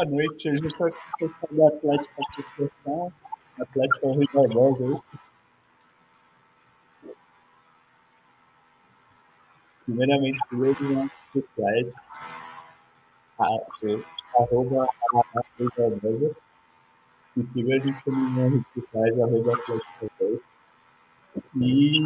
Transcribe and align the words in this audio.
boa 0.00 0.06
noite. 0.06 0.48
Hoje 0.48 0.60
eu 0.60 0.66
estou 0.66 0.86
aqui 0.86 1.30
do 1.50 1.66
Atlético 1.66 2.14
Associação, 2.28 3.12
Atlético 3.60 4.12
Rio 4.12 4.22
Barbosa. 4.32 5.02
Primeiramente, 9.84 10.38
siga 10.46 10.66
nas 10.94 11.10
sociais, 11.32 11.94
arroba 13.38 14.86
Rio 15.58 15.72
Barbosa. 15.76 16.36
E 17.36 17.42
siga 17.42 17.76
a 17.76 17.80
gente 17.80 18.04
também 18.04 18.30
nas 18.30 18.52
redes 18.52 18.66
sociais, 18.74 19.20
arroba 19.20 19.52
Atlético. 19.52 20.49
E 21.56 22.00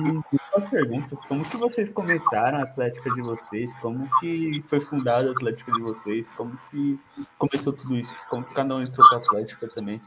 as 0.56 0.64
perguntas, 0.68 1.18
como 1.28 1.48
que 1.48 1.56
vocês 1.56 1.88
começaram 1.88 2.58
a 2.58 2.62
Atlética 2.62 3.10
de 3.10 3.22
vocês? 3.22 3.74
Como 3.74 4.08
que 4.20 4.62
foi 4.66 4.80
fundada 4.80 5.28
a 5.28 5.32
Atlética 5.32 5.72
de 5.72 5.82
vocês? 5.82 6.30
Como 6.30 6.52
que 6.70 6.98
começou 7.38 7.72
tudo 7.72 7.96
isso? 7.96 8.16
Como 8.28 8.44
que 8.44 8.54
cada 8.54 8.74
um 8.74 8.82
entrou 8.82 9.06
para 9.08 9.18
a 9.18 9.20
Atlética 9.20 9.68
também? 9.74 10.00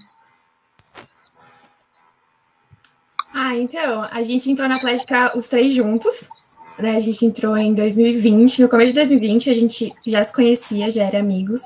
Ah, 3.34 3.55
então, 3.55 4.04
a 4.12 4.24
gente 4.24 4.49
entrou 4.49 4.68
na 4.68 4.77
Atlética 4.77 5.37
os 5.37 5.48
três 5.48 5.74
juntos, 5.74 6.27
né? 6.77 6.96
A 6.96 6.99
gente 6.99 7.26
entrou 7.26 7.55
em 7.57 7.74
2020, 7.74 8.63
no 8.63 8.70
começo 8.70 8.91
de 8.91 8.96
2020 8.96 9.49
a 9.49 9.55
gente 9.55 9.93
já 10.07 10.24
se 10.24 10.34
conhecia, 10.34 10.91
já 10.91 11.04
era 11.04 11.20
amigos. 11.20 11.62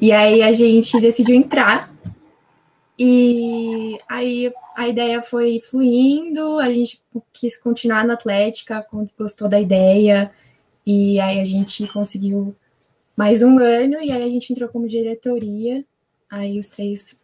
E 0.00 0.12
aí 0.12 0.42
a 0.42 0.52
gente 0.52 0.98
decidiu 1.00 1.34
entrar 1.34 1.92
e 2.98 3.98
aí 4.08 4.52
a 4.76 4.88
ideia 4.88 5.22
foi 5.22 5.60
fluindo, 5.60 6.58
a 6.58 6.70
gente 6.70 7.00
quis 7.32 7.56
continuar 7.56 8.04
na 8.04 8.14
Atlética, 8.14 8.86
gostou 9.18 9.48
da 9.48 9.60
ideia, 9.60 10.30
e 10.86 11.18
aí 11.20 11.40
a 11.40 11.44
gente 11.44 11.86
conseguiu 11.88 12.54
mais 13.16 13.42
um 13.42 13.58
ano, 13.58 13.94
e 14.00 14.12
aí 14.12 14.22
a 14.22 14.28
gente 14.28 14.52
entrou 14.52 14.68
como 14.68 14.86
diretoria. 14.86 15.84
Aí 16.30 16.58
os 16.58 16.68
três 16.68 17.16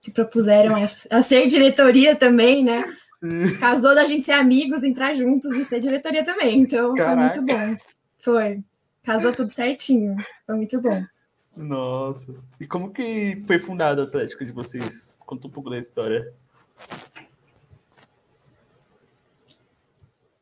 se 0.00 0.10
propuseram 0.12 0.74
a, 1.10 1.22
ser 1.22 1.46
diretoria 1.46 2.14
também, 2.14 2.64
né? 2.64 2.82
Sim. 3.18 3.58
Casou 3.58 3.94
da 3.94 4.04
gente 4.04 4.24
ser 4.24 4.32
amigos, 4.32 4.82
entrar 4.82 5.14
juntos 5.14 5.52
e 5.52 5.64
ser 5.64 5.80
diretoria 5.80 6.24
também. 6.24 6.60
Então 6.60 6.94
Caraca. 6.94 7.34
foi 7.34 7.40
muito 7.42 7.52
bom. 7.52 7.76
Foi. 8.18 8.60
Casou 9.02 9.32
tudo 9.32 9.50
certinho. 9.50 10.16
Foi 10.46 10.56
muito 10.56 10.80
bom. 10.80 11.02
Nossa. 11.56 12.34
E 12.60 12.66
como 12.66 12.92
que 12.92 13.42
foi 13.46 13.58
fundado 13.58 14.02
o 14.02 14.04
Atlético 14.04 14.44
de 14.44 14.52
vocês? 14.52 15.06
Conta 15.20 15.46
um 15.46 15.50
pouco 15.50 15.70
da 15.70 15.78
história. 15.78 16.34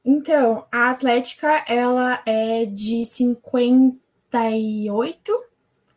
Então, 0.04 0.66
a 0.70 0.90
Atlética, 0.90 1.64
ela 1.66 2.20
é 2.26 2.66
de 2.66 3.06
58. 3.06 5.44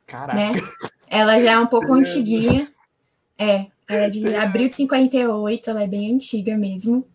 Caraca. 0.05 0.37
Né? 0.37 0.53
Ela 1.09 1.39
já 1.39 1.53
é 1.53 1.59
um 1.59 1.67
pouco 1.67 1.91
antiguinha. 1.95 2.71
É, 3.37 3.67
ela 3.87 4.05
é 4.05 4.09
de 4.09 4.35
abril 4.35 4.69
de 4.69 4.77
58, 4.77 5.69
ela 5.69 5.83
é 5.83 5.87
bem 5.87 6.13
antiga 6.13 6.57
mesmo. 6.57 7.05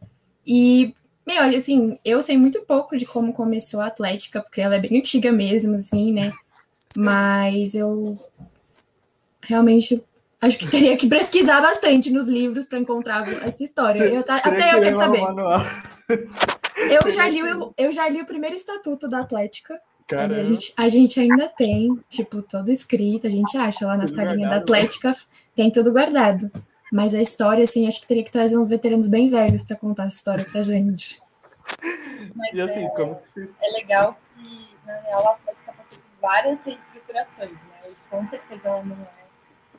E, 0.47 0.95
meu, 1.27 1.42
assim, 1.56 1.98
eu 2.05 2.20
sei 2.20 2.36
muito 2.36 2.61
pouco 2.62 2.95
de 2.96 3.07
como 3.07 3.33
começou 3.33 3.80
a 3.80 3.86
Atlética, 3.86 4.42
porque 4.42 4.61
ela 4.61 4.74
é 4.74 4.79
bem 4.79 4.98
antiga 4.98 5.33
mesmo, 5.33 5.74
assim, 5.74 6.12
né? 6.12 6.30
Mas 6.97 7.75
eu 7.75 8.19
realmente 9.42 10.03
acho 10.41 10.58
que 10.58 10.67
teria 10.69 10.97
que 10.97 11.08
pesquisar 11.08 11.61
bastante 11.61 12.11
nos 12.11 12.27
livros 12.27 12.67
para 12.67 12.79
encontrar 12.79 13.27
essa 13.45 13.63
história. 13.63 14.03
Eu, 14.03 14.20
até 14.20 14.75
eu 14.75 14.80
quero 14.80 14.98
saber. 14.98 15.20
Eu 16.91 17.11
já, 17.11 17.29
li, 17.29 17.39
eu, 17.39 17.75
eu 17.77 17.92
já 17.92 18.08
li 18.08 18.20
o 18.20 18.27
primeiro 18.27 18.57
estatuto 18.57 19.08
da 19.08 19.20
Atlética. 19.20 19.80
A 20.11 20.45
gente, 20.45 20.75
a 20.77 20.89
gente 20.89 21.20
ainda 21.20 21.48
tem, 21.48 21.98
tipo, 22.08 22.42
todo 22.42 22.70
escrito, 22.70 23.27
a 23.27 23.30
gente 23.30 23.57
acha 23.57 23.86
lá 23.86 23.97
na 23.97 24.07
salinha 24.07 24.48
da 24.48 24.57
Atlética, 24.57 25.17
tem 25.55 25.70
tudo 25.70 25.92
guardado. 25.92 26.51
Mas 26.92 27.14
a 27.14 27.23
história, 27.23 27.64
assim, 27.64 27.89
acho 27.89 28.03
que 28.03 28.07
teria 28.07 28.23
que 28.23 28.30
trazer 28.30 28.59
uns 28.59 28.69
veteranos 28.69 29.07
bem 29.07 29.30
velhos 29.30 29.63
para 29.63 29.77
contar 29.77 30.07
essa 30.07 30.17
história 30.17 30.45
pra 30.45 30.63
gente. 30.63 31.23
Mas 32.35 32.53
e 32.53 32.61
assim, 32.61 32.85
é, 32.85 32.89
como 32.91 33.14
que 33.14 33.29
vocês... 33.30 33.55
É 33.63 33.70
legal 33.73 34.19
que, 34.36 34.69
na 34.86 34.95
real, 34.98 35.29
a 35.29 35.33
Atlética 35.33 35.73
várias 36.22 36.58
reestruturações, 36.64 37.50
né? 37.50 37.80
E 37.90 37.96
com 38.08 38.24
certeza 38.27 38.68
ela 38.68 38.83
não 38.84 38.96
é 38.96 39.22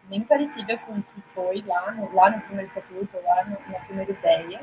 nem 0.10 0.22
parecida 0.22 0.78
com 0.80 0.94
o 0.94 1.02
que 1.02 1.22
foi 1.34 1.64
lá 1.66 1.92
no, 1.92 2.14
lá 2.14 2.30
no 2.30 2.42
primeiro 2.42 2.68
estatuto, 2.68 3.18
lá 3.24 3.46
no, 3.46 3.72
na 3.72 3.80
primeira 3.80 4.12
ideia, 4.12 4.62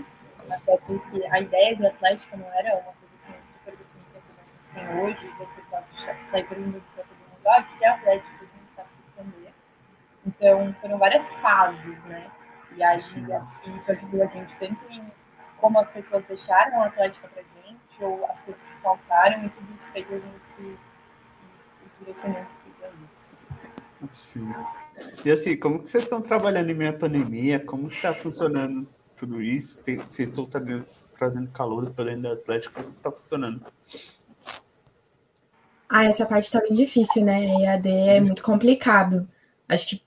até 0.50 0.76
porque 0.76 1.26
a 1.30 1.40
ideia 1.40 1.76
do 1.76 1.86
Atlético 1.86 2.36
não 2.36 2.46
era 2.52 2.74
uma 2.74 2.92
coisa 2.92 3.14
assim 3.18 3.34
super 3.46 3.74
definida 3.74 4.20
como 4.26 4.38
a 4.38 4.44
gente 4.44 4.70
tem 4.74 5.00
hoje, 5.00 5.34
você 5.38 5.62
pode 5.70 6.00
sair 6.00 6.14
um 6.14 6.72
para 6.72 7.04
todo 7.04 7.16
mundo, 7.16 7.48
ah, 7.48 7.62
que 7.62 7.84
é 7.84 7.88
Atlético, 7.88 8.36
a 8.36 8.58
gente 8.58 8.74
sabe 8.74 8.88
responder. 9.06 9.54
Então, 10.26 10.74
foram 10.82 10.98
várias 10.98 11.34
fases, 11.36 12.04
né? 12.04 12.30
E 12.76 12.82
aí, 12.82 12.98
isso 12.98 13.90
ajudou 13.90 14.22
a 14.22 14.26
gente 14.26 14.54
tanto 14.56 14.92
em 14.92 15.02
como 15.56 15.78
as 15.78 15.90
pessoas 15.90 16.24
deixaram 16.26 16.80
a 16.80 16.86
Atlética 16.86 17.28
pra 17.28 17.42
gente, 17.42 18.04
ou 18.04 18.24
as 18.26 18.40
coisas 18.42 18.66
que 18.68 18.74
faltaram, 18.76 19.44
e 19.44 19.50
tudo 19.50 19.74
isso 19.74 19.88
fez 19.90 20.10
a 20.10 20.18
gente 20.18 20.78
Sim. 24.12 24.52
E 25.24 25.30
assim, 25.30 25.56
como 25.56 25.80
que 25.80 25.88
vocês 25.88 26.04
estão 26.04 26.20
trabalhando 26.20 26.70
em 26.70 26.74
meio 26.74 26.90
à 26.90 26.94
pandemia? 26.94 27.60
Como 27.60 27.88
está 27.88 28.12
funcionando 28.14 28.88
tudo 29.16 29.42
isso? 29.42 29.82
Tem, 29.82 29.96
vocês 29.96 30.28
estão 30.28 30.46
trazendo, 30.46 30.86
trazendo 31.14 31.50
calores 31.50 31.90
para 31.90 32.06
dentro 32.06 32.22
do 32.22 32.32
Atlético? 32.32 32.82
Como 32.82 32.94
está 32.96 33.10
funcionando? 33.10 33.64
Ah, 35.88 36.04
essa 36.04 36.24
parte 36.24 36.44
está 36.44 36.60
bem 36.60 36.72
difícil, 36.72 37.24
né? 37.24 37.44
EAD 37.44 37.88
é 37.88 38.20
muito 38.20 38.42
complicado. 38.42 39.28
Acho 39.68 39.88
que, 39.88 40.02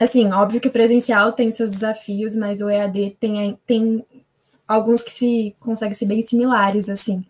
assim, 0.00 0.32
óbvio 0.32 0.60
que 0.60 0.68
o 0.68 0.72
presencial 0.72 1.32
tem 1.32 1.50
seus 1.50 1.70
desafios, 1.70 2.34
mas 2.34 2.60
o 2.60 2.70
EAD 2.70 3.16
tem, 3.20 3.58
tem 3.66 4.06
alguns 4.66 5.02
que 5.02 5.10
se 5.10 5.56
conseguem 5.60 5.94
ser 5.94 6.06
bem 6.06 6.22
similares, 6.22 6.88
assim, 6.88 7.24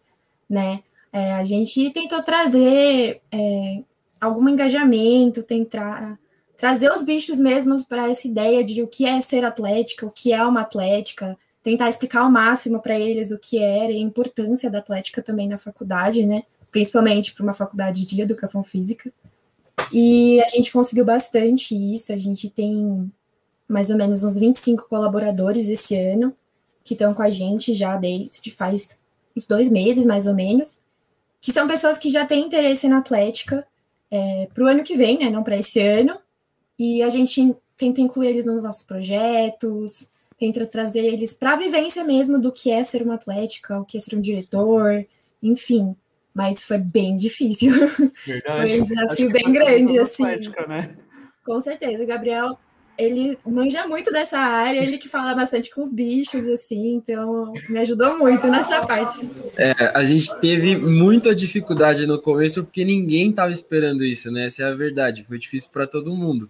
né? 0.49 0.83
É, 1.16 1.32
a 1.32 1.44
gente 1.44 1.91
tentou 1.93 2.22
trazer 2.22 3.22
é, 3.32 3.82
algum 4.21 4.47
engajamento, 4.50 5.43
tentar 5.43 6.19
trazer 6.59 6.93
os 6.93 7.00
bichos 7.00 7.38
mesmos 7.38 7.84
para 7.84 8.10
essa 8.10 8.28
ideia 8.28 8.62
de 8.62 8.82
o 8.82 8.87
que 8.87 9.06
é 9.06 9.19
ser 9.22 9.43
atlética, 9.43 10.04
o 10.04 10.10
que 10.10 10.31
é 10.31 10.44
uma 10.44 10.60
atlética, 10.60 11.34
tentar 11.62 11.88
explicar 11.88 12.21
ao 12.21 12.31
máximo 12.31 12.82
para 12.82 13.00
eles 13.00 13.31
o 13.31 13.38
que 13.38 13.59
era 13.59 13.91
e 13.91 13.97
a 13.97 14.00
importância 14.00 14.71
da 14.71 14.81
atlética 14.81 15.22
também 15.22 15.49
na 15.49 15.56
faculdade, 15.56 16.27
né? 16.27 16.43
Principalmente 16.71 17.33
para 17.33 17.44
uma 17.44 17.54
faculdade 17.54 18.04
de 18.04 18.21
educação 18.21 18.62
física. 18.62 19.10
E 19.91 20.38
a 20.43 20.48
gente 20.50 20.71
conseguiu 20.71 21.06
bastante 21.06 21.75
isso, 21.75 22.12
a 22.12 22.19
gente 22.19 22.50
tem 22.50 23.10
mais 23.66 23.88
ou 23.88 23.97
menos 23.97 24.22
uns 24.22 24.37
25 24.37 24.87
colaboradores 24.87 25.71
esse 25.71 25.98
ano 25.98 26.37
que 26.84 26.93
estão 26.93 27.15
com 27.15 27.22
a 27.22 27.31
gente 27.31 27.72
já 27.72 27.97
desde 27.97 28.50
faz 28.50 28.98
uns 29.34 29.47
dois 29.47 29.71
meses, 29.71 30.04
mais 30.04 30.27
ou 30.27 30.34
menos, 30.34 30.84
que 31.47 31.53
são 31.53 31.69
pessoas 31.69 31.97
que 31.97 32.11
já 32.11 32.27
têm 32.27 32.45
interesse 32.45 32.89
na 32.89 32.99
atlética 32.99 33.65
é, 34.11 34.49
para 34.53 34.65
o 34.65 34.67
ano 34.67 34.83
que 34.83 34.97
vem, 34.97 35.17
né? 35.17 35.31
Não 35.31 35.45
para 35.45 35.57
esse 35.57 35.79
ano, 35.81 36.19
e 36.77 37.01
a 37.05 37.09
gente 37.09 37.54
tenta 37.78 38.01
incluir 38.01 38.31
eles 38.31 38.45
nos 38.45 38.65
nossos 38.65 38.83
projetos, 38.83 40.10
tenta 40.37 40.66
trazer 40.66 41.04
eles 41.04 41.34
para 41.34 41.53
a 41.53 41.57
vivência 41.57 42.03
mesmo 42.03 42.37
do 42.37 42.51
que 42.51 42.69
é 42.69 42.83
ser 42.83 43.01
uma 43.01 43.15
atlética, 43.15 43.78
o 43.78 43.84
que 43.84 43.97
é 43.97 44.01
ser 44.01 44.16
um 44.16 44.21
diretor, 44.21 45.07
enfim. 45.41 45.95
Mas 46.34 46.65
foi 46.65 46.78
bem 46.78 47.16
difícil. 47.16 47.72
Verdade. 48.27 48.69
Foi 48.69 48.81
um 48.81 48.83
desafio 48.83 49.31
bem 49.31 49.53
grande, 49.53 50.01
assim. 50.01 50.25
Atlética, 50.25 50.66
né? 50.66 50.97
Com 51.45 51.60
certeza. 51.60 52.03
O 52.03 52.07
Gabriel, 52.09 52.59
ele 52.98 53.39
manja 53.47 53.87
muito 53.87 54.10
dessa 54.10 54.39
área, 54.39 54.81
ele 54.81 54.98
que 54.98 55.09
fala 55.09 55.34
bastante 55.34 55.71
com 55.71 55.83
os 55.83 55.93
bichos, 55.93 56.47
assim, 56.47 56.95
então 56.95 57.53
me 57.69 57.78
ajudou 57.78 58.19
muito 58.19 58.47
nessa 58.47 58.81
parte. 58.87 59.28
É, 59.57 59.72
a 59.95 60.04
gente 60.04 60.34
teve 60.41 60.77
muita 60.77 61.34
dificuldade 61.34 62.07
no 62.07 62.21
começo 62.21 62.65
porque 62.65 62.84
ninguém 62.84 63.31
estava 63.31 63.53
esperando 63.53 64.04
isso, 64.04 64.31
né? 64.31 64.47
Essa 64.47 64.63
é 64.63 64.66
a 64.66 64.75
verdade. 64.75 65.25
Foi 65.25 65.39
difícil 65.39 65.71
para 65.72 65.87
todo 65.87 66.15
mundo. 66.15 66.48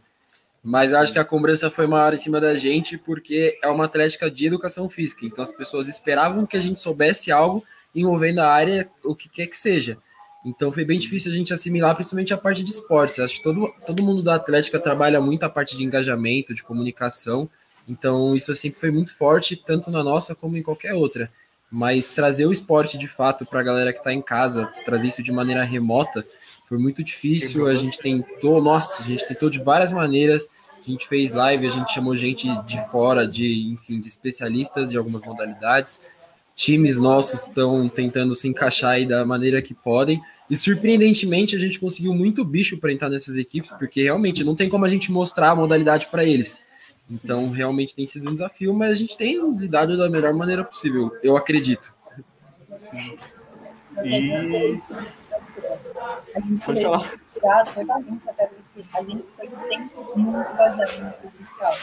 Mas 0.63 0.93
acho 0.93 1.13
que 1.13 1.19
a 1.19 1.25
cobrança 1.25 1.71
foi 1.71 1.87
maior 1.87 2.13
em 2.13 2.19
cima 2.19 2.41
da 2.41 2.57
gente 2.57 2.99
porque 2.99 3.57
é 3.63 3.69
uma 3.69 3.85
atlética 3.85 4.31
de 4.31 4.47
educação 4.47 4.89
física. 4.89 5.25
Então 5.25 5.45
as 5.45 5.53
pessoas 5.53 5.87
esperavam 5.87 6.45
que 6.45 6.57
a 6.57 6.61
gente 6.61 6.81
soubesse 6.81 7.31
algo 7.31 7.65
envolvendo 7.95 8.41
a 8.41 8.49
área, 8.49 8.89
o 9.05 9.15
que 9.15 9.29
quer 9.29 9.47
que 9.47 9.57
seja. 9.57 9.97
Então 10.47 10.71
foi 10.71 10.85
bem 10.85 10.97
difícil 10.97 11.33
a 11.33 11.35
gente 11.35 11.53
assimilar, 11.53 11.97
principalmente 11.97 12.33
a 12.33 12.39
parte 12.39 12.63
de 12.63 12.71
esportes. 12.71 13.19
Acho 13.19 13.35
que 13.35 13.43
todo, 13.43 13.75
todo 13.85 14.03
mundo 14.03 14.23
da 14.23 14.37
Atlética 14.37 14.79
trabalha 14.79 15.21
muito 15.21 15.43
a 15.43 15.49
parte 15.49 15.77
de 15.77 15.83
engajamento, 15.83 16.55
de 16.55 16.63
comunicação. 16.63 17.51
Então 17.89 18.37
isso 18.37 18.55
sempre 18.55 18.79
foi 18.79 18.93
muito 18.93 19.13
forte, 19.13 19.57
tanto 19.57 19.91
na 19.91 20.05
nossa 20.05 20.37
como 20.37 20.57
em 20.57 20.63
qualquer 20.63 20.95
outra. 20.95 21.29
Mas 21.69 22.13
trazer 22.13 22.47
o 22.47 22.53
esporte 22.53 22.97
de 22.97 23.09
fato 23.09 23.45
para 23.45 23.59
a 23.59 23.63
galera 23.65 23.93
que 23.93 23.99
está 23.99 24.13
em 24.13 24.23
casa, 24.23 24.73
trazer 24.85 25.09
isso 25.09 25.21
de 25.21 25.33
maneira 25.33 25.65
remota, 25.65 26.25
foi 26.69 26.79
muito 26.79 27.03
difícil. 27.03 27.67
A 27.67 27.75
gente 27.75 27.99
tentou, 27.99 28.63
nossa, 28.63 29.03
a 29.03 29.05
gente 29.05 29.27
tentou 29.27 29.51
de 29.51 29.59
várias 29.59 29.91
maneiras. 29.91 30.47
A 30.87 30.89
gente 30.89 31.09
fez 31.09 31.33
live, 31.33 31.67
a 31.67 31.71
gente 31.71 31.93
chamou 31.93 32.15
gente 32.15 32.49
de 32.63 32.81
fora, 32.93 33.27
de 33.27 33.73
enfim, 33.73 33.99
de 33.99 34.07
especialistas 34.07 34.89
de 34.89 34.97
algumas 34.97 35.23
modalidades, 35.25 36.01
times 36.57 36.99
nossos 36.99 37.43
estão 37.43 37.87
tentando 37.87 38.35
se 38.35 38.49
encaixar 38.49 38.93
aí 38.93 39.07
da 39.07 39.25
maneira 39.25 39.61
que 39.61 39.75
podem. 39.75 40.21
E 40.49 40.57
surpreendentemente 40.57 41.55
a 41.55 41.59
gente 41.59 41.79
conseguiu 41.79 42.15
muito 42.15 42.45
bicho 42.45 42.79
para 42.79 42.93
entrar 42.93 43.11
nessas 43.11 43.37
equipes, 43.37 43.71
porque 43.79 44.03
realmente 44.03 44.43
não 44.43 44.57
tem 44.57 44.69
como 44.69 44.85
a 44.85 44.89
gente 44.89 45.13
mostrar 45.13 45.51
a 45.51 45.55
modalidade 45.55 46.07
para 46.07 46.25
eles. 46.25 46.63
Então 47.11 47.51
realmente 47.51 47.95
tem 47.95 48.07
sido 48.07 48.31
um 48.31 48.33
desafio, 48.33 48.73
mas 48.73 48.91
a 48.91 48.95
gente 48.95 49.17
tem 49.19 49.39
lidado 49.57 49.97
da 49.97 50.09
melhor 50.09 50.33
maneira 50.33 50.65
possível, 50.65 51.13
eu 51.23 51.37
acredito. 51.37 51.95
Sim. 52.75 53.17
E 54.03 54.81
a 56.35 56.41
gente 56.41 56.65
Pode 56.65 56.83
falar. 56.83 57.13
Tirado, 57.33 57.71
foi 57.71 57.85
bagunça, 57.85 58.31
até 58.31 58.47
porque 58.47 58.85
a 58.97 59.03
gente 59.03 59.25
foi 59.37 59.51
sempre 59.51 59.97
muito 60.17 60.57
baseado 60.57 61.05
no 61.05 61.13
presencial. 61.13 61.77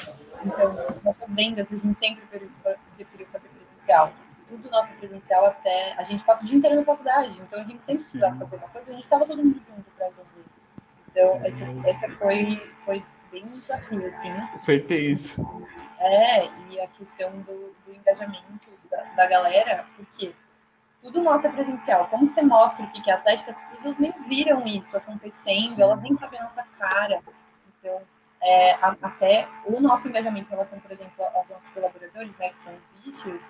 Então, 0.45 0.73
nossas 1.03 1.29
vendas, 1.29 1.73
a 1.73 1.77
gente 1.77 1.99
sempre 1.99 2.23
preferiu 2.97 3.27
fazer 3.31 3.49
presencial. 3.49 4.13
Tudo 4.53 4.69
nosso 4.69 4.93
presencial 4.93 5.45
até. 5.45 5.93
A 5.93 6.03
gente 6.03 6.23
passa 6.23 6.43
o 6.43 6.45
dia 6.45 6.57
inteiro 6.57 6.75
na 6.75 6.83
faculdade, 6.83 7.41
então 7.41 7.59
a 7.59 7.63
gente 7.63 7.83
sempre 7.83 8.03
precisava 8.03 8.37
fazer 8.37 8.57
uma 8.57 8.67
coisa, 8.69 8.91
a 8.91 8.93
gente 8.93 9.03
estava 9.03 9.25
todo 9.25 9.43
mundo 9.43 9.59
junto 9.67 9.89
para 9.97 10.05
resolver. 10.05 10.45
Então, 11.09 11.45
esse, 11.45 11.65
essa 11.85 12.09
foi, 12.17 12.71
foi 12.85 13.03
bem 13.31 13.45
um 13.45 13.49
desafio, 13.49 14.05
assim. 14.15 14.29
Né? 14.29 14.51
Foi 14.63 14.79
tenso. 14.79 15.67
É, 15.99 16.45
e 16.69 16.79
a 16.79 16.87
questão 16.87 17.31
do, 17.41 17.75
do 17.85 17.93
engajamento 17.93 18.69
da, 18.91 19.01
da 19.15 19.27
galera, 19.27 19.87
porque 19.95 20.35
tudo 21.01 21.23
nosso 21.23 21.47
é 21.47 21.51
presencial. 21.51 22.07
Como 22.09 22.27
você 22.27 22.43
mostra 22.43 22.85
o 22.85 22.91
que 22.91 23.09
é 23.09 23.13
Atlética, 23.13 23.51
as 23.51 23.65
pessoas 23.65 23.97
nem 23.97 24.11
viram 24.27 24.67
isso 24.67 24.95
acontecendo, 24.95 25.75
Sim. 25.75 25.81
elas 25.81 25.99
nem 26.01 26.15
sabem 26.15 26.39
a 26.39 26.43
nossa 26.43 26.63
cara. 26.77 27.21
Então, 27.79 28.01
é, 28.41 28.73
até 28.73 29.47
o 29.65 29.79
nosso 29.79 30.07
engajamento 30.07 30.47
em 30.47 30.49
relação, 30.51 30.79
por 30.79 30.91
exemplo, 30.91 31.25
aos 31.33 31.49
nossos 31.49 31.69
colaboradores, 31.71 32.37
né, 32.37 32.49
que 32.49 32.63
são 32.63 32.73
bichos, 32.93 33.47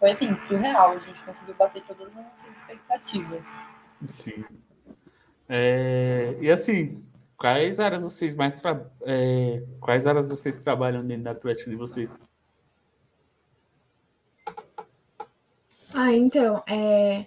foi 0.00 0.10
assim, 0.10 0.34
surreal. 0.34 0.90
A 0.90 0.98
gente 0.98 1.22
conseguiu 1.22 1.54
bater 1.54 1.84
todas 1.84 2.08
as 2.08 2.14
nossas 2.14 2.56
expectativas. 2.56 3.46
Sim. 4.06 4.44
É, 5.48 6.36
e 6.40 6.50
assim, 6.50 7.04
quais 7.36 7.78
áreas 7.78 8.02
vocês 8.02 8.34
mais 8.34 8.60
tra... 8.60 8.84
É, 9.02 9.62
quais 9.78 10.06
áreas 10.06 10.28
vocês 10.28 10.58
trabalham 10.58 11.06
dentro 11.06 11.24
da 11.24 11.30
Atlética 11.32 11.70
de 11.70 11.76
vocês? 11.76 12.18
Ah, 15.92 16.12
então, 16.12 16.62
é... 16.68 17.26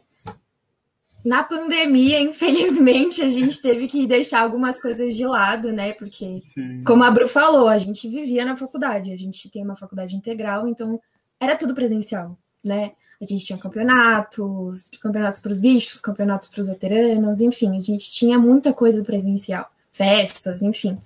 na 1.23 1.43
pandemia, 1.43 2.19
infelizmente, 2.21 3.21
a 3.21 3.29
gente 3.29 3.61
teve 3.61 3.87
que 3.87 4.07
deixar 4.07 4.41
algumas 4.41 4.79
coisas 4.81 5.15
de 5.15 5.25
lado, 5.25 5.71
né? 5.71 5.93
Porque, 5.93 6.39
Sim. 6.39 6.83
como 6.85 7.03
a 7.03 7.11
Bru 7.11 7.27
falou, 7.27 7.67
a 7.67 7.77
gente 7.77 8.07
vivia 8.09 8.45
na 8.45 8.55
faculdade, 8.55 9.11
a 9.11 9.17
gente 9.17 9.49
tem 9.49 9.63
uma 9.63 9.75
faculdade 9.75 10.15
integral, 10.15 10.67
então 10.67 10.99
era 11.39 11.57
tudo 11.57 11.75
presencial, 11.75 12.37
né? 12.63 12.91
A 13.21 13.25
gente 13.25 13.45
tinha 13.45 13.57
campeonatos, 13.57 14.89
campeonatos 15.01 15.39
para 15.39 15.51
os 15.51 15.57
bichos, 15.57 16.01
campeonatos 16.01 16.49
para 16.49 16.61
os 16.61 16.67
veteranos, 16.67 17.39
enfim, 17.41 17.77
a 17.77 17.79
gente 17.79 18.09
tinha 18.09 18.37
muita 18.37 18.73
coisa 18.73 19.03
presencial, 19.03 19.69
festas, 19.91 20.61
enfim. 20.61 20.97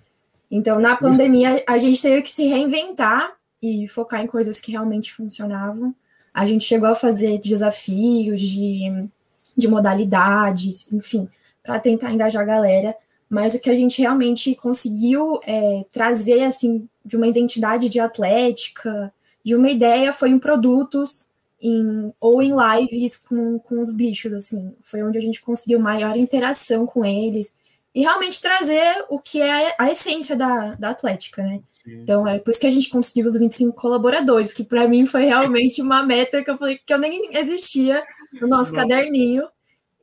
Então, 0.50 0.80
na 0.80 0.95
pandemia, 0.95 1.63
a 1.68 1.77
gente 1.77 2.01
teve 2.01 2.21
que 2.21 2.31
se 2.31 2.48
reinventar 2.48 3.33
e 3.62 3.88
focar 3.88 4.21
em 4.21 4.27
coisas 4.27 4.59
que 4.59 4.71
realmente 4.71 5.13
funcionavam. 5.13 5.94
A 6.33 6.45
gente 6.45 6.63
chegou 6.63 6.89
a 6.89 6.95
fazer 6.95 7.39
desafios 7.39 8.42
de, 8.42 9.10
de 9.56 9.68
modalidades, 9.68 10.92
enfim, 10.92 11.27
para 11.62 11.80
tentar 11.80 12.12
engajar 12.12 12.44
a 12.44 12.45
galera, 12.45 12.95
mas 13.30 13.53
o 13.53 13.60
que 13.60 13.69
a 13.69 13.75
gente 13.75 14.01
realmente 14.01 14.56
conseguiu 14.56 15.39
é, 15.45 15.86
trazer, 15.92 16.44
assim, 16.44 16.88
de 17.06 17.18
uma 17.18 17.27
identidade 17.27 17.89
de 17.89 18.00
atlética, 18.00 19.13
de 19.44 19.56
uma 19.56 19.69
ideia, 19.69 20.13
foi 20.13 20.30
em 20.30 20.39
produtos 20.39 21.26
em, 21.62 22.13
ou 22.21 22.42
em 22.42 22.54
lives 22.56 23.18
com, 23.18 23.59
com 23.59 23.81
os 23.83 23.94
bichos, 23.94 24.33
assim. 24.33 24.75
Foi 24.81 25.04
onde 25.04 25.18
a 25.18 25.21
gente 25.21 25.42
conseguiu 25.42 25.80
maior 25.80 26.15
interação 26.15 26.86
com 26.86 27.06
eles, 27.06 27.54
e 27.98 28.01
realmente 28.01 28.39
trazer 28.39 29.04
o 29.09 29.18
que 29.18 29.42
é 29.42 29.74
a 29.75 29.92
essência 29.92 30.36
da, 30.36 30.75
da 30.75 30.92
Atlética, 30.92 31.42
né? 31.42 31.59
Sim. 31.83 32.01
Então 32.04 32.27
é 32.27 32.38
por 32.38 32.51
isso 32.51 32.59
que 32.59 32.68
a 32.68 32.71
gente 32.71 32.92
conseguiu 32.92 33.27
os 33.27 33.39
25 33.39 33.75
colaboradores, 33.75 34.54
que 34.54 34.63
para 34.63 34.88
mim 34.88 35.07
foi 35.07 35.25
realmente 35.25 35.81
uma 35.81 36.04
meta 36.04 36.44
que 36.44 36.51
eu 36.51 36.59
falei 36.59 36.77
que 36.77 36.94
eu 36.94 37.00
nem 37.00 37.36
existia 37.36 38.03
no 38.39 38.48
nosso 38.48 38.71
Não. 38.71 38.81
caderninho. 38.81 39.48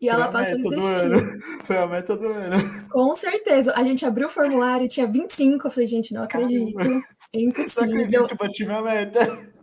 E 0.00 0.06
foi 0.06 0.08
ela 0.08 0.26
passou 0.26 0.56
a 0.56 0.58
existir. 0.58 1.38
Foi 1.64 1.78
a 1.78 1.86
meta 1.86 2.16
do 2.16 2.26
ano. 2.26 2.88
Com 2.90 3.14
certeza. 3.14 3.72
A 3.76 3.84
gente 3.84 4.04
abriu 4.04 4.26
o 4.26 4.30
formulário 4.30 4.86
e 4.86 4.88
tinha 4.88 5.06
25. 5.06 5.68
Eu 5.68 5.70
falei, 5.70 5.86
gente, 5.86 6.12
não 6.12 6.24
acredito. 6.24 6.76
É 7.32 7.40
impossível. 7.40 7.86
Não 7.86 8.02
acredito, 8.02 8.36
bati 8.36 8.66
minha 8.66 8.82
meta. 8.82 9.53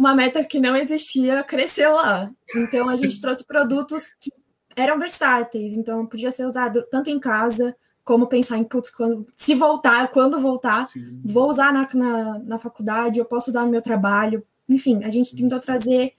Uma 0.00 0.14
meta 0.14 0.42
que 0.42 0.58
não 0.58 0.74
existia 0.74 1.42
cresceu 1.42 1.92
lá. 1.92 2.32
Então 2.56 2.88
a 2.88 2.96
gente 2.96 3.20
trouxe 3.20 3.44
produtos 3.44 4.06
que 4.18 4.32
eram 4.74 4.98
versáteis, 4.98 5.74
então 5.74 6.06
podia 6.06 6.30
ser 6.30 6.46
usado 6.46 6.82
tanto 6.90 7.10
em 7.10 7.20
casa 7.20 7.76
como 8.02 8.26
pensar 8.26 8.56
em 8.56 8.64
putz, 8.64 8.88
quando, 8.88 9.26
se 9.36 9.54
voltar, 9.54 10.08
quando 10.08 10.40
voltar, 10.40 10.88
Sim. 10.88 11.20
vou 11.22 11.50
usar 11.50 11.70
na, 11.70 11.86
na, 11.92 12.38
na, 12.38 12.58
faculdade, 12.58 13.18
eu 13.18 13.26
posso 13.26 13.50
usar 13.50 13.66
no 13.66 13.70
meu 13.70 13.82
trabalho. 13.82 14.42
Enfim, 14.66 15.04
a 15.04 15.10
gente 15.10 15.36
tentou 15.36 15.60
trazer 15.60 16.14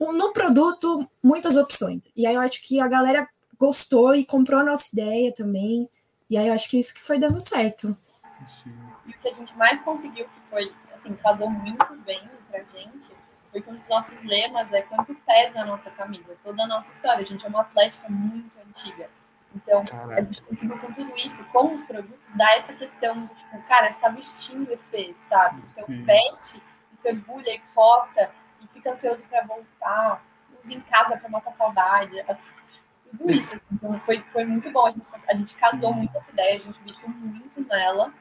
no 0.00 0.32
produto 0.32 1.06
muitas 1.22 1.58
opções. 1.58 2.00
E 2.16 2.26
aí 2.26 2.34
eu 2.34 2.40
acho 2.40 2.62
que 2.62 2.80
a 2.80 2.88
galera 2.88 3.28
gostou 3.58 4.14
e 4.14 4.24
comprou 4.24 4.60
a 4.60 4.64
nossa 4.64 4.88
ideia 4.90 5.34
também. 5.34 5.86
E 6.30 6.38
aí 6.38 6.48
eu 6.48 6.54
acho 6.54 6.70
que 6.70 6.78
isso 6.78 6.94
que 6.94 7.02
foi 7.02 7.18
dando 7.18 7.46
certo. 7.46 7.94
Sim. 8.46 8.72
E 9.04 9.10
o 9.10 9.18
que 9.18 9.28
a 9.28 9.32
gente 9.32 9.54
mais 9.54 9.82
conseguiu, 9.82 10.24
que 10.24 10.40
foi, 10.48 10.72
assim, 10.90 11.12
casou 11.16 11.50
muito 11.50 11.94
bem 12.06 12.26
pra 12.54 12.62
gente, 12.64 13.12
foi 13.50 13.60
que 13.60 13.70
um 13.70 13.76
dos 13.76 13.88
nossos 13.88 14.20
lemas 14.22 14.72
é 14.72 14.82
quanto 14.82 15.14
pesa 15.14 15.62
a 15.62 15.64
nossa 15.64 15.90
camisa, 15.90 16.36
toda 16.44 16.62
a 16.62 16.66
nossa 16.66 16.92
história. 16.92 17.22
A 17.22 17.26
gente 17.26 17.44
é 17.44 17.48
uma 17.48 17.62
atlética 17.62 18.08
muito 18.08 18.52
antiga. 18.66 19.10
Então, 19.54 19.84
Caraca. 19.84 20.20
a 20.20 20.24
gente 20.24 20.42
conseguiu 20.42 20.78
com 20.78 20.92
tudo 20.92 21.16
isso, 21.16 21.44
com 21.46 21.74
os 21.74 21.82
produtos, 21.84 22.32
dar 22.34 22.56
essa 22.56 22.72
questão, 22.72 23.28
tipo, 23.28 23.62
cara, 23.68 23.90
você 23.90 24.00
tá 24.00 24.08
vestindo 24.08 24.72
EFE, 24.72 25.14
sabe? 25.16 25.62
Você 25.66 25.82
veste 26.02 26.60
se 26.92 27.08
orgulha 27.10 27.54
e 27.54 27.60
posta 27.74 28.32
e 28.60 28.66
fica 28.68 28.92
ansioso 28.92 29.22
para 29.24 29.44
voltar, 29.46 30.24
usa 30.58 30.74
em 30.74 30.80
casa 30.80 31.16
para 31.16 31.28
matar 31.28 31.52
saudade, 31.52 32.20
assim, 32.28 32.48
tudo 33.10 33.32
isso. 33.32 33.60
Então, 33.72 33.98
foi, 34.00 34.24
foi 34.32 34.44
muito 34.44 34.70
bom. 34.70 34.86
A 34.86 34.90
gente, 34.90 35.06
a 35.28 35.34
gente 35.34 35.54
casou 35.54 35.92
Sim. 35.92 35.98
muito 35.98 36.16
essa 36.16 36.32
ideia, 36.32 36.56
a 36.56 36.58
gente 36.58 36.80
vestiu 36.82 37.08
muito 37.08 37.60
nela 37.62 38.12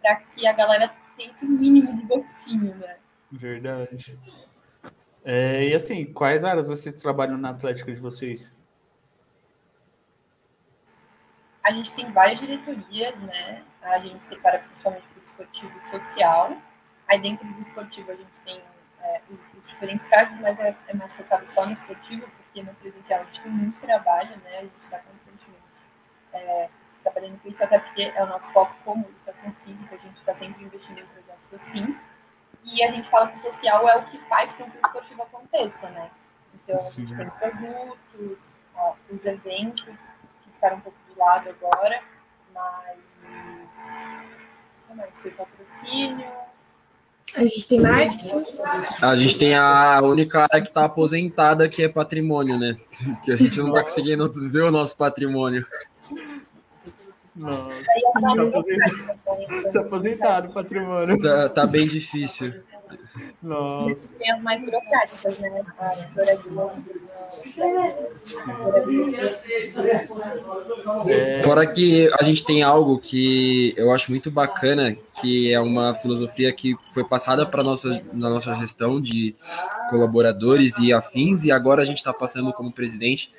para 0.00 0.16
que 0.16 0.46
a 0.46 0.52
galera 0.52 0.94
tenha 1.16 1.30
esse 1.30 1.46
mínimo 1.46 1.96
de 1.96 2.02
gostinho, 2.04 2.74
né? 2.76 2.96
Verdade. 3.32 4.18
É, 5.24 5.64
e 5.64 5.74
assim, 5.74 6.12
quais 6.12 6.44
áreas 6.44 6.68
vocês 6.68 6.94
trabalham 6.94 7.38
na 7.38 7.48
Atlética 7.48 7.90
de 7.90 7.98
vocês? 7.98 8.54
A 11.64 11.72
gente 11.72 11.94
tem 11.94 12.12
várias 12.12 12.40
diretorias, 12.40 13.18
né? 13.20 13.64
A 13.80 13.98
gente 14.00 14.22
separa 14.22 14.58
principalmente 14.58 15.06
o 15.16 15.24
esportivo 15.24 15.80
social. 15.80 16.54
Aí 17.08 17.20
dentro 17.22 17.50
do 17.50 17.60
esportivo 17.62 18.12
a 18.12 18.16
gente 18.16 18.38
tem 18.40 18.60
é, 19.00 19.22
os, 19.30 19.40
os, 19.40 19.68
diferentes 19.68 20.04
cargos, 20.06 20.38
mas 20.38 20.58
é, 20.60 20.76
é, 20.88 20.94
mais 20.94 21.16
focado 21.16 21.50
só 21.50 21.64
no 21.64 21.72
esportivo, 21.72 22.28
porque 22.28 22.62
no 22.62 22.74
presencial 22.74 23.22
a 23.22 23.24
gente 23.24 23.40
tem 23.40 23.52
muito 23.52 23.80
trabalho, 23.80 24.36
né? 24.38 24.58
A 24.58 24.62
gente 24.62 24.78
está 24.78 24.98
constantemente 24.98 25.62
é, 26.34 26.68
trabalhando 27.02 27.40
com 27.40 27.48
isso, 27.48 27.64
até 27.64 27.78
porque 27.78 28.12
é 28.14 28.22
o 28.22 28.26
nosso 28.26 28.52
foco 28.52 28.74
como 28.84 29.06
educação 29.08 29.54
física, 29.64 29.94
a 29.94 29.98
gente 29.98 30.16
está 30.16 30.34
sempre 30.34 30.64
investindo 30.64 30.98
em 30.98 31.06
projetos 31.06 31.54
assim. 31.54 31.96
E 32.64 32.82
a 32.82 32.92
gente 32.92 33.08
fala 33.08 33.28
que 33.28 33.38
o 33.38 33.40
social 33.40 33.88
é 33.88 33.96
o 33.96 34.04
que 34.04 34.18
faz 34.18 34.52
com 34.52 34.64
que 34.64 34.76
o 34.76 34.80
esportivo 34.86 35.22
aconteça, 35.22 35.88
né? 35.90 36.10
Então, 36.54 36.78
Sim. 36.78 37.02
a 37.02 37.06
gente 37.06 37.16
tem 37.16 37.30
produto, 37.30 38.38
ó, 38.76 38.94
os 39.10 39.24
eventos, 39.24 39.84
que 39.84 40.50
ficaram 40.54 40.76
um 40.76 40.80
pouco 40.80 40.98
de 41.08 41.18
lado 41.18 41.50
agora, 41.50 42.02
mas. 42.54 44.24
O 44.84 44.88
que 44.88 44.94
mais? 44.94 45.20
Foi 45.20 45.30
patrocínio. 45.32 46.30
A 47.34 47.40
gente 47.44 47.66
tem 47.66 47.80
marketing. 47.80 48.44
A 49.00 49.16
gente 49.16 49.38
tem 49.38 49.54
a 49.56 50.00
única 50.02 50.42
área 50.42 50.60
que 50.60 50.68
está 50.68 50.84
aposentada, 50.84 51.68
que 51.68 51.82
é 51.82 51.88
patrimônio, 51.88 52.58
né? 52.58 52.76
Que 53.24 53.32
a 53.32 53.36
gente 53.36 53.58
não 53.58 53.68
está 53.68 53.82
conseguindo 53.82 54.30
ver 54.50 54.62
o 54.62 54.70
nosso 54.70 54.96
patrimônio. 54.96 55.66
Nossa. 57.34 57.82
Tá 58.20 58.42
aposentado, 58.42 59.72
tá 59.72 59.80
aposentado 59.80 60.48
o 60.48 60.52
patrimônio. 60.52 61.20
Tá, 61.20 61.48
tá, 61.48 61.66
bem 61.66 61.86
difícil. 61.86 62.54
Nossa. 63.42 64.08
As 64.22 64.42
mais 64.42 64.60
burocráticas, 64.60 65.38
né? 65.38 65.64
É. 71.08 71.42
Fora 71.42 71.66
que 71.66 72.10
a 72.20 72.22
gente 72.22 72.44
tem 72.44 72.62
algo 72.62 72.98
que 72.98 73.72
eu 73.76 73.92
acho 73.92 74.10
muito 74.10 74.30
bacana, 74.30 74.96
que 75.20 75.52
é 75.52 75.58
uma 75.58 75.94
filosofia 75.94 76.52
que 76.52 76.76
foi 76.92 77.04
passada 77.04 77.46
para 77.46 77.62
nossa 77.62 78.02
na 78.12 78.28
nossa 78.28 78.52
gestão 78.54 79.00
de 79.00 79.34
colaboradores 79.88 80.78
e 80.78 80.92
afins, 80.92 81.44
e 81.44 81.50
agora 81.50 81.82
a 81.82 81.84
gente 81.84 81.98
está 81.98 82.12
passando 82.12 82.52
como 82.52 82.72
presidente, 82.72 83.32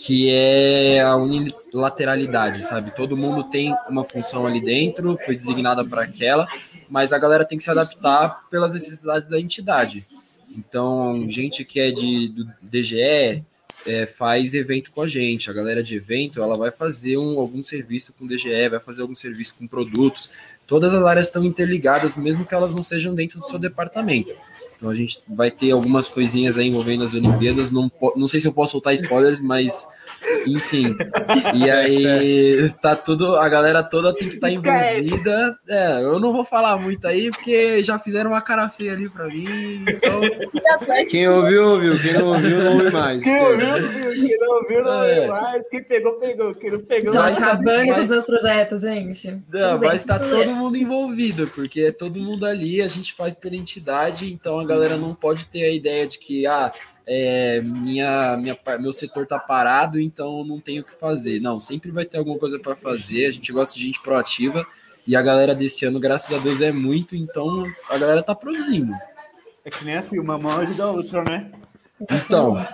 que 0.00 0.30
é 0.30 1.00
a 1.00 1.16
unilateralidade, 1.16 2.62
sabe? 2.62 2.94
Todo 2.94 3.16
mundo 3.16 3.42
tem 3.50 3.74
uma 3.90 4.04
função 4.04 4.46
ali 4.46 4.60
dentro, 4.60 5.18
foi 5.24 5.34
designada 5.34 5.84
para 5.84 6.02
aquela, 6.02 6.46
mas 6.88 7.12
a 7.12 7.18
galera 7.18 7.44
tem 7.44 7.58
que 7.58 7.64
se 7.64 7.70
adaptar 7.70 8.48
pelas 8.48 8.74
necessidades 8.74 9.28
da 9.28 9.40
entidade. 9.40 10.06
Então, 10.56 11.28
gente 11.28 11.64
que 11.64 11.80
é 11.80 11.90
de, 11.90 12.28
do 12.28 12.48
DGE 12.62 13.44
é, 13.84 14.06
faz 14.06 14.54
evento 14.54 14.92
com 14.92 15.02
a 15.02 15.08
gente. 15.08 15.50
A 15.50 15.52
galera 15.52 15.82
de 15.82 15.96
evento 15.96 16.40
ela 16.40 16.56
vai 16.56 16.70
fazer 16.70 17.16
um, 17.16 17.36
algum 17.40 17.62
serviço 17.62 18.14
com 18.16 18.24
DGE, 18.24 18.68
vai 18.68 18.78
fazer 18.78 19.02
algum 19.02 19.16
serviço 19.16 19.56
com 19.58 19.66
produtos. 19.66 20.30
Todas 20.64 20.94
as 20.94 21.02
áreas 21.02 21.26
estão 21.26 21.44
interligadas, 21.44 22.16
mesmo 22.16 22.46
que 22.46 22.54
elas 22.54 22.72
não 22.72 22.84
sejam 22.84 23.16
dentro 23.16 23.40
do 23.40 23.48
seu 23.48 23.58
departamento. 23.58 24.32
Então 24.78 24.90
a 24.90 24.94
gente 24.94 25.20
vai 25.28 25.50
ter 25.50 25.72
algumas 25.72 26.06
coisinhas 26.06 26.56
aí 26.56 26.68
envolvendo 26.68 27.02
as 27.02 27.12
Olimpíadas. 27.12 27.72
Não, 27.72 27.90
não 28.14 28.28
sei 28.28 28.40
se 28.40 28.46
eu 28.46 28.52
posso 28.52 28.72
soltar 28.72 28.94
spoilers, 28.94 29.40
mas 29.40 29.86
enfim. 30.46 30.96
E 31.54 31.70
aí 31.70 32.70
tá 32.80 32.96
tudo, 32.96 33.36
a 33.36 33.48
galera 33.48 33.82
toda 33.82 34.14
tem 34.14 34.28
que 34.28 34.34
estar 34.36 34.48
tá 34.48 34.52
envolvida. 34.52 35.58
É, 35.68 36.02
eu 36.02 36.18
não 36.18 36.32
vou 36.32 36.44
falar 36.44 36.76
muito 36.78 37.06
aí, 37.06 37.30
porque 37.30 37.82
já 37.82 37.98
fizeram 37.98 38.30
uma 38.30 38.40
cara 38.40 38.68
feia 38.68 38.92
ali 38.92 39.08
pra 39.08 39.26
mim. 39.26 39.84
Então, 39.88 40.20
quem 41.10 41.28
ouviu, 41.28 41.70
ouviu. 41.70 42.00
Quem 42.00 42.12
não 42.14 42.28
ouviu, 42.28 42.62
não 42.62 42.72
ouve 42.72 42.90
mais. 42.90 43.22
Quem 43.22 43.38
ouviu, 43.38 43.68
ouviu. 43.68 44.28
Quem 44.28 44.38
não 44.38 44.56
ouviu, 44.56 44.84
não 44.84 44.98
ouve 45.00 45.10
é. 45.10 45.26
mais. 45.26 45.68
Quem 45.68 45.84
pegou, 45.84 46.12
pegou. 46.14 46.54
Quem 46.54 46.70
não 46.70 46.80
pegou, 46.80 47.12
Tô 47.12 47.18
acabando 47.18 47.94
com 47.94 48.00
os 48.00 48.08
meus 48.08 48.24
projetos, 48.24 48.80
gente. 48.82 49.42
Não, 49.52 49.78
vai 49.78 49.96
estar 49.96 50.18
todo 50.18 50.50
mundo 50.54 50.76
envolvido, 50.76 51.46
porque 51.48 51.80
é 51.82 51.92
todo 51.92 52.20
mundo 52.20 52.46
ali, 52.46 52.82
a 52.82 52.88
gente 52.88 53.14
faz 53.14 53.34
pela 53.34 53.56
entidade, 53.56 54.32
então 54.32 54.58
a 54.58 54.64
galera 54.64 54.96
não 54.96 55.14
pode 55.14 55.46
ter 55.46 55.64
a 55.64 55.70
ideia 55.70 56.06
de 56.06 56.18
que, 56.18 56.46
ah, 56.46 56.70
é, 57.08 57.62
minha, 57.62 58.36
minha, 58.36 58.58
meu 58.78 58.92
setor 58.92 59.26
tá 59.26 59.38
parado, 59.38 59.98
então 59.98 60.44
não 60.44 60.60
tenho 60.60 60.82
o 60.82 60.84
que 60.84 60.94
fazer. 60.94 61.40
Não, 61.40 61.56
sempre 61.56 61.90
vai 61.90 62.04
ter 62.04 62.18
alguma 62.18 62.38
coisa 62.38 62.58
para 62.58 62.76
fazer. 62.76 63.26
A 63.26 63.30
gente 63.30 63.50
gosta 63.50 63.74
de 63.78 63.86
gente 63.86 64.02
proativa 64.02 64.66
e 65.06 65.16
a 65.16 65.22
galera 65.22 65.54
desse 65.54 65.86
ano, 65.86 65.98
graças 65.98 66.36
a 66.38 66.38
Deus, 66.38 66.60
é 66.60 66.70
muito, 66.70 67.16
então 67.16 67.64
a 67.88 67.96
galera 67.96 68.22
tá 68.22 68.34
produzindo. 68.34 68.92
É 69.64 69.70
que 69.70 69.82
nem 69.84 69.96
assim, 69.96 70.18
uma 70.18 70.38
mão 70.38 70.60
ajuda 70.60 70.84
a 70.84 70.90
outra, 70.90 71.24
né? 71.24 71.50
Então, 72.00 72.64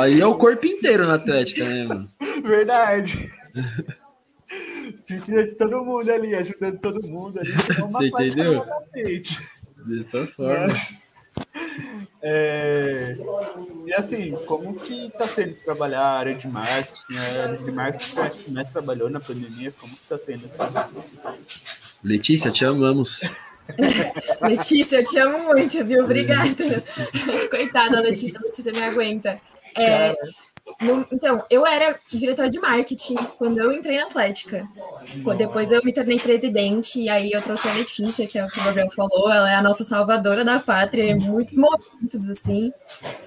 aí 0.00 0.20
é 0.20 0.26
o 0.26 0.34
corpo 0.34 0.66
inteiro 0.66 1.06
na 1.06 1.14
Atlética, 1.14 1.64
né, 1.64 1.84
mano? 1.84 2.08
Verdade. 2.42 3.30
Precisa 5.06 5.46
de 5.46 5.54
todo 5.54 5.84
mundo 5.84 6.10
ali, 6.10 6.34
ajudando 6.34 6.80
todo 6.80 7.06
mundo 7.06 7.38
ali. 7.38 7.52
Você 7.78 8.06
entendeu? 8.08 8.64
Dessa 9.86 10.26
forma. 10.26 10.72
É. 10.72 11.07
É, 12.20 13.16
e 13.86 13.94
assim, 13.94 14.32
como 14.46 14.74
que 14.74 15.06
está 15.06 15.26
sendo 15.26 15.54
trabalhar 15.64 16.00
a 16.00 16.18
área 16.18 16.34
de 16.34 16.48
marketing? 16.48 17.16
A 17.16 17.42
área 17.44 17.58
de 17.58 17.70
marketing 17.70 18.42
que 18.44 18.50
mais 18.50 18.72
trabalhou 18.72 19.08
na 19.08 19.20
pandemia? 19.20 19.72
Como 19.78 19.94
que 19.94 20.02
está 20.02 20.18
sendo 20.18 20.46
essa 20.46 20.90
Letícia, 22.02 22.50
te 22.50 22.64
amamos. 22.64 23.20
Letícia, 24.42 24.98
eu 24.98 25.04
te 25.04 25.18
amo 25.18 25.44
muito, 25.44 25.84
viu? 25.84 26.04
Obrigada. 26.04 26.54
Coitada, 27.50 28.00
Letícia, 28.00 28.40
Letícia 28.40 28.72
me 28.72 28.82
aguenta. 28.82 29.40
É, 29.74 30.10
no, 30.10 30.16
então, 31.10 31.42
eu 31.50 31.66
era 31.66 31.98
diretora 32.10 32.48
de 32.48 32.58
marketing 32.58 33.16
quando 33.36 33.58
eu 33.58 33.72
entrei 33.72 33.98
na 33.98 34.04
Atlética. 34.04 34.68
Depois 35.36 35.72
eu 35.72 35.82
me 35.84 35.92
tornei 35.92 36.18
presidente, 36.18 37.00
e 37.00 37.08
aí 37.08 37.30
eu 37.32 37.42
trouxe 37.42 37.68
a 37.68 37.74
Letícia, 37.74 38.26
que 38.26 38.38
é 38.38 38.44
o 38.44 38.48
que 38.48 38.60
o 38.60 38.64
Gabriel 38.64 38.90
falou, 38.92 39.30
ela 39.30 39.50
é 39.50 39.54
a 39.54 39.62
nossa 39.62 39.82
salvadora 39.82 40.44
da 40.44 40.60
pátria 40.60 41.10
em 41.10 41.18
muitos 41.18 41.56
momentos, 41.56 42.28
assim. 42.28 42.72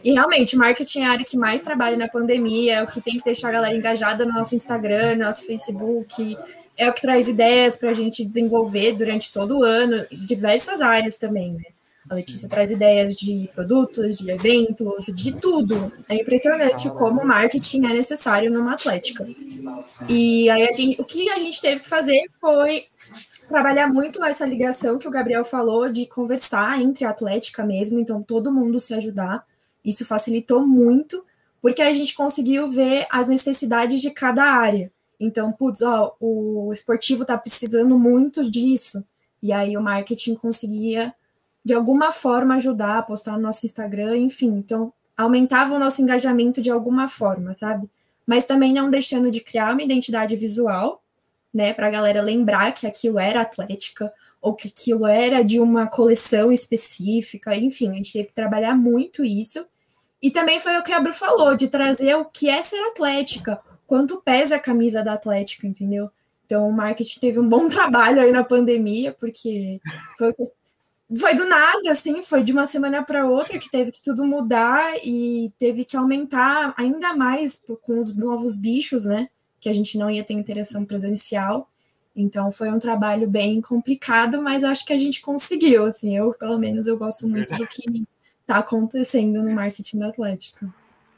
E 0.04 0.14
realmente, 0.14 0.56
marketing 0.56 1.02
é 1.02 1.06
a 1.06 1.12
área 1.12 1.26
que 1.26 1.38
mais 1.38 1.62
trabalha 1.62 1.98
na 1.98 2.08
pandemia, 2.08 2.76
é 2.76 2.84
o 2.84 2.88
que 2.88 3.02
tem 3.02 3.18
que 3.18 3.26
deixar 3.26 3.50
a 3.50 3.52
galera 3.52 3.76
engajada 3.76 4.26
no 4.26 4.34
nosso 4.34 4.56
Instagram, 4.56 5.16
no 5.16 5.26
nosso 5.26 5.46
Facebook, 5.46 6.38
é 6.78 6.90
o 6.90 6.94
que 6.94 7.02
traz 7.02 7.28
ideias 7.28 7.78
para 7.78 7.90
a 7.90 7.94
gente 7.94 8.26
desenvolver 8.26 8.94
durante 8.94 9.32
todo 9.32 9.60
o 9.60 9.64
ano, 9.64 10.06
diversas 10.12 10.82
áreas 10.82 11.18
também, 11.18 11.54
né? 11.54 11.64
A 12.12 12.16
Letícia 12.16 12.50
traz 12.50 12.70
ideias 12.70 13.16
de 13.16 13.50
produtos, 13.56 14.18
de 14.18 14.30
eventos, 14.30 15.06
de 15.16 15.32
tudo. 15.40 15.94
É 16.10 16.16
impressionante 16.16 16.90
como 16.90 17.26
marketing 17.26 17.86
é 17.86 17.94
necessário 17.94 18.52
numa 18.52 18.74
atlética. 18.74 19.26
E 20.10 20.50
aí 20.50 20.76
gente, 20.76 21.02
o 21.02 21.06
que 21.06 21.30
a 21.30 21.38
gente 21.40 21.62
teve 21.62 21.80
que 21.80 21.88
fazer 21.88 22.30
foi 22.42 22.84
trabalhar 23.48 23.88
muito 23.88 24.22
essa 24.26 24.46
ligação 24.46 24.98
que 24.98 25.08
o 25.08 25.12
Gabriel 25.12 25.46
falou 25.46 25.90
de 25.90 26.06
conversar 26.06 26.82
entre 26.82 27.06
a 27.06 27.12
atlética 27.12 27.64
mesmo, 27.64 27.98
então 27.98 28.22
todo 28.22 28.52
mundo 28.52 28.78
se 28.78 28.94
ajudar. 28.94 29.46
Isso 29.84 30.04
facilitou 30.04 30.68
muito, 30.68 31.26
porque 31.62 31.82
a 31.82 31.94
gente 31.94 32.14
conseguiu 32.14 32.68
ver 32.68 33.08
as 33.10 33.30
necessidades 33.30 34.02
de 34.02 34.12
cada 34.12 34.44
área. 34.44 34.92
Então, 35.18 35.50
putz, 35.54 35.82
ó, 35.82 36.14
o 36.20 36.74
esportivo 36.74 37.22
está 37.22 37.38
precisando 37.38 37.98
muito 37.98 38.52
disso. 38.52 39.02
E 39.42 39.54
aí 39.54 39.78
o 39.78 39.82
marketing 39.82 40.36
conseguia 40.36 41.14
de 41.64 41.74
alguma 41.74 42.12
forma 42.12 42.56
ajudar 42.56 43.06
postar 43.06 43.34
no 43.34 43.40
nosso 43.40 43.66
Instagram, 43.66 44.18
enfim. 44.18 44.50
Então, 44.58 44.92
aumentava 45.16 45.76
o 45.76 45.80
nosso 45.80 46.02
engajamento 46.02 46.62
de 46.62 46.70
alguma 46.70 47.08
forma, 47.08 47.54
sabe? 47.54 47.90
Mas 48.26 48.46
também 48.46 48.74
não 48.74 48.90
deixando 48.90 49.30
de 49.30 49.40
criar 49.40 49.74
uma 49.74 49.84
identidade 49.84 50.36
visual, 50.36 51.02
né, 51.54 51.74
para 51.74 51.88
a 51.88 51.92
galera 51.92 52.22
lembrar 52.22 52.72
que 52.74 52.88
aquilo 52.88 53.20
era 53.20 53.42
atlética 53.42 54.12
ou 54.42 54.56
que 54.56 54.70
aquilo 54.70 55.06
era 55.06 55.44
de 55.44 55.60
uma 55.60 55.86
coleção 55.86 56.52
específica, 56.52 57.56
enfim, 57.56 57.92
a 57.92 57.96
gente 57.96 58.14
teve 58.14 58.30
que 58.30 58.34
trabalhar 58.34 58.76
muito 58.76 59.24
isso. 59.24 59.66
E 60.22 60.32
também 60.32 60.60
foi 60.60 60.78
o 60.78 60.84
que 60.84 60.94
a 60.94 61.00
Bru 61.00 61.14
falou, 61.14 61.56
de 61.56 61.68
trazer 61.68 62.16
o 62.16 62.26
que 62.26 62.50
é 62.50 62.62
ser 62.64 62.82
atlética, 62.90 63.60
quanto 63.86 64.22
pesa 64.22 64.56
a 64.56 64.60
camisa 64.60 65.04
da 65.04 65.14
atlética, 65.14 65.68
entendeu? 65.68 66.10
Então 66.46 66.68
o 66.68 66.74
marketing 66.74 67.20
teve 67.20 67.40
um 67.40 67.48
bom 67.48 67.68
trabalho 67.70 68.22
aí 68.22 68.32
na 68.32 68.44
pandemia, 68.44 69.12
porque 69.12 69.80
foi 70.18 70.34
foi 71.18 71.36
do 71.36 71.46
nada, 71.46 71.92
assim, 71.92 72.24
foi 72.24 72.44
de 72.44 72.52
uma 72.52 72.66
semana 72.66 73.04
para 73.04 73.28
outra 73.28 73.60
que 73.60 73.70
teve 73.70 73.92
que 73.92 74.02
tudo 74.02 74.24
mudar 74.24 74.94
e 75.04 75.52
teve 75.58 75.84
que 75.84 75.98
aumentar 75.98 76.74
ainda 76.78 77.14
mais 77.14 77.62
com 77.82 78.00
os 78.00 78.16
novos 78.16 78.56
bichos, 78.56 79.06
né? 79.06 79.30
Que 79.60 79.68
a 79.68 79.74
gente 79.74 79.98
não 79.98 80.10
ia 80.10 80.24
ter 80.24 80.34
interação 80.34 80.86
presencial. 80.86 81.70
Então 82.16 82.52
foi 82.52 82.70
um 82.72 82.80
trabalho 82.80 83.28
bem 83.28 83.62
complicado, 83.62 84.42
mas 84.42 84.64
acho 84.64 84.86
que 84.86 84.94
a 84.94 84.98
gente 84.98 85.22
conseguiu, 85.22 85.86
assim. 85.86 86.16
Eu, 86.16 86.34
pelo 86.34 86.58
menos, 86.58 86.88
eu 86.88 86.98
gosto 86.98 87.28
muito 87.28 87.56
do 87.56 87.68
que 87.68 88.06
está 88.42 88.58
acontecendo 88.58 89.44
no 89.44 89.52
marketing 89.52 90.00
da 90.00 90.08
Atlética. 90.08 90.74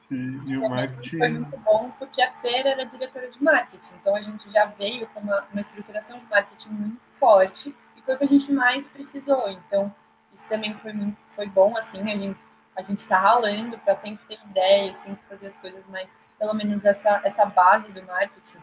Sim, 0.10 0.42
e 0.46 0.58
o 0.58 0.70
marketing... 0.70 1.18
Foi 1.18 1.30
muito 1.30 1.58
bom 1.58 1.92
porque 1.98 2.22
a 2.22 2.32
Feira 2.42 2.70
era 2.70 2.84
diretora 2.84 3.30
de 3.30 3.42
marketing, 3.42 3.94
então 4.00 4.16
a 4.16 4.22
gente 4.22 4.52
já 4.52 4.66
veio 4.66 5.08
com 5.08 5.22
uma, 5.22 5.48
uma 5.52 5.62
estruturação 5.62 6.20
de 6.20 6.26
marketing 6.30 6.70
muito 6.70 7.02
forte 7.20 7.74
foi 8.06 8.16
o 8.16 8.18
que 8.18 8.24
a 8.24 8.28
gente 8.28 8.52
mais 8.52 8.88
precisou. 8.88 9.50
Então, 9.50 9.94
isso 10.34 10.48
também 10.48 10.74
foi, 10.80 10.94
muito, 10.94 11.18
foi 11.36 11.48
bom, 11.48 11.76
assim, 11.78 12.02
a 12.02 12.18
gente 12.18 12.40
a 12.76 12.82
gente 12.82 13.00
está 13.00 13.20
ralando 13.20 13.78
para 13.80 13.96
sempre 13.96 14.26
ter 14.28 14.40
ideias, 14.50 14.98
sempre 14.98 15.22
fazer 15.30 15.48
as 15.48 15.58
coisas, 15.58 15.86
mas 15.88 16.16
pelo 16.40 16.54
menos 16.54 16.84
essa, 16.84 17.22
essa 17.24 17.46
base 17.46 17.92
do 17.92 18.04
marketing, 18.04 18.58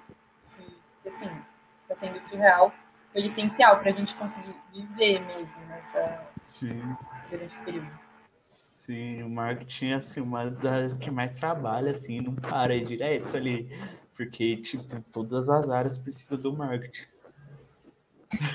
que, 0.44 0.76
que 1.00 1.09
assim, 1.09 1.30
está 1.82 1.94
sendo 1.94 2.20
surreal, 2.28 2.73
foi 3.11 3.25
essencial 3.25 3.78
para 3.78 3.90
a 3.90 3.94
gente 3.94 4.14
conseguir 4.16 4.54
viver 4.73 5.20
mesmo 5.26 5.61
nessa, 5.68 6.26
Sim. 6.42 6.97
durante 7.28 7.54
esse 7.54 7.62
período. 7.62 7.90
Sim, 8.76 9.23
o 9.23 9.30
marketing 9.30 9.90
é 9.90 9.94
assim, 9.94 10.20
uma 10.20 10.50
das 10.50 10.94
que 10.94 11.11
mais 11.11 11.32
trabalha, 11.32 11.92
assim, 11.92 12.20
não 12.20 12.35
para 12.35 12.76
é 12.76 12.80
direto 12.80 13.37
ali, 13.37 13.68
porque 14.14 14.56
tipo, 14.56 15.00
todas 15.12 15.49
as 15.49 15.70
áreas 15.70 15.97
precisam 15.97 16.38
do 16.38 16.56
marketing. 16.56 17.06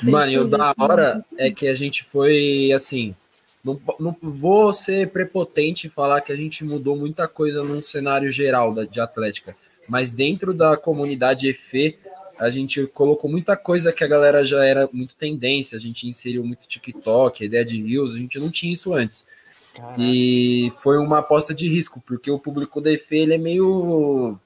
Mano, 0.04 0.32
e 0.32 0.38
o 0.38 0.48
da 0.48 0.74
hora 0.78 1.24
é 1.38 1.52
que 1.52 1.68
a 1.68 1.76
gente 1.76 2.04
foi 2.04 2.72
assim. 2.74 3.16
Não, 3.64 3.80
não 4.00 4.16
vou 4.22 4.72
ser 4.72 5.10
prepotente 5.10 5.88
e 5.88 5.90
falar 5.90 6.22
que 6.22 6.32
a 6.32 6.36
gente 6.36 6.64
mudou 6.64 6.96
muita 6.96 7.28
coisa 7.28 7.64
num 7.64 7.82
cenário 7.82 8.32
geral 8.32 8.74
da, 8.74 8.86
de 8.86 9.02
Atlética, 9.02 9.58
mas 9.90 10.14
dentro 10.14 10.54
da 10.54 10.78
comunidade 10.78 11.50
EFE, 11.50 11.98
a 12.40 12.50
gente 12.50 12.86
colocou 12.88 13.30
muita 13.30 13.56
coisa 13.56 13.92
que 13.92 14.04
a 14.04 14.08
galera 14.08 14.44
já 14.44 14.64
era 14.64 14.90
muito 14.92 15.16
tendência. 15.16 15.78
A 15.78 15.82
gente 15.82 16.08
inseriu 16.08 16.44
muito 16.44 16.68
TikTok, 16.68 17.44
a 17.44 17.46
ideia 17.46 17.66
de 17.66 17.82
Reels, 17.82 18.14
a 18.14 18.18
gente 18.18 18.40
não 18.40 18.52
tinha 18.52 18.74
isso 18.74 18.94
antes. 18.94 19.26
Caraca. 19.74 19.96
E 20.00 20.72
foi 20.82 20.98
uma 20.98 21.20
aposta 21.20 21.54
de 21.54 21.68
risco, 21.68 22.02
porque 22.06 22.30
o 22.30 22.40
público 22.40 22.80
da 22.80 22.92
EFE 22.92 23.18
ele 23.18 23.34
é 23.36 23.38
meio. 23.38 24.38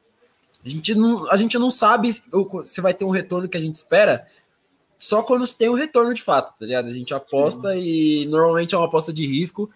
A 0.63 0.69
gente, 0.69 0.93
não, 0.95 1.29
a 1.31 1.37
gente 1.37 1.57
não 1.57 1.71
sabe 1.71 2.11
se 2.13 2.81
vai 2.81 2.93
ter 2.93 3.05
um 3.05 3.11
retorno 3.11 3.47
que 3.47 3.57
a 3.57 3.61
gente 3.61 3.75
espera, 3.75 4.25
só 4.99 5.23
quando 5.23 5.47
tem 5.47 5.69
um 5.69 5.75
retorno 5.75 6.13
de 6.13 6.21
fato, 6.21 6.53
tá 6.59 6.65
ligado? 6.65 6.89
A 6.89 6.93
gente 6.93 7.13
aposta 7.13 7.73
Sim. 7.73 7.79
e 7.79 8.25
normalmente 8.25 8.75
é 8.75 8.77
uma 8.77 8.85
aposta 8.85 9.13
de 9.13 9.25
risco 9.25 9.71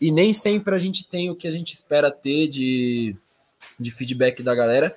e 0.00 0.10
nem 0.10 0.32
sempre 0.32 0.74
a 0.74 0.78
gente 0.78 1.06
tem 1.06 1.30
o 1.30 1.36
que 1.36 1.46
a 1.46 1.52
gente 1.52 1.72
espera 1.72 2.10
ter 2.10 2.48
de, 2.48 3.14
de 3.78 3.92
feedback 3.92 4.42
da 4.42 4.56
galera, 4.56 4.92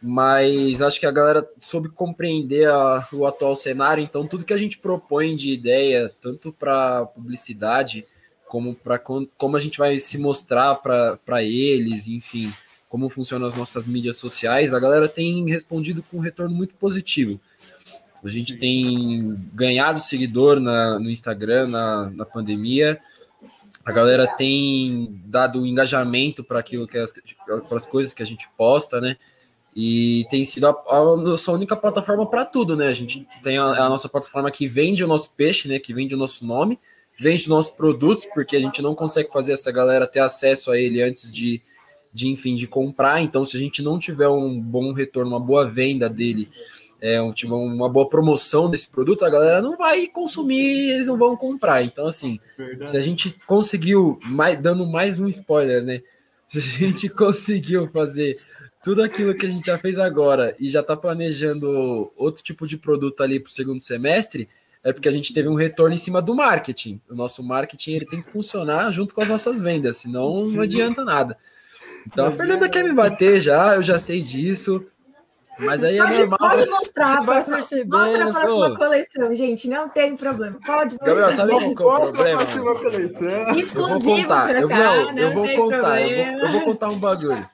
mas 0.00 0.80
acho 0.80 1.00
que 1.00 1.06
a 1.06 1.10
galera 1.10 1.46
soube 1.60 1.88
compreender 1.88 2.68
a, 2.70 3.06
o 3.12 3.26
atual 3.26 3.56
cenário, 3.56 4.04
então 4.04 4.24
tudo 4.24 4.44
que 4.44 4.52
a 4.52 4.56
gente 4.58 4.78
propõe 4.78 5.34
de 5.34 5.50
ideia, 5.50 6.08
tanto 6.22 6.52
para 6.52 7.04
publicidade 7.06 8.06
como 8.46 8.74
para 8.76 8.98
como 8.98 9.56
a 9.56 9.60
gente 9.60 9.78
vai 9.78 9.98
se 9.98 10.16
mostrar 10.16 10.76
para 10.76 11.42
eles, 11.42 12.06
enfim, 12.06 12.52
como 12.88 13.08
funcionam 13.08 13.48
as 13.48 13.56
nossas 13.56 13.88
mídias 13.88 14.16
sociais, 14.16 14.72
a 14.72 14.78
galera 14.78 15.08
tem 15.08 15.44
respondido 15.50 16.04
com 16.04 16.18
um 16.18 16.20
retorno 16.20 16.54
muito 16.54 16.74
positivo. 16.76 17.40
A 18.24 18.28
gente 18.28 18.56
tem 18.56 19.36
ganhado 19.54 20.00
seguidor 20.00 20.58
na, 20.58 20.98
no 20.98 21.10
Instagram 21.10 21.68
na, 21.68 22.10
na 22.10 22.24
pandemia. 22.24 23.00
A 23.84 23.92
galera 23.92 24.26
tem 24.26 25.20
dado 25.24 25.64
engajamento 25.64 26.42
para 26.42 26.58
aquilo 26.58 26.86
que 26.86 26.98
as, 26.98 27.14
as 27.70 27.86
coisas 27.86 28.12
que 28.12 28.22
a 28.22 28.26
gente 28.26 28.48
posta, 28.56 29.00
né? 29.00 29.16
E 29.74 30.26
tem 30.28 30.44
sido 30.44 30.66
a, 30.66 30.70
a 30.70 31.16
nossa 31.16 31.52
única 31.52 31.76
plataforma 31.76 32.26
para 32.26 32.44
tudo, 32.44 32.76
né? 32.76 32.88
A 32.88 32.94
gente 32.94 33.26
tem 33.42 33.58
a, 33.58 33.64
a, 33.64 33.88
nossa 33.88 34.08
plataforma 34.08 34.50
que 34.50 34.66
vende 34.66 35.04
o 35.04 35.08
nosso 35.08 35.30
peixe, 35.30 35.68
né? 35.68 35.78
Que 35.78 35.94
vende 35.94 36.14
o 36.14 36.18
nosso 36.18 36.44
nome, 36.44 36.78
vende 37.18 37.42
os 37.42 37.46
nossos 37.46 37.72
produtos, 37.72 38.26
porque 38.34 38.56
a 38.56 38.60
gente 38.60 38.82
não 38.82 38.94
consegue 38.94 39.30
fazer 39.30 39.52
essa 39.52 39.70
galera 39.70 40.06
ter 40.06 40.20
acesso 40.20 40.72
a 40.72 40.78
ele 40.78 41.00
antes 41.00 41.32
de, 41.32 41.62
de 42.12 42.28
enfim, 42.28 42.56
de 42.56 42.66
comprar. 42.66 43.22
Então, 43.22 43.44
se 43.44 43.56
a 43.56 43.60
gente 43.60 43.80
não 43.80 43.98
tiver 43.98 44.28
um 44.28 44.60
bom 44.60 44.92
retorno, 44.92 45.30
uma 45.30 45.40
boa 45.40 45.64
venda 45.64 46.08
dele, 46.08 46.50
é, 47.00 47.20
um, 47.22 47.32
tipo, 47.32 47.54
uma 47.54 47.88
boa 47.88 48.08
promoção 48.08 48.68
desse 48.68 48.88
produto, 48.88 49.24
a 49.24 49.30
galera 49.30 49.62
não 49.62 49.76
vai 49.76 50.06
consumir, 50.08 50.90
eles 50.90 51.06
não 51.06 51.16
vão 51.16 51.36
comprar. 51.36 51.82
Então, 51.82 52.06
assim, 52.06 52.38
Verdade. 52.56 52.90
se 52.90 52.96
a 52.96 53.00
gente 53.00 53.38
conseguiu, 53.46 54.18
mais, 54.24 54.60
dando 54.60 54.86
mais 54.86 55.20
um 55.20 55.28
spoiler, 55.28 55.82
né? 55.82 56.02
Se 56.46 56.58
a 56.58 56.62
gente 56.62 57.08
conseguiu 57.10 57.88
fazer 57.88 58.38
tudo 58.82 59.02
aquilo 59.02 59.34
que 59.34 59.46
a 59.46 59.48
gente 59.48 59.66
já 59.66 59.78
fez 59.78 59.98
agora 59.98 60.56
e 60.58 60.70
já 60.70 60.80
está 60.80 60.96
planejando 60.96 62.12
outro 62.16 62.42
tipo 62.42 62.66
de 62.66 62.76
produto 62.76 63.22
ali 63.22 63.38
para 63.38 63.50
o 63.50 63.52
segundo 63.52 63.80
semestre, 63.80 64.48
é 64.82 64.92
porque 64.92 65.08
a 65.08 65.12
gente 65.12 65.34
teve 65.34 65.48
um 65.48 65.54
retorno 65.54 65.94
em 65.94 65.98
cima 65.98 66.22
do 66.22 66.34
marketing. 66.34 67.00
O 67.08 67.14
nosso 67.14 67.42
marketing 67.42 67.92
ele 67.92 68.06
tem 68.06 68.22
que 68.22 68.30
funcionar 68.30 68.90
junto 68.92 69.14
com 69.14 69.20
as 69.20 69.28
nossas 69.28 69.60
vendas, 69.60 69.98
senão 69.98 70.32
Sim. 70.48 70.56
não 70.56 70.62
adianta 70.62 71.04
nada. 71.04 71.36
Então 72.06 72.26
a 72.26 72.32
Fernanda 72.32 72.68
quer 72.68 72.84
me 72.84 72.92
bater 72.92 73.40
já, 73.40 73.74
eu 73.74 73.82
já 73.82 73.98
sei 73.98 74.22
disso. 74.22 74.84
Mas 75.58 75.82
aí 75.82 75.98
é 75.98 76.02
pode, 76.02 76.16
é 76.16 76.18
normal. 76.20 76.38
Pode 76.38 76.70
mostrar, 76.70 77.20
vai 77.22 77.44
perceber. 77.44 77.96
Mostra 77.96 78.28
a 78.28 78.32
próxima 78.32 78.76
coleção, 78.76 79.34
gente. 79.34 79.68
Não 79.68 79.88
tem 79.88 80.16
problema. 80.16 80.58
Pode 80.64 80.94
mostrar. 80.94 81.06
Gabriel, 81.06 81.32
sabe 81.32 81.50
qual 81.50 81.60
que 81.60 81.66
é 81.66 81.70
o 81.70 82.12
problema? 82.12 82.42
Exclusivo 83.56 83.96
eu 83.96 84.00
vou 84.00 84.22
contar. 84.22 84.54
Eu, 84.54 84.68
não, 84.68 85.12
não, 85.12 85.18
eu 85.18 85.34
vou 85.34 85.48
contar. 85.56 86.00
Eu 86.00 86.32
vou, 86.32 86.40
eu 86.40 86.52
vou, 86.52 86.60
contar 86.62 86.88
um 86.88 86.98
bagulho. 86.98 87.46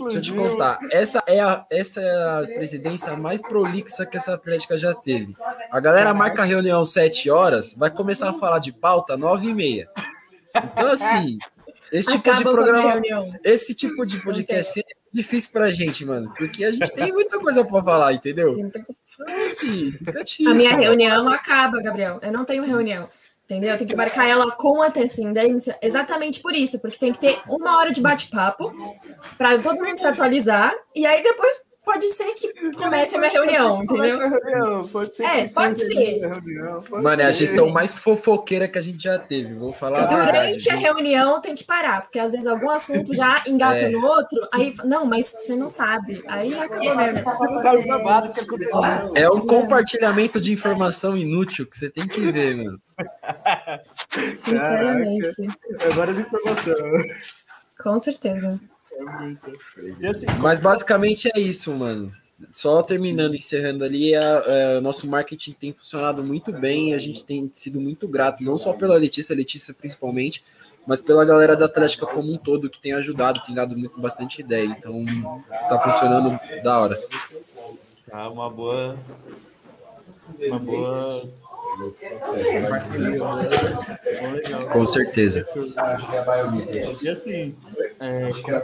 Deixa 0.00 0.18
eu 0.18 0.22
te 0.22 0.32
contar. 0.32 0.78
Essa 0.90 1.22
é, 1.26 1.40
a, 1.40 1.64
essa 1.70 2.00
é 2.00 2.10
a 2.10 2.46
presidência 2.46 3.16
mais 3.16 3.40
prolixa 3.40 4.06
que 4.06 4.16
essa 4.16 4.34
Atlética 4.34 4.76
já 4.76 4.94
teve. 4.94 5.34
A 5.70 5.80
galera 5.80 6.12
marca 6.14 6.42
a 6.42 6.44
reunião 6.44 6.84
7 6.84 7.30
horas, 7.30 7.74
vai 7.74 7.90
começar 7.90 8.30
a 8.30 8.34
falar 8.34 8.58
de 8.58 8.72
pauta 8.72 9.16
9 9.16 9.48
e 9.48 9.54
meia. 9.54 9.88
Então, 10.54 10.90
assim, 10.90 11.38
esse 11.92 12.08
tipo 12.08 12.30
Acaba 12.30 12.36
de 12.36 12.42
programa, 12.44 13.02
esse 13.44 13.74
tipo 13.74 14.04
de 14.04 14.22
podcast 14.22 14.82
difícil 15.12 15.50
pra 15.52 15.70
gente, 15.70 16.04
mano, 16.04 16.32
porque 16.36 16.64
a 16.64 16.70
gente 16.70 16.94
tem 16.94 17.12
muita 17.12 17.38
coisa 17.38 17.64
pra 17.64 17.82
falar, 17.82 18.12
entendeu? 18.12 18.58
Então, 18.58 18.84
assim, 19.50 19.92
a 20.46 20.54
minha 20.54 20.76
reunião 20.76 21.28
acaba, 21.28 21.80
Gabriel. 21.80 22.18
Eu 22.22 22.32
não 22.32 22.44
tenho 22.44 22.64
reunião. 22.64 23.08
Entendeu? 23.44 23.78
Tem 23.78 23.86
que 23.86 23.96
marcar 23.96 24.28
ela 24.28 24.52
com 24.52 24.82
antecedência, 24.82 25.78
exatamente 25.80 26.42
por 26.42 26.52
isso, 26.52 26.78
porque 26.78 26.98
tem 26.98 27.14
que 27.14 27.18
ter 27.18 27.40
uma 27.48 27.78
hora 27.78 27.90
de 27.90 27.98
bate-papo 27.98 28.70
para 29.38 29.58
todo 29.58 29.82
mundo 29.82 29.96
se 29.96 30.06
atualizar, 30.06 30.74
e 30.94 31.06
aí 31.06 31.22
depois 31.22 31.62
pode 31.88 32.10
ser 32.10 32.34
que 32.34 32.52
comece 32.72 33.16
a 33.16 33.18
minha 33.18 33.32
reunião, 33.32 33.82
entendeu? 33.82 34.88
Pode 34.92 35.16
ser. 35.16 35.22
É, 35.22 35.48
pode 35.48 35.80
ser. 35.80 36.20
Mano, 36.90 37.22
é 37.22 37.24
a 37.24 37.32
gestão 37.32 37.70
mais 37.70 37.94
fofoqueira 37.94 38.68
que 38.68 38.76
a 38.76 38.82
gente 38.82 39.02
já 39.02 39.18
teve, 39.18 39.54
vou 39.54 39.72
falar. 39.72 40.04
Durante 40.04 40.70
a, 40.70 40.74
a 40.74 40.76
reunião 40.76 41.40
tem 41.40 41.54
que 41.54 41.64
parar, 41.64 42.02
porque 42.02 42.18
às 42.18 42.32
vezes 42.32 42.46
algum 42.46 42.68
assunto 42.68 43.14
já 43.14 43.42
engata 43.46 43.78
é. 43.78 43.88
no 43.88 44.04
outro, 44.04 44.46
aí, 44.52 44.74
não, 44.84 45.06
mas 45.06 45.32
você 45.34 45.56
não 45.56 45.70
sabe. 45.70 46.22
Aí 46.28 46.52
acabou 46.58 46.94
mesmo. 46.94 47.24
É 49.14 49.30
um 49.30 49.40
compartilhamento 49.46 50.38
de 50.38 50.52
informação 50.52 51.16
inútil 51.16 51.66
que 51.66 51.78
você 51.78 51.88
tem 51.88 52.06
que 52.06 52.20
ver, 52.20 52.56
mano. 52.56 52.78
Sinceramente. 54.44 55.48
Agora 55.90 56.12
de 56.12 56.20
informação. 56.20 56.74
Com 57.82 57.98
certeza. 57.98 58.60
É 60.00 60.08
assim, 60.08 60.26
Mas 60.40 60.60
basicamente 60.60 61.30
é 61.34 61.40
isso, 61.40 61.72
mano. 61.74 62.12
Só 62.50 62.82
terminando, 62.82 63.34
encerrando 63.34 63.82
ali, 63.82 64.12
o 64.12 64.16
é, 64.16 64.80
nosso 64.80 65.08
marketing 65.08 65.52
tem 65.52 65.72
funcionado 65.72 66.22
muito 66.22 66.52
bem, 66.52 66.94
a 66.94 66.98
gente 66.98 67.24
tem 67.24 67.50
sido 67.52 67.80
muito 67.80 68.06
grato, 68.06 68.44
não 68.44 68.56
só 68.56 68.72
pela 68.72 68.96
Letícia, 68.96 69.34
Letícia 69.34 69.74
principalmente, 69.74 70.44
mas 70.86 71.00
pela 71.00 71.24
galera 71.24 71.56
da 71.56 71.66
Atlética 71.66 72.06
como 72.06 72.32
um 72.32 72.36
todo, 72.38 72.70
que 72.70 72.78
tem 72.78 72.92
ajudado, 72.92 73.42
tem 73.44 73.54
dado 73.54 73.76
muito, 73.76 74.00
bastante 74.00 74.40
ideia. 74.40 74.66
Então, 74.66 75.04
tá 75.68 75.80
funcionando 75.80 76.38
da 76.62 76.78
hora. 76.78 76.98
Tá, 78.08 78.28
uma 78.30 78.48
boa. 78.48 78.96
Uma 80.38 80.58
boa 80.60 81.28
com 84.72 84.86
certeza. 84.86 85.46
E 87.02 87.08
assim, 87.08 87.54
é, 88.00 88.30
como 88.42 88.56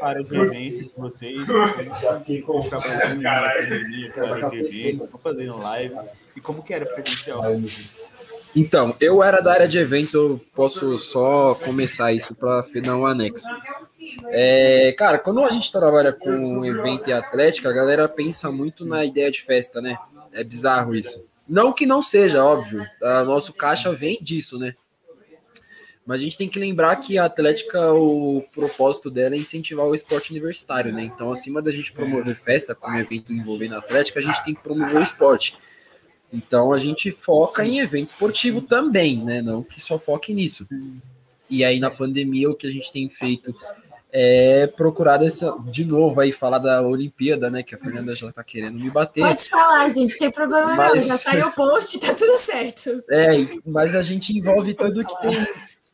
a 0.00 0.06
área 0.06 0.24
de 0.24 0.36
eventos 0.36 0.80
de 0.80 0.92
vocês, 0.96 1.46
trabalhando 1.46 2.70
na 2.70 2.80
pandemia, 2.80 3.30
área 3.32 4.50
de 4.50 4.56
eventos, 4.58 5.04
estão 5.04 5.20
fazendo 5.20 5.58
live, 5.58 5.96
e 6.36 6.40
como 6.40 6.62
que 6.62 6.72
era 6.74 6.86
presencial? 6.86 7.42
Então, 8.56 8.96
eu 9.00 9.22
era 9.22 9.40
da 9.40 9.52
área 9.52 9.68
de 9.68 9.78
eventos, 9.78 10.14
eu 10.14 10.40
posso 10.54 10.98
só 10.98 11.54
começar 11.54 12.12
isso 12.12 12.34
para 12.34 12.64
dar 12.82 12.96
um 12.96 13.06
anexo. 13.06 13.46
É, 14.28 14.94
cara, 14.96 15.18
quando 15.18 15.44
a 15.44 15.50
gente 15.50 15.70
trabalha 15.70 16.12
com 16.12 16.64
evento 16.64 17.10
e 17.10 17.12
atlética, 17.12 17.68
a 17.68 17.72
galera 17.72 18.08
pensa 18.08 18.50
muito 18.50 18.86
na 18.86 19.04
ideia 19.04 19.30
de 19.30 19.42
festa, 19.42 19.82
né? 19.82 19.98
É 20.32 20.42
bizarro 20.42 20.94
isso. 20.94 21.27
Não 21.48 21.72
que 21.72 21.86
não 21.86 22.02
seja, 22.02 22.44
óbvio. 22.44 22.86
A 23.02 23.24
nosso 23.24 23.52
caixa 23.52 23.92
vem 23.94 24.18
disso, 24.20 24.58
né? 24.58 24.74
Mas 26.04 26.20
a 26.20 26.24
gente 26.24 26.38
tem 26.38 26.48
que 26.48 26.58
lembrar 26.58 26.96
que 26.96 27.18
a 27.18 27.26
Atlética, 27.26 27.92
o 27.92 28.42
propósito 28.52 29.10
dela 29.10 29.34
é 29.34 29.38
incentivar 29.38 29.86
o 29.86 29.94
esporte 29.94 30.30
universitário, 30.30 30.92
né? 30.92 31.02
Então, 31.02 31.30
acima 31.30 31.60
da 31.60 31.70
gente 31.70 31.92
promover 31.92 32.34
festa 32.34 32.74
como 32.74 32.98
evento 32.98 33.32
envolvendo 33.32 33.74
a 33.74 33.78
Atlética, 33.78 34.18
a 34.18 34.22
gente 34.22 34.42
tem 34.42 34.54
que 34.54 34.62
promover 34.62 34.96
o 34.96 35.02
esporte. 35.02 35.54
Então, 36.32 36.72
a 36.72 36.78
gente 36.78 37.10
foca 37.10 37.64
em 37.64 37.80
evento 37.80 38.08
esportivo 38.08 38.62
também, 38.62 39.22
né? 39.22 39.42
Não 39.42 39.62
que 39.62 39.80
só 39.80 39.98
foque 39.98 40.32
nisso. 40.32 40.66
E 41.50 41.64
aí, 41.64 41.78
na 41.78 41.90
pandemia, 41.90 42.50
o 42.50 42.54
que 42.54 42.66
a 42.66 42.70
gente 42.70 42.92
tem 42.92 43.08
feito 43.08 43.54
é 44.10 44.66
procurar 44.66 45.22
essa, 45.22 45.56
de 45.66 45.84
novo 45.84 46.20
aí 46.20 46.32
falar 46.32 46.58
da 46.58 46.82
Olimpíada, 46.82 47.50
né? 47.50 47.62
Que 47.62 47.74
a 47.74 47.78
Fernanda 47.78 48.14
já 48.14 48.32
tá 48.32 48.42
querendo 48.42 48.78
me 48.78 48.90
bater. 48.90 49.20
Pode 49.20 49.48
falar, 49.48 49.88
gente, 49.90 50.18
tem 50.18 50.30
problema 50.30 50.74
mas... 50.74 51.02
não, 51.02 51.08
já 51.08 51.18
saiu 51.18 51.48
o 51.48 51.52
post, 51.52 51.98
tá 51.98 52.14
tudo 52.14 52.38
certo. 52.38 53.02
É, 53.10 53.32
mas 53.66 53.94
a 53.94 54.02
gente 54.02 54.36
envolve 54.36 54.74
tudo 54.74 55.04
que 55.04 55.20
tem. 55.20 55.46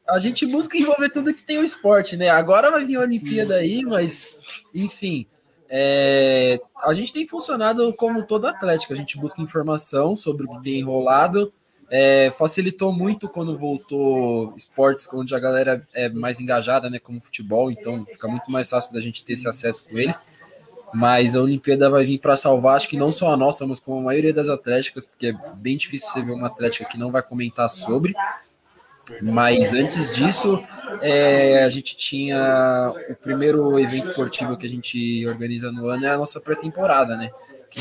A 0.09 0.19
gente 0.19 0.47
busca 0.47 0.77
envolver 0.77 1.09
tudo 1.09 1.33
que 1.33 1.43
tem 1.43 1.59
o 1.59 1.65
esporte, 1.65 2.17
né? 2.17 2.29
Agora 2.29 2.71
vai 2.71 2.85
vir 2.85 2.97
a 2.97 3.01
Olimpíada 3.01 3.57
aí, 3.57 3.83
mas 3.83 4.37
enfim. 4.75 5.27
É, 5.69 6.61
a 6.85 6.95
gente 6.95 7.13
tem 7.13 7.27
funcionado 7.27 7.93
como 7.95 8.25
toda 8.25 8.51
atlética, 8.51 8.93
a 8.95 8.97
gente 8.97 9.19
busca 9.19 9.43
informação 9.43 10.15
sobre 10.15 10.45
o 10.45 10.51
que 10.51 10.63
tem 10.63 10.79
enrolado, 10.79 11.53
é, 11.91 12.31
facilitou 12.37 12.93
muito 12.93 13.29
quando 13.29 13.57
voltou 13.57 14.55
esportes 14.57 15.09
onde 15.13 15.35
a 15.35 15.39
galera 15.39 15.87
é 15.93 16.09
mais 16.09 16.41
engajada, 16.41 16.89
né, 16.89 16.99
como 16.99 17.21
futebol, 17.21 17.71
então 17.71 18.05
fica 18.05 18.29
muito 18.29 18.51
mais 18.51 18.71
fácil 18.71 18.93
da 18.93 19.01
gente 19.01 19.25
ter 19.25 19.35
esse 19.35 19.49
acesso 19.49 19.85
com 19.85 19.99
eles. 19.99 20.23
Mas 20.95 21.35
a 21.35 21.43
Olimpíada 21.43 21.91
vai 21.91 22.05
vir 22.05 22.19
para 22.19 22.37
salvar, 22.37 22.77
acho 22.77 22.89
que 22.89 22.97
não 22.97 23.11
só 23.11 23.33
a 23.33 23.37
nossa, 23.37 23.67
mas 23.67 23.81
como 23.81 23.99
a 23.99 24.03
maioria 24.03 24.33
das 24.33 24.49
atléticas, 24.49 25.05
porque 25.05 25.29
é 25.29 25.33
bem 25.57 25.77
difícil 25.77 26.09
você 26.11 26.23
ver 26.23 26.33
uma 26.33 26.47
atlética 26.47 26.85
que 26.85 26.97
não 26.97 27.11
vai 27.11 27.23
comentar 27.23 27.69
sobre. 27.69 28.15
Mas 29.21 29.75
antes 29.75 30.15
disso, 30.15 30.63
é, 31.03 31.65
a 31.65 31.69
gente 31.69 31.97
tinha 31.97 32.95
o 33.11 33.15
primeiro 33.17 33.79
evento 33.79 34.09
esportivo 34.09 34.57
que 34.57 34.67
a 34.67 34.71
gente 34.71 35.27
organiza 35.27 35.71
no 35.71 35.89
ano 35.89 36.07
é 36.07 36.11
a 36.11 36.17
nossa 36.17 36.41
pré-temporada, 36.41 37.17
né? 37.17 37.31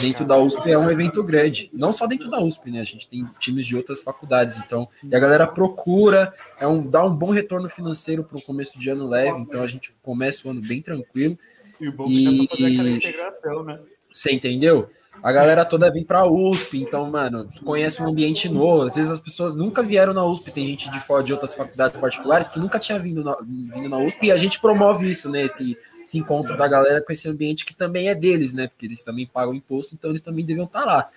Dentro 0.02 0.26
da 0.26 0.38
USP 0.38 0.72
é 0.72 0.78
um 0.78 0.90
evento 0.90 1.24
grande. 1.24 1.70
Não 1.74 1.92
só 1.92 2.08
dentro 2.08 2.30
da 2.30 2.40
USP, 2.40 2.72
né? 2.72 2.82
A 2.82 2.86
gente 2.86 3.08
tem 3.08 3.26
times 3.40 3.66
de 3.66 3.76
outras 3.76 4.02
faculdades. 4.02 4.58
Então, 4.58 4.88
e 5.04 5.16
a 5.16 5.20
galera 5.20 5.48
procura, 5.48 6.34
é 6.60 6.68
um, 6.68 6.86
dá 6.86 7.06
um 7.06 7.16
bom 7.16 7.32
retorno 7.32 7.70
financeiro 7.70 8.24
para 8.24 8.38
o 8.38 8.42
começo 8.42 8.80
de 8.80 8.90
ano 8.90 9.08
leve. 9.08 9.40
Então, 9.40 9.62
a 9.64 9.68
gente 9.68 9.96
começa 10.02 10.48
o 10.48 10.52
ano 10.52 10.62
bem 10.62 10.82
tranquilo. 10.82 11.38
E 11.80 11.88
o 11.88 11.92
bom 11.92 12.06
que 12.06 12.48
fazer 12.50 12.66
aquela 12.66 12.90
integração, 12.90 13.64
né? 13.64 13.80
Você 14.12 14.32
entendeu? 14.32 14.90
A 15.22 15.32
galera 15.32 15.64
toda 15.64 15.90
vem 15.90 16.04
para 16.04 16.20
a 16.20 16.30
USP, 16.30 16.82
então, 16.82 17.10
mano, 17.10 17.46
conhece 17.64 18.02
um 18.02 18.10
ambiente 18.10 18.50
novo. 18.50 18.82
Às 18.82 18.96
vezes 18.96 19.10
as 19.10 19.20
pessoas 19.22 19.56
nunca 19.56 19.82
vieram 19.82 20.14
na 20.14 20.26
USP, 20.26 20.52
tem 20.52 20.68
gente 20.68 20.92
de 20.92 21.00
fora 21.00 21.24
de 21.24 21.32
outras 21.32 21.54
faculdades 21.54 21.98
particulares 22.00 22.50
que 22.50 22.60
nunca 22.60 22.78
tinha 22.78 23.00
vindo 23.00 23.24
na, 23.24 23.38
vindo 23.42 23.88
na 23.88 24.00
USP 24.00 24.28
e 24.28 24.32
a 24.32 24.38
gente 24.38 24.60
promove 24.60 25.10
isso, 25.10 25.30
né? 25.30 25.46
Esse, 25.46 25.78
esse 26.04 26.18
encontro 26.18 26.58
da 26.58 26.68
galera 26.68 27.02
com 27.02 27.12
esse 27.13 27.28
ambiente 27.30 27.66
que 27.66 27.74
também 27.74 28.10
é 28.10 28.16
deles, 28.16 28.54
né? 28.54 28.68
Porque 28.68 28.86
eles 28.86 29.04
também 29.04 29.26
pagam 29.26 29.54
imposto, 29.54 29.96
então 29.96 30.10
eles 30.10 30.22
também 30.22 30.46
deviam 30.46 30.66
estar 30.66 30.84
lá. 30.84 31.10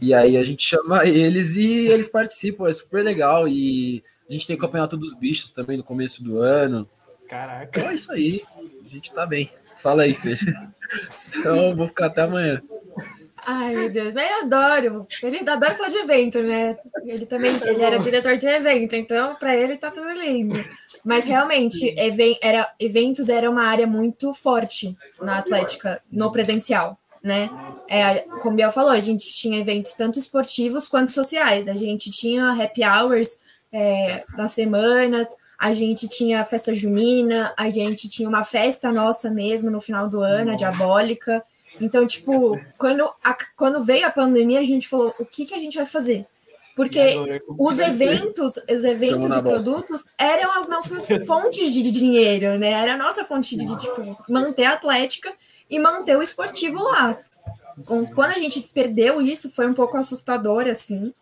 E 0.00 0.14
aí 0.14 0.36
a 0.36 0.44
gente 0.44 0.62
chama 0.62 1.04
eles 1.04 1.56
e 1.56 1.88
eles 1.88 2.08
participam, 2.08 2.68
é 2.68 2.72
super 2.72 3.04
legal. 3.04 3.46
E 3.46 4.02
a 4.28 4.32
gente 4.32 4.46
tem 4.46 4.56
o 4.56 4.58
campeonato 4.58 4.96
dos 4.96 5.14
bichos 5.14 5.50
também 5.50 5.76
no 5.76 5.84
começo 5.84 6.22
do 6.22 6.38
ano. 6.38 6.88
Caraca. 7.28 7.78
Então 7.78 7.90
é 7.90 7.94
isso 7.94 8.10
aí. 8.12 8.42
A 8.84 8.88
gente 8.88 9.12
tá 9.12 9.26
bem. 9.26 9.50
Fala 9.76 10.02
aí, 10.02 10.14
Fê. 10.14 10.36
Então 11.38 11.76
vou 11.76 11.86
ficar 11.86 12.06
até 12.06 12.22
amanhã. 12.22 12.60
Ai, 13.52 13.74
meu 13.74 13.90
Deus, 13.90 14.14
mas 14.14 14.30
eu 14.30 14.42
adoro. 14.42 15.08
Ele 15.20 15.38
adora 15.38 15.74
falar 15.74 15.88
de 15.88 15.96
evento, 15.96 16.40
né? 16.40 16.78
Ele 17.04 17.26
também 17.26 17.52
ele 17.64 17.82
era 17.82 17.98
diretor 17.98 18.36
de 18.36 18.46
evento, 18.46 18.94
então 18.94 19.34
para 19.34 19.56
ele 19.56 19.76
tá 19.76 19.90
tudo 19.90 20.08
lindo. 20.12 20.54
Mas 21.04 21.24
realmente, 21.24 21.92
era, 22.40 22.72
eventos 22.78 23.28
era 23.28 23.50
uma 23.50 23.64
área 23.64 23.88
muito 23.88 24.32
forte 24.32 24.96
na 25.20 25.38
Atlética, 25.38 26.00
no 26.12 26.30
presencial, 26.30 26.96
né? 27.20 27.50
É, 27.88 28.20
como 28.40 28.52
o 28.52 28.56
Biel 28.56 28.70
falou, 28.70 28.92
a 28.92 29.00
gente 29.00 29.28
tinha 29.34 29.58
eventos 29.58 29.94
tanto 29.94 30.16
esportivos 30.16 30.86
quanto 30.86 31.10
sociais. 31.10 31.68
A 31.68 31.74
gente 31.74 32.08
tinha 32.08 32.52
happy 32.52 32.82
hours 32.84 33.36
é, 33.72 34.22
nas 34.36 34.52
semanas, 34.52 35.26
a 35.58 35.72
gente 35.72 36.06
tinha 36.06 36.44
festa 36.44 36.72
junina, 36.72 37.52
a 37.56 37.68
gente 37.68 38.08
tinha 38.08 38.28
uma 38.28 38.44
festa 38.44 38.92
nossa 38.92 39.28
mesmo 39.28 39.72
no 39.72 39.80
final 39.80 40.08
do 40.08 40.20
ano, 40.20 40.52
a 40.52 40.54
diabólica. 40.54 41.44
Então, 41.80 42.06
tipo, 42.06 42.60
quando, 42.76 43.10
a, 43.22 43.36
quando 43.56 43.82
veio 43.82 44.06
a 44.06 44.10
pandemia, 44.10 44.60
a 44.60 44.64
gente 44.64 44.88
falou: 44.88 45.14
o 45.18 45.24
que, 45.24 45.46
que 45.46 45.54
a 45.54 45.58
gente 45.58 45.76
vai 45.76 45.86
fazer? 45.86 46.26
Porque 46.76 47.16
os 47.58 47.78
eventos, 47.78 48.54
os 48.56 48.84
eventos 48.84 49.30
e 49.30 49.42
produtos 49.42 50.04
eram 50.16 50.58
as 50.58 50.68
nossas 50.68 51.06
fontes 51.26 51.72
de 51.72 51.90
dinheiro, 51.90 52.58
né? 52.58 52.70
Era 52.70 52.94
a 52.94 52.96
nossa 52.96 53.24
fonte 53.24 53.56
de, 53.56 53.66
tipo, 53.76 54.16
manter 54.28 54.64
a 54.64 54.74
atlética 54.74 55.32
e 55.68 55.78
manter 55.78 56.16
o 56.16 56.22
esportivo 56.22 56.82
lá. 56.82 57.18
Quando 57.84 58.30
a 58.30 58.38
gente 58.38 58.60
perdeu 58.72 59.20
isso, 59.20 59.50
foi 59.50 59.66
um 59.66 59.74
pouco 59.74 59.96
assustador, 59.96 60.66
assim. 60.66 61.12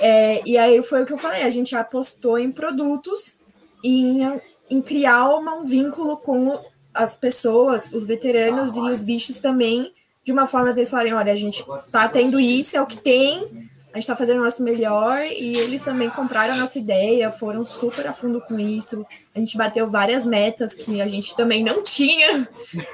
É, 0.00 0.42
e 0.46 0.56
aí 0.56 0.82
foi 0.82 1.02
o 1.02 1.06
que 1.06 1.12
eu 1.12 1.18
falei, 1.18 1.42
a 1.42 1.50
gente 1.50 1.74
apostou 1.74 2.38
em 2.38 2.52
produtos 2.52 3.36
e 3.82 4.22
em, 4.22 4.40
em 4.70 4.82
criar 4.82 5.28
uma, 5.34 5.54
um 5.54 5.64
vínculo 5.64 6.16
com 6.18 6.60
as 6.94 7.14
pessoas, 7.14 7.92
os 7.92 8.06
veteranos 8.06 8.76
e 8.76 8.80
os 8.80 9.00
bichos 9.00 9.40
também, 9.40 9.92
de 10.24 10.32
uma 10.32 10.46
forma 10.46 10.70
eles 10.70 10.90
falarem, 10.90 11.14
olha, 11.14 11.32
a 11.32 11.36
gente 11.36 11.64
tá 11.90 12.08
tendo 12.08 12.38
isso, 12.38 12.76
é 12.76 12.82
o 12.82 12.86
que 12.86 12.98
tem, 12.98 13.68
a 13.90 13.96
gente 13.96 14.04
está 14.04 14.14
fazendo 14.14 14.40
o 14.40 14.44
nosso 14.44 14.62
melhor 14.62 15.24
e 15.24 15.56
eles 15.56 15.82
também 15.82 16.10
compraram 16.10 16.54
a 16.54 16.56
nossa 16.58 16.78
ideia, 16.78 17.30
foram 17.30 17.64
super 17.64 18.06
a 18.06 18.12
fundo 18.12 18.40
com 18.40 18.60
isso. 18.60 19.04
A 19.34 19.38
gente 19.38 19.56
bateu 19.56 19.88
várias 19.88 20.26
metas 20.26 20.74
que 20.74 21.00
a 21.00 21.08
gente 21.08 21.34
também 21.34 21.64
não 21.64 21.82
tinha. 21.82 22.46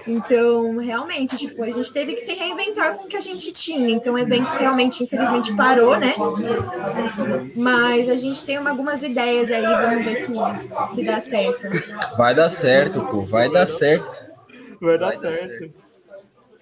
Então, 0.06 0.76
realmente, 0.78 1.36
tipo, 1.36 1.64
a 1.64 1.70
gente 1.70 1.92
teve 1.92 2.12
que 2.12 2.20
se 2.20 2.32
reinventar 2.34 2.96
com 2.96 3.04
o 3.04 3.08
que 3.08 3.16
a 3.16 3.20
gente 3.20 3.50
tinha. 3.50 3.90
Então, 3.90 4.14
o 4.14 4.18
evento 4.18 4.48
realmente, 4.50 5.02
infelizmente, 5.02 5.54
parou, 5.56 5.98
né? 5.98 6.14
Mas 7.56 8.08
a 8.08 8.16
gente 8.16 8.44
tem 8.44 8.56
algumas 8.56 9.02
ideias 9.02 9.50
aí, 9.50 9.62
vamos 9.62 10.04
ver 10.04 10.16
se, 10.16 10.94
se 10.94 11.04
dá 11.04 11.18
certo. 11.18 12.16
Vai 12.16 12.34
dar 12.34 12.48
certo, 12.48 13.00
pô, 13.06 13.22
vai 13.22 13.50
dar 13.50 13.66
certo. 13.66 14.26
Vai 14.80 14.98
dar, 14.98 15.06
vai 15.06 15.16
certo. 15.16 15.32
dar 15.32 15.58
certo. 15.58 15.74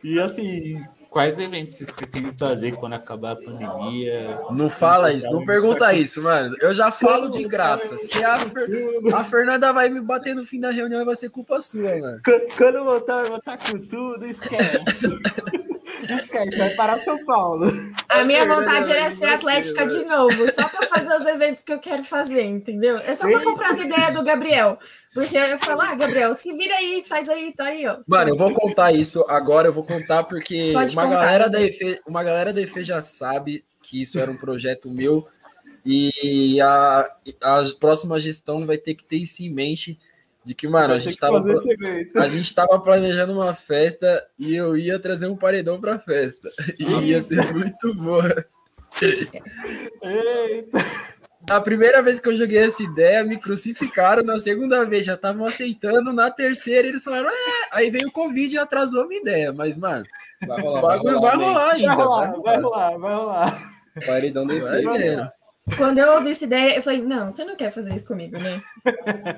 E 0.03 0.19
assim, 0.19 0.83
quais 1.13 1.39
eventos 1.39 1.77
vocês 1.77 1.91
pretendem 1.91 2.33
fazer 2.37 2.73
quando 2.73 2.95
acabar 2.95 3.33
a 3.33 3.37
pandemia? 3.37 4.41
Não 4.51 4.71
fala 4.71 5.13
isso, 5.13 5.31
não 5.31 5.45
pergunta 5.45 5.93
isso, 5.93 6.23
mano. 6.23 6.57
Eu 6.61 6.73
já 6.73 6.91
falo 6.91 7.29
de 7.29 7.45
graça. 7.45 7.99
Se 7.99 8.25
a, 8.25 8.41
Fer... 8.41 9.15
a 9.15 9.23
Fernanda 9.23 9.73
vai 9.73 9.91
me 9.91 10.01
bater 10.01 10.35
no 10.35 10.47
fim 10.47 10.59
da 10.59 10.71
reunião, 10.71 11.05
vai 11.05 11.15
ser 11.15 11.29
culpa 11.29 11.61
sua, 11.61 11.99
mano. 11.99 12.21
Quando 12.57 12.85
voltar, 12.85 13.25
eu 13.25 13.29
vou 13.29 13.39
estar 13.39 13.59
com 13.59 13.79
tudo, 13.79 14.27
esquece. 14.27 15.09
Esquece, 16.09 16.57
vai 16.57 16.71
parar 16.71 16.99
São 17.01 17.25
Paulo. 17.25 17.73
A 18.09 18.25
minha 18.25 18.47
vontade 18.47 18.91
era 18.91 19.11
ser 19.11 19.27
atlética 19.27 19.87
de 19.87 20.05
novo, 20.05 20.51
só 20.53 20.69
para 20.69 20.87
fazer 20.89 21.17
os 21.17 21.27
eventos 21.27 21.63
que 21.63 21.73
eu 21.73 21.79
quero 21.79 22.05
fazer, 22.05 22.45
entendeu? 22.45 22.99
É 22.99 23.15
só 23.15 23.29
para 23.29 23.43
comprar 23.43 23.71
as 23.71 23.81
ideias 23.81 24.15
do 24.15 24.23
Gabriel. 24.23 24.79
Porque 25.15 25.37
eu 25.37 25.59
falo, 25.59 25.83
ah, 25.83 25.95
Gabriel, 25.95 26.35
se 26.35 26.53
vira 26.57 26.75
aí, 26.75 27.05
faz 27.07 27.29
aí, 27.29 27.53
tá 27.53 27.65
aí, 27.65 27.87
ó. 27.87 27.99
Mano, 28.09 28.31
eu 28.31 28.37
vou 28.37 28.53
contar 28.55 28.93
isso 28.93 29.25
agora, 29.29 29.69
eu 29.69 29.73
vou 29.73 29.85
contar 29.85 30.25
porque 30.25 30.71
Pode 30.73 30.95
uma, 30.95 31.05
contar, 31.05 31.17
galera 31.17 31.51
da 31.51 31.63
EFE, 31.63 32.01
uma 32.07 32.25
galera 32.25 32.53
da 32.53 32.61
EFE 32.61 32.83
já 32.83 33.01
sabe 33.01 33.65
que 33.83 34.01
isso 34.01 34.19
era 34.19 34.31
um 34.31 34.37
projeto 34.37 34.89
meu 34.91 35.27
e 35.85 36.61
a, 36.61 37.11
a 37.43 37.63
próxima 37.79 38.21
gestão 38.21 38.65
vai 38.65 38.79
ter 38.79 38.95
que 38.95 39.05
ter 39.05 39.17
isso 39.17 39.43
em 39.43 39.53
mente 39.53 39.99
de 40.45 40.55
que, 40.55 40.67
mano, 40.67 40.95
a 40.95 40.99
gente, 40.99 41.19
tava, 41.19 41.41
a 42.17 42.29
gente 42.29 42.55
tava 42.55 42.81
planejando 42.81 43.33
uma 43.33 43.55
festa 43.55 44.27
e 44.39 44.55
eu 44.55 44.77
ia 44.77 44.99
trazer 44.99 45.27
um 45.29 45.37
paredão 45.37 45.81
pra 45.81 45.99
festa. 45.99 46.51
Sim. 46.61 46.87
E 47.01 47.11
ia 47.11 47.23
ser 47.23 47.53
muito 47.53 47.95
boa. 47.95 48.45
Eita. 49.01 49.39
A 51.51 51.61
primeira 51.61 52.01
vez 52.03 52.21
que 52.21 52.29
eu 52.29 52.37
joguei 52.37 52.59
essa 52.59 52.83
ideia, 52.83 53.25
me 53.25 53.37
crucificaram. 53.37 54.23
Na 54.23 54.41
segunda 54.41 54.85
vez, 54.85 55.07
já 55.07 55.15
estavam 55.15 55.45
aceitando. 55.45 56.13
Na 56.13 56.31
terceira, 56.31 56.87
eles 56.87 57.03
falaram: 57.03 57.29
é. 57.29 57.33
Aí 57.73 57.91
veio 57.91 58.09
o 58.09 58.13
Covid 58.13 58.55
e 58.55 58.59
atrasou 58.59 59.03
a 59.03 59.09
minha 59.09 59.21
ideda. 59.21 59.53
Mas, 59.53 59.77
mano, 59.77 60.05
vai 60.47 60.61
rolar, 60.61 60.81
vai 60.81 60.99
rolar, 60.99 61.21
vai 61.21 61.37
rolar 61.37 61.73
ainda. 61.73 61.95
Vai 61.95 62.05
rolar, 62.05 62.33
vai 62.43 62.61
rolar, 62.61 62.99
vai 62.99 63.15
rolar. 63.15 63.73
Paredão 64.07 64.45
do 64.45 64.61
vai, 64.61 65.33
quando 65.77 65.99
eu 65.99 66.15
ouvi 66.15 66.31
essa 66.31 66.45
ideia, 66.45 66.77
eu 66.77 66.83
falei, 66.83 67.03
não, 67.03 67.31
você 67.31 67.45
não 67.45 67.57
quer 67.57 67.71
fazer 67.71 67.95
isso 67.95 68.07
comigo, 68.07 68.37
né? 68.39 68.61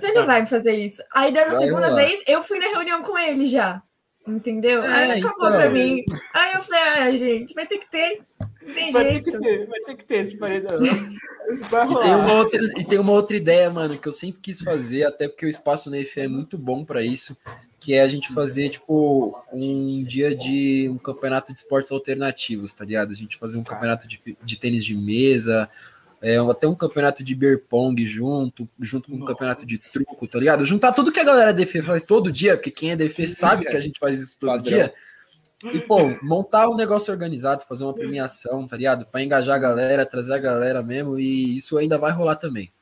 Você 0.01 0.13
não 0.13 0.25
vai 0.25 0.47
fazer 0.47 0.73
isso. 0.73 1.03
Aí, 1.15 1.33
da 1.33 1.59
segunda 1.59 1.89
rolar. 1.89 2.05
vez, 2.05 2.23
eu 2.27 2.43
fui 2.43 2.59
na 2.59 2.69
reunião 2.69 3.03
com 3.03 3.19
ele 3.19 3.45
já. 3.45 3.83
Entendeu? 4.27 4.83
É, 4.83 5.13
aí 5.13 5.21
acabou 5.21 5.49
então... 5.49 5.61
pra 5.61 5.71
mim. 5.71 6.03
Aí 6.35 6.55
eu 6.55 6.63
falei, 6.63 6.81
ah, 6.81 7.17
gente, 7.17 7.53
vai 7.53 7.67
ter 7.67 7.77
que 7.77 7.91
ter. 7.91 8.21
Não 8.63 8.75
tem 8.75 8.91
vai 8.91 9.05
jeito. 9.05 9.31
Ter 9.33 9.39
ter, 9.39 9.67
vai 9.67 9.81
ter 9.81 9.97
que 9.97 10.05
ter 10.05 10.17
esse 10.21 10.37
paredão. 10.39 10.83
e, 10.83 12.03
tem 12.03 12.15
uma 12.15 12.33
outra, 12.33 12.65
e 12.65 12.85
tem 12.85 12.99
uma 12.99 13.13
outra 13.13 13.37
ideia, 13.37 13.69
mano, 13.69 13.99
que 13.99 14.09
eu 14.09 14.13
sempre 14.13 14.41
quis 14.41 14.63
fazer, 14.63 15.05
até 15.05 15.29
porque 15.29 15.45
o 15.45 15.49
espaço 15.49 15.91
na 15.91 15.99
EFE 15.99 16.21
é 16.21 16.29
muito 16.29 16.57
bom 16.57 16.87
para 16.87 17.03
isso, 17.03 17.37
que 17.79 17.93
é 17.93 18.01
a 18.01 18.09
gente 18.09 18.33
fazer, 18.33 18.71
tipo, 18.71 19.39
um 19.53 20.03
dia 20.03 20.35
de 20.35 20.89
um 20.89 20.97
campeonato 20.97 21.53
de 21.53 21.59
esportes 21.59 21.93
alternativos, 21.93 22.73
tá 22.73 22.83
ligado? 22.83 23.11
A 23.11 23.15
gente 23.15 23.37
fazer 23.37 23.59
um 23.59 23.63
campeonato 23.63 24.09
de, 24.09 24.19
de 24.43 24.57
tênis 24.57 24.87
de 24.87 24.97
mesa, 24.97 25.69
é, 26.25 26.39
até 26.39 26.67
um 26.67 26.75
campeonato 26.75 27.23
de 27.23 27.35
beer 27.35 27.67
pong 27.69 28.07
junto, 28.07 28.67
junto 28.81 29.11
com 29.11 29.17
um 29.19 29.25
campeonato 29.27 29.67
de 29.67 29.77
truco, 29.77 30.27
tá 30.27 30.39
ligado? 30.39 30.65
Juntar 30.65 30.93
tudo 30.93 31.13
que 31.13 31.21
a 31.21 31.25
galera 31.25 31.53
DF 31.53 31.83
faz 31.83 32.03
todo 32.03 32.33
dia, 32.33 32.57
porque 32.57 32.71
quem 32.71 32.93
é 32.93 32.97
DF 32.97 33.29
sabe 33.29 33.67
que 33.67 33.77
a 33.77 33.81
gente 33.81 33.99
faz 34.01 34.19
isso 34.19 34.39
todo 34.41 34.49
Padrão. 34.49 34.63
dia. 34.63 34.95
E, 35.65 35.81
pô, 35.81 35.99
montar 36.23 36.67
um 36.71 36.77
negócio 36.77 37.13
organizado, 37.13 37.63
fazer 37.69 37.85
uma 37.85 37.93
premiação, 37.93 38.67
tá 38.67 38.75
ligado? 38.75 39.05
Pra 39.05 39.23
engajar 39.23 39.57
a 39.57 39.59
galera, 39.59 40.07
trazer 40.07 40.33
a 40.33 40.39
galera 40.39 40.83
mesmo, 40.83 41.19
e 41.19 41.59
isso 41.59 41.77
ainda 41.77 41.99
vai 41.99 42.11
rolar 42.11 42.37
também. 42.37 42.73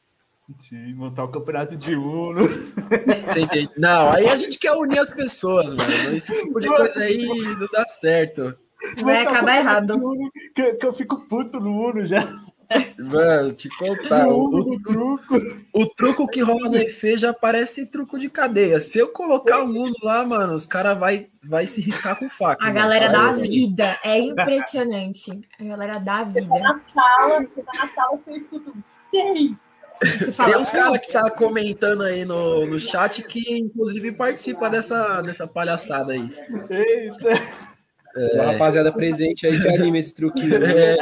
Sim, 0.58 0.94
montar 0.94 1.24
o 1.24 1.28
um 1.28 1.32
campeonato 1.32 1.76
de 1.76 1.96
Uno. 1.96 2.46
Você 3.26 3.40
entende? 3.40 3.70
Não, 3.76 4.08
aí 4.10 4.28
a 4.28 4.36
gente 4.36 4.56
quer 4.56 4.72
unir 4.72 5.00
as 5.00 5.10
pessoas, 5.10 5.74
mano. 5.74 5.90
Esse 6.14 6.32
tipo 6.44 6.60
de 6.60 6.68
coisa 6.68 7.00
aí 7.00 7.26
não 7.26 7.68
dá 7.72 7.84
certo. 7.88 8.56
Vai 9.02 9.26
acabar 9.26 9.58
errado. 9.58 10.00
Que, 10.54 10.74
que 10.74 10.86
eu 10.86 10.92
fico 10.92 11.26
puto 11.26 11.58
no 11.58 11.88
Uno 11.88 12.06
já. 12.06 12.24
Mano, 12.98 13.52
te 13.52 13.68
contar. 13.68 14.28
O, 14.28 14.46
o, 14.74 14.80
truco. 14.80 15.34
o 15.72 15.86
truco 15.86 16.28
que 16.28 16.40
rola 16.40 16.68
no 16.68 16.76
EFE 16.76 17.16
já 17.16 17.32
parece 17.32 17.86
truco 17.86 18.18
de 18.18 18.28
cadeia. 18.28 18.80
Se 18.80 18.98
eu 18.98 19.08
colocar 19.08 19.62
o 19.62 19.68
mundo 19.68 19.94
lá, 20.02 20.24
mano, 20.24 20.54
os 20.54 20.66
caras 20.66 20.98
vai, 20.98 21.28
vai 21.48 21.66
se 21.66 21.80
riscar 21.80 22.18
com 22.18 22.28
faca. 22.28 22.62
A 22.62 22.66
mano. 22.66 22.78
galera 22.78 23.08
da 23.08 23.32
vida. 23.32 23.96
É 24.04 24.18
impressionante. 24.18 25.40
A 25.58 25.64
galera 25.64 25.98
da 25.98 26.24
vida. 26.24 26.46
Você 26.46 26.48
tá 26.48 26.58
na 26.60 26.74
sala, 26.86 27.40
você 27.40 27.62
tá 27.62 27.72
na 27.74 27.88
sala 27.88 28.18
que 28.18 28.30
eu 28.30 28.36
escuto 28.36 28.72
seis. 28.82 29.56
Tem 30.44 30.56
uns 30.56 30.70
caras 30.70 30.98
que 30.98 31.12
tá 31.12 31.30
comentando 31.30 32.02
aí 32.02 32.24
no, 32.24 32.66
no 32.66 32.78
chat 32.78 33.22
que, 33.22 33.58
inclusive, 33.58 34.10
participa 34.12 34.68
dessa, 34.68 35.22
dessa 35.22 35.46
palhaçada 35.46 36.12
aí. 36.12 36.28
Eita! 36.68 37.71
É. 38.16 38.34
Uma 38.34 38.52
rapaziada 38.52 38.92
presente 38.92 39.46
aí 39.46 39.60
que 39.60 39.68
anima 39.68 39.98
esse 39.98 40.14
truquinho. 40.14 40.56
É. 40.64 40.96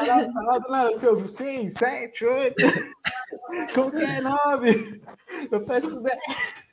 Lá, 0.69 0.91
Silvio, 0.95 1.27
sim, 1.27 1.69
sete, 1.71 2.25
oito. 2.25 2.67
Como 3.75 3.91
que 3.91 4.05
é 4.05 4.21
nove? 4.21 5.01
Eu 5.51 5.61
peço 5.65 6.01
dez. 6.03 6.71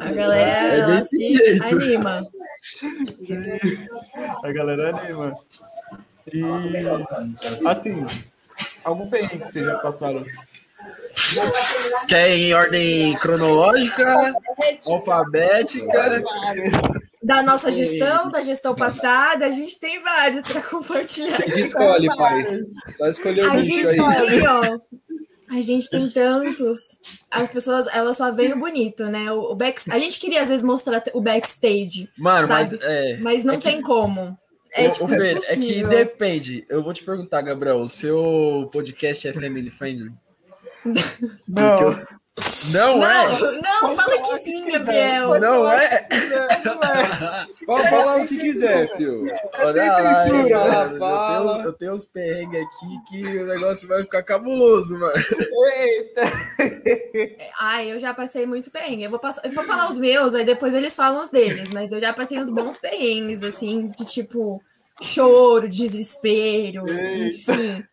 A 0.00 0.12
galera 0.12 0.96
é 0.96 1.00
se 1.00 1.60
anima. 1.62 2.26
Sim, 3.16 3.36
a 4.42 4.52
galera 4.52 4.96
anima. 4.96 5.34
E 6.32 6.42
assim, 7.66 8.04
algum 8.82 9.08
perrengue 9.10 9.44
que 9.44 9.50
vocês 9.50 9.64
já 9.64 9.78
passaram? 9.78 10.24
Quer 12.08 12.30
em 12.30 12.54
ordem 12.54 13.14
cronológica, 13.14 14.34
alfabética? 14.86 16.22
Da 17.24 17.42
nossa 17.42 17.72
gestão, 17.72 18.30
da 18.30 18.42
gestão 18.42 18.74
passada, 18.74 19.46
a 19.46 19.50
gente 19.50 19.78
tem 19.80 19.98
vários 20.00 20.42
para 20.42 20.60
compartilhar. 20.62 21.30
Você 21.30 21.62
escolhe, 21.62 22.06
pai. 22.14 22.60
Só 22.88 23.08
escolher 23.08 23.46
o 23.46 23.50
a 23.50 23.62
gente 23.62 24.00
aí. 24.00 24.26
Tem, 24.26 24.46
ó, 24.46 24.78
a 25.48 25.62
gente 25.62 25.88
tem 25.88 26.08
tantos. 26.10 26.80
As 27.30 27.50
pessoas, 27.50 27.86
elas 27.86 28.18
só 28.18 28.30
veem 28.30 28.52
o 28.52 28.58
bonito, 28.58 29.06
né? 29.06 29.32
O, 29.32 29.52
o 29.52 29.54
back, 29.54 29.80
a 29.90 29.98
gente 29.98 30.20
queria 30.20 30.42
às 30.42 30.50
vezes 30.50 30.62
mostrar 30.62 31.02
o 31.14 31.20
backstage. 31.20 32.10
Mano, 32.18 32.46
sabe? 32.46 32.70
mas, 32.70 32.80
é, 32.82 33.16
mas 33.18 33.44
não 33.44 33.54
é 33.54 33.58
tem 33.58 33.78
que, 33.78 33.82
como. 33.82 34.38
É, 34.72 34.90
tipo, 34.90 35.08
Fer, 35.08 35.38
é 35.48 35.56
que 35.56 35.82
depende. 35.84 36.66
Eu 36.68 36.82
vou 36.82 36.92
te 36.92 37.04
perguntar, 37.04 37.40
Gabriel, 37.40 37.78
o 37.78 37.88
seu 37.88 38.68
podcast 38.70 39.28
é 39.28 39.32
family 39.32 39.70
friendly? 39.70 40.12
Não. 41.48 41.96
Não, 42.72 42.98
não 42.98 43.08
é? 43.08 43.60
Não, 43.60 43.94
fala 43.94 44.18
que 44.20 44.38
sim, 44.38 44.68
Gabriel. 44.68 45.38
Não 45.38 45.70
é? 45.70 46.08
Pode 47.64 47.88
falar 47.88 48.16
o 48.22 48.26
que 48.26 48.36
quiser, 48.38 48.96
filho. 48.96 49.26
Olha 49.60 49.92
lá, 50.00 50.88
fala, 50.88 50.98
fala. 50.98 51.52
Eu, 51.52 51.54
tenho, 51.54 51.66
eu 51.66 51.72
tenho 51.74 51.94
uns 51.94 52.06
perrengues 52.06 52.60
aqui 52.60 52.98
que 53.08 53.24
o 53.24 53.46
negócio 53.46 53.86
vai 53.86 54.02
ficar 54.02 54.24
cabuloso, 54.24 54.98
mano. 54.98 55.14
Eita! 55.76 56.22
Ai, 57.60 57.92
eu 57.92 58.00
já 58.00 58.12
passei 58.12 58.46
muito 58.46 58.68
perrengue. 58.68 59.04
Eu 59.04 59.10
vou, 59.10 59.20
passar, 59.20 59.44
eu 59.44 59.52
vou 59.52 59.62
falar 59.62 59.88
os 59.88 59.98
meus, 59.98 60.34
aí 60.34 60.44
depois 60.44 60.74
eles 60.74 60.96
falam 60.96 61.22
os 61.22 61.30
deles, 61.30 61.70
mas 61.72 61.92
eu 61.92 62.00
já 62.00 62.12
passei 62.12 62.40
uns 62.40 62.50
bons 62.50 62.76
perrengues, 62.78 63.44
assim, 63.44 63.86
de 63.86 64.04
tipo 64.04 64.60
choro, 65.00 65.68
desespero, 65.68 66.88
Eita. 66.88 67.52
enfim. 67.52 67.84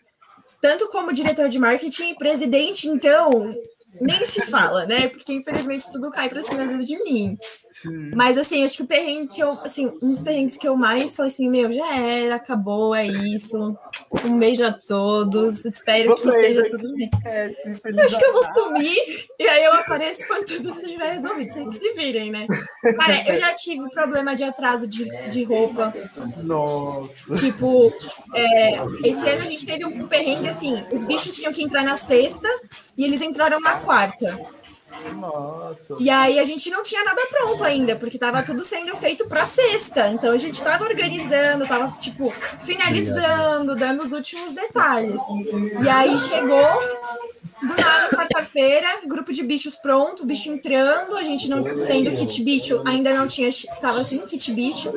Tanto 0.60 0.88
como 0.90 1.14
diretor 1.14 1.50
de 1.50 1.58
marketing 1.58 2.12
e 2.12 2.16
presidente, 2.16 2.88
então, 2.88 3.52
nem 4.00 4.26
se 4.26 4.46
fala, 4.46 4.86
né? 4.86 5.08
Porque 5.08 5.34
infelizmente 5.34 5.92
tudo 5.92 6.12
cai 6.12 6.30
para 6.30 6.44
cima 6.44 6.64
às 6.64 6.70
vezes 6.70 6.86
de 6.86 7.02
mim. 7.04 7.38
Sim. 7.82 8.12
Mas 8.16 8.38
assim, 8.38 8.64
acho 8.64 8.78
que 8.78 8.84
o 8.84 8.88
perrengue 8.88 9.34
que 9.34 9.42
eu, 9.42 9.52
assim, 9.64 9.92
um 10.02 10.12
dos 10.12 10.22
perrengues 10.22 10.56
que 10.56 10.68
eu 10.68 10.76
mais 10.76 11.16
falei 11.16 11.32
assim, 11.32 11.50
meu, 11.50 11.72
já 11.72 11.96
era, 11.98 12.36
acabou, 12.36 12.94
é 12.94 13.08
isso. 13.08 13.76
Um 14.24 14.38
beijo 14.38 14.64
a 14.64 14.72
todos. 14.72 15.66
Espero 15.66 16.16
que 16.16 16.28
esteja 16.28 16.70
tudo 16.70 16.94
bem. 16.96 17.10
É, 17.26 17.52
eu 17.86 18.06
acho 18.06 18.20
que 18.20 18.26
eu 18.26 18.34
vou 18.34 18.44
sumir 18.54 19.26
e 19.40 19.48
aí 19.48 19.64
eu 19.64 19.74
apareço 19.74 20.28
quando 20.28 20.46
tudo 20.46 20.70
estiver 20.70 21.14
resolvido. 21.14 21.52
Vocês 21.52 21.70
que 21.70 21.76
se 21.78 21.94
virem, 21.94 22.32
né? 22.32 22.46
Cara, 22.96 23.28
eu 23.28 23.40
já 23.40 23.54
tive 23.56 23.90
problema 23.90 24.36
de 24.36 24.44
atraso 24.44 24.88
de, 24.88 25.06
de 25.30 25.44
roupa. 25.44 25.94
Nossa. 26.44 27.36
Tipo, 27.36 27.92
é, 28.36 28.76
esse 29.04 29.28
ano 29.28 29.42
a 29.42 29.46
gente 29.46 29.66
teve 29.66 29.86
um 29.86 30.08
perrengue 30.08 30.50
assim, 30.50 30.84
os 30.92 31.04
bichos 31.06 31.36
tinham 31.36 31.52
que 31.52 31.64
entrar 31.64 31.84
na 31.84 31.96
sexta 31.96 32.48
e 32.96 33.04
eles 33.04 33.22
entraram 33.22 33.60
na 33.60 33.76
quarta. 33.80 34.40
Nossa. 35.16 35.96
E 36.00 36.10
aí 36.10 36.40
a 36.40 36.46
gente 36.46 36.70
não 36.70 36.84
tinha 36.84 37.04
nada 37.04 37.22
pronto 37.30 37.64
ainda, 37.64 37.96
porque 37.96 38.18
estava 38.18 38.44
tudo 38.44 38.64
sendo 38.64 38.96
feito 38.96 39.28
para 39.28 39.46
sexta. 39.46 40.10
Então 40.10 40.32
a 40.34 40.38
gente 40.38 40.56
estava 40.56 40.84
organizando, 40.84 41.64
estava 41.64 41.92
tipo 42.00 42.34
finalizando, 42.60 43.76
dando 43.76 44.04
os 44.04 44.12
últimos 44.12 44.54
detalhes. 44.54 45.22
E 45.84 45.90
aí 45.90 46.18
chegou 46.18 46.68
do 47.62 47.76
nada, 47.76 48.10
quarta-feira, 48.16 48.88
grupo 49.06 49.32
de 49.32 49.44
bichos 49.44 49.76
pronto, 49.76 50.26
bicho 50.26 50.50
entrando, 50.50 51.16
a 51.16 51.22
gente 51.22 51.48
não 51.48 51.64
tendo 51.64 52.12
kit 52.12 52.44
bicho, 52.44 52.82
ainda 52.86 53.14
não 53.14 53.28
tinha, 53.28 53.50
tava 53.80 54.04
sem 54.04 54.20
kit 54.20 54.52
bicho. 54.52 54.92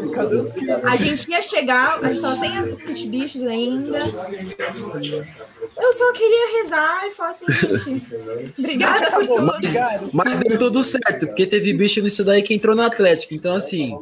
A 0.85 0.97
gente 0.97 1.31
ia 1.31 1.43
chegar, 1.43 1.99
a 2.03 2.09
gente 2.09 2.23
tava 2.23 2.37
sem 2.37 2.59
os 2.59 2.81
kit 2.81 3.07
bichos 3.07 3.43
ainda. 3.43 3.99
Eu 5.77 5.93
só 5.93 6.13
queria 6.13 6.63
rezar 6.63 7.07
e 7.07 7.11
falar 7.11 7.31
assim, 7.31 7.47
gente, 7.51 8.07
obrigada 8.59 9.11
por 9.11 9.27
tudo. 9.27 9.53
Mas, 10.13 10.39
deu 10.39 10.59
tudo 10.59 10.83
certo, 10.83 11.27
porque 11.27 11.47
teve 11.47 11.73
bicho 11.73 12.01
nisso 12.01 12.25
daí 12.25 12.43
que 12.43 12.55
entrou 12.55 12.75
no 12.75 12.83
Atlético, 12.83 13.35
então 13.35 13.55
assim. 13.55 13.97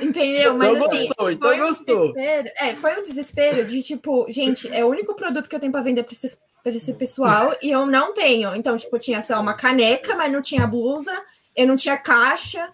Entendeu? 0.00 0.56
Mas 0.56 0.70
então 0.70 0.86
assim, 0.86 1.06
gostou, 1.06 1.30
então 1.30 1.58
gostou. 1.58 2.12
Um 2.12 2.18
é, 2.18 2.74
foi 2.74 2.98
um 2.98 3.02
desespero 3.02 3.64
de 3.64 3.82
tipo, 3.82 4.26
gente, 4.28 4.68
é 4.72 4.84
o 4.84 4.88
único 4.88 5.14
produto 5.14 5.48
que 5.48 5.54
eu 5.54 5.60
tenho 5.60 5.72
para 5.72 5.82
vender 5.82 6.02
para 6.02 6.12
esse, 6.12 6.38
pra 6.62 6.72
esse 6.72 6.92
pessoal 6.94 7.54
e 7.62 7.70
eu 7.70 7.86
não 7.86 8.12
tenho. 8.12 8.54
Então, 8.54 8.76
tipo, 8.76 8.98
tinha 8.98 9.22
só 9.22 9.40
uma 9.40 9.54
caneca, 9.54 10.16
mas 10.16 10.32
não 10.32 10.42
tinha 10.42 10.66
blusa, 10.66 11.12
eu 11.54 11.66
não 11.66 11.76
tinha 11.76 11.96
caixa. 11.96 12.68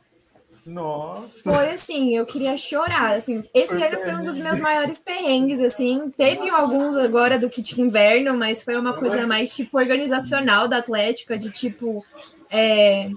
Nossa. 0.69 1.43
Foi 1.43 1.71
assim, 1.71 2.17
eu 2.17 2.27
queria 2.27 2.57
chorar, 2.57 3.17
assim. 3.17 3.43
Esse 3.55 3.73
foi 3.73 3.87
ano 3.87 3.99
foi 3.99 4.15
um 4.15 4.25
dos 4.25 4.39
meus 4.39 4.61
maiores 4.61 4.99
perrengues, 4.99 5.61
assim. 5.61 6.13
Teve 6.17 6.49
alguns 6.51 6.97
agora 6.97 7.39
do 7.39 7.49
kit 7.49 7.81
inverno, 7.81 8.37
mas 8.37 8.63
foi 8.63 8.77
uma 8.77 8.93
coisa 8.93 9.27
mais, 9.27 9.55
tipo, 9.55 9.79
organizacional 9.79 10.69
da 10.69 10.79
Atlética, 10.79 11.39
de 11.39 11.51
tipo... 11.51 12.05
É, 12.51 13.11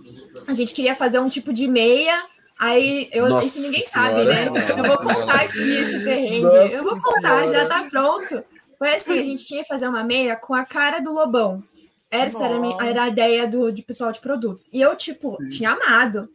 a 0.45 0.53
gente 0.53 0.73
queria 0.73 0.93
fazer 0.93 1.19
um 1.19 1.29
tipo 1.29 1.53
de 1.53 1.65
meia 1.67 2.21
Aí, 2.61 3.09
eu, 3.11 3.27
Nossa 3.27 3.47
isso 3.47 3.61
ninguém 3.63 3.83
senhora. 3.83 4.23
sabe, 4.23 4.25
né? 4.27 4.77
Eu 4.77 4.83
vou 4.83 4.97
contar 4.99 5.41
aqui 5.41 5.57
esse 5.57 5.99
perrengue. 6.03 6.41
Nossa 6.41 6.73
eu 6.75 6.83
vou 6.83 7.01
contar, 7.01 7.47
senhora. 7.47 7.47
já 7.47 7.65
tá 7.67 7.83
pronto. 7.89 8.43
Foi 8.77 8.93
assim, 8.93 9.19
a 9.19 9.23
gente 9.23 9.43
tinha 9.43 9.63
que 9.63 9.67
fazer 9.67 9.87
uma 9.87 10.03
meia 10.03 10.35
com 10.35 10.53
a 10.53 10.63
cara 10.63 10.99
do 10.99 11.11
Lobão. 11.11 11.63
Essa 12.11 12.43
era 12.45 12.57
a, 12.57 12.59
minha, 12.59 12.77
era 12.83 13.03
a, 13.03 13.07
ideia 13.07 13.47
do 13.47 13.71
de 13.71 13.81
pessoal 13.81 14.11
de 14.11 14.19
produtos. 14.19 14.69
E 14.71 14.79
eu, 14.79 14.95
tipo, 14.95 15.37
Sim. 15.37 15.49
tinha 15.49 15.71
amado. 15.71 16.29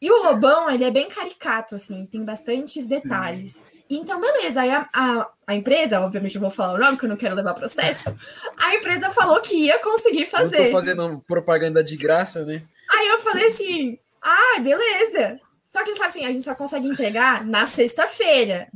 E 0.00 0.10
o 0.10 0.22
Lobão, 0.22 0.70
ele 0.70 0.84
é 0.84 0.90
bem 0.90 1.08
caricato, 1.08 1.74
assim, 1.74 2.06
tem 2.06 2.24
bastantes 2.24 2.86
detalhes. 2.86 3.62
Então, 3.88 4.20
beleza. 4.20 4.60
Aí 4.60 4.70
a, 4.70 4.86
a, 4.92 5.30
a, 5.46 5.54
empresa, 5.54 6.00
obviamente 6.00 6.34
eu 6.34 6.40
vou 6.40 6.50
falar 6.50 6.74
o 6.74 6.78
nome, 6.78 6.92
porque 6.92 7.06
eu 7.06 7.10
não 7.10 7.16
quero 7.16 7.34
levar 7.34 7.54
processo. 7.54 8.14
A 8.58 8.74
empresa 8.74 9.10
falou 9.10 9.40
que 9.40 9.54
ia 9.54 9.78
conseguir 9.78 10.26
fazer. 10.26 10.60
Eu 10.60 10.66
tô 10.66 10.72
fazendo 10.72 11.24
propaganda 11.26 11.82
de 11.82 11.96
graça, 11.96 12.44
né? 12.44 12.62
Aí 12.90 13.08
eu 13.08 13.20
falei 13.20 13.46
assim: 13.46 13.98
ah, 14.20 14.60
beleza. 14.60 15.40
Só 15.64 15.84
que 15.84 15.90
assim, 16.02 16.24
a 16.24 16.28
gente 16.28 16.44
só 16.44 16.54
consegue 16.54 16.88
entregar 16.88 17.44
na 17.44 17.66
sexta-feira. 17.66 18.68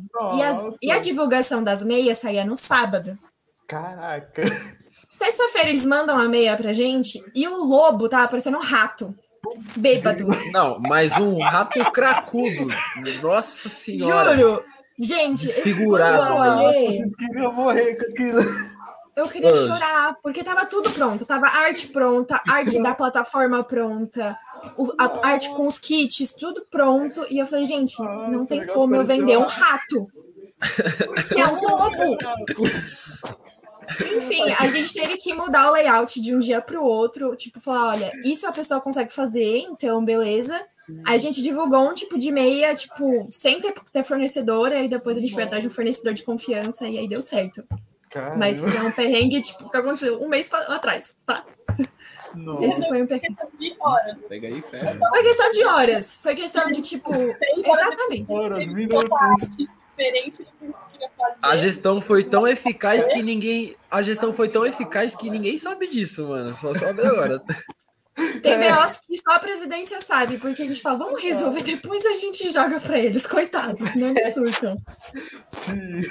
E, 0.82 0.86
e, 0.86 0.92
a 0.92 0.98
divulgação 0.98 1.62
das 1.62 1.82
meias 1.82 2.18
saía 2.18 2.44
no 2.44 2.56
sábado. 2.56 3.18
Caraca. 3.66 4.42
Sexta-feira 5.08 5.70
eles 5.70 5.86
mandam 5.86 6.18
a 6.18 6.28
meia 6.28 6.56
pra 6.56 6.72
gente 6.72 7.24
e 7.34 7.48
o 7.48 7.56
lobo 7.56 8.08
tava 8.08 8.28
parecendo 8.28 8.58
um 8.58 8.62
rato. 8.62 9.16
Bêbado. 9.76 10.26
Não, 10.52 10.78
mas 10.80 11.16
um 11.18 11.38
rato 11.38 11.78
cracudo. 11.92 12.68
Nossa 13.22 13.68
senhora. 13.68 14.36
Juro. 14.36 14.64
Gente, 14.98 15.46
desfigurado. 15.46 16.72
Vocês 16.74 17.16
queriam 17.16 17.52
morrer 17.52 17.94
com 17.96 18.04
aquilo. 18.04 18.42
Eu 19.16 19.28
queria 19.28 19.54
chorar, 19.54 20.16
porque 20.22 20.44
tava 20.44 20.66
tudo 20.66 20.90
pronto. 20.90 21.24
Tava 21.24 21.46
arte 21.46 21.88
pronta, 21.88 22.40
arte 22.48 22.80
da 22.82 22.94
plataforma 22.94 23.64
pronta, 23.64 24.38
o, 24.76 24.92
a 24.98 25.28
arte 25.28 25.48
com 25.50 25.66
os 25.66 25.78
kits, 25.78 26.32
tudo 26.34 26.66
pronto. 26.70 27.26
E 27.30 27.38
eu 27.38 27.46
falei, 27.46 27.66
gente, 27.66 27.98
Nossa, 27.98 28.28
não 28.28 28.46
tem 28.46 28.66
como 28.66 28.94
eu 28.94 29.04
vender 29.04 29.36
um 29.36 29.46
rato. 29.46 30.06
é 31.36 31.46
um 31.46 31.60
lobo. 31.60 32.18
Enfim, 34.16 34.52
a 34.52 34.66
gente 34.68 34.92
teve 34.92 35.16
que 35.16 35.34
mudar 35.34 35.68
o 35.68 35.72
layout 35.72 36.20
de 36.20 36.34
um 36.34 36.38
dia 36.38 36.60
para 36.60 36.80
o 36.80 36.84
outro. 36.84 37.34
Tipo, 37.36 37.60
falar: 37.60 37.94
olha, 37.94 38.12
isso 38.24 38.46
a 38.46 38.52
pessoa 38.52 38.80
consegue 38.80 39.12
fazer, 39.12 39.58
então 39.58 40.04
beleza. 40.04 40.60
Aí 41.04 41.16
a 41.16 41.18
gente 41.18 41.42
divulgou 41.42 41.88
um 41.88 41.94
tipo 41.94 42.18
de 42.18 42.32
meia, 42.32 42.74
tipo, 42.74 43.28
sem 43.30 43.60
ter, 43.60 43.72
ter 43.92 44.02
fornecedora, 44.02 44.80
e 44.80 44.88
depois 44.88 45.16
a 45.16 45.20
gente 45.20 45.32
foi 45.32 45.44
atrás 45.44 45.62
de 45.62 45.68
um 45.68 45.72
fornecedor 45.72 46.12
de 46.12 46.24
confiança, 46.24 46.86
e 46.86 46.98
aí 46.98 47.06
deu 47.06 47.20
certo. 47.20 47.64
Caramba. 48.10 48.38
Mas 48.38 48.60
foi 48.60 48.76
um 48.80 48.90
perrengue, 48.90 49.40
tipo, 49.40 49.70
que 49.70 49.76
aconteceu 49.76 50.20
um 50.20 50.28
mês 50.28 50.52
atrás, 50.52 51.14
tá? 51.24 51.44
Nossa. 52.34 52.64
Esse 52.64 52.88
foi 52.88 53.02
um 53.02 53.06
perrengue. 53.06 53.36
de 53.56 53.76
horas. 53.80 54.20
Pega 54.28 54.48
aí, 54.48 54.62
fé. 54.62 54.98
Foi 54.98 55.22
questão 55.22 55.50
de 55.50 55.64
horas. 55.64 56.16
Foi 56.16 56.34
questão 56.34 56.70
de, 56.70 56.80
tipo. 56.80 57.12
Exatamente. 57.14 58.32
Horas, 58.32 58.66
minutos. 58.68 59.56
Diferente 60.00 60.42
do 60.42 60.44
que 60.44 60.64
a 60.64 60.66
gente 60.66 60.88
queria 60.92 61.10
fazer. 61.16 61.36
A 61.42 61.56
gestão 61.56 62.00
foi 62.00 62.24
tão 62.24 62.46
eficaz 62.46 63.06
que 63.06 63.22
ninguém. 63.22 63.76
A 63.90 64.02
gestão 64.02 64.32
foi 64.32 64.48
tão 64.48 64.64
eficaz 64.64 65.14
que 65.14 65.28
ninguém 65.28 65.58
sabe 65.58 65.86
disso, 65.86 66.26
mano. 66.26 66.54
Só 66.56 66.72
sabe 66.74 67.02
agora. 67.02 67.42
Tem 68.42 68.58
BOs 68.58 69.00
que 69.06 69.16
só 69.16 69.36
a 69.36 69.38
presidência 69.38 70.00
sabe, 70.00 70.36
porque 70.36 70.62
a 70.62 70.66
gente 70.66 70.82
fala, 70.82 70.98
vamos 70.98 71.22
resolver, 71.22 71.62
depois 71.62 72.04
a 72.04 72.14
gente 72.14 72.52
joga 72.52 72.78
para 72.78 72.98
eles, 72.98 73.26
coitados, 73.26 73.88
senão 73.90 74.08
eles 74.10 74.34
surtam. 74.34 74.76
Sim. 75.52 76.02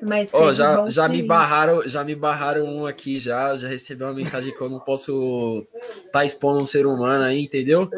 Mas 0.00 0.32
oh, 0.32 0.52
já, 0.52 0.88
já 0.88 1.08
me 1.08 1.22
barraram, 1.22 1.88
já 1.88 2.04
me 2.04 2.14
barraram 2.14 2.64
um 2.64 2.86
aqui 2.86 3.18
já, 3.18 3.56
já 3.56 3.66
recebi 3.66 4.04
uma 4.04 4.14
mensagem 4.14 4.54
que 4.54 4.60
eu 4.60 4.68
não 4.68 4.78
posso 4.78 5.66
estar 5.74 6.20
tá 6.20 6.24
expondo 6.24 6.62
um 6.62 6.66
ser 6.66 6.86
humano 6.86 7.24
aí, 7.24 7.42
entendeu? 7.42 7.90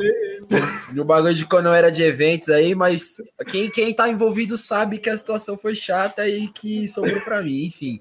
No 0.94 1.04
bagulho 1.04 1.34
de 1.34 1.44
quando 1.44 1.66
eu 1.66 1.74
era 1.74 1.90
de 1.90 2.02
eventos 2.02 2.48
aí, 2.48 2.74
mas 2.74 3.16
quem, 3.46 3.70
quem 3.70 3.94
tá 3.94 4.08
envolvido 4.08 4.56
sabe 4.56 4.98
que 4.98 5.10
a 5.10 5.16
situação 5.16 5.58
foi 5.58 5.74
chata 5.74 6.26
e 6.26 6.48
que 6.48 6.88
sobrou 6.88 7.20
para 7.20 7.42
mim, 7.42 7.66
enfim. 7.66 8.00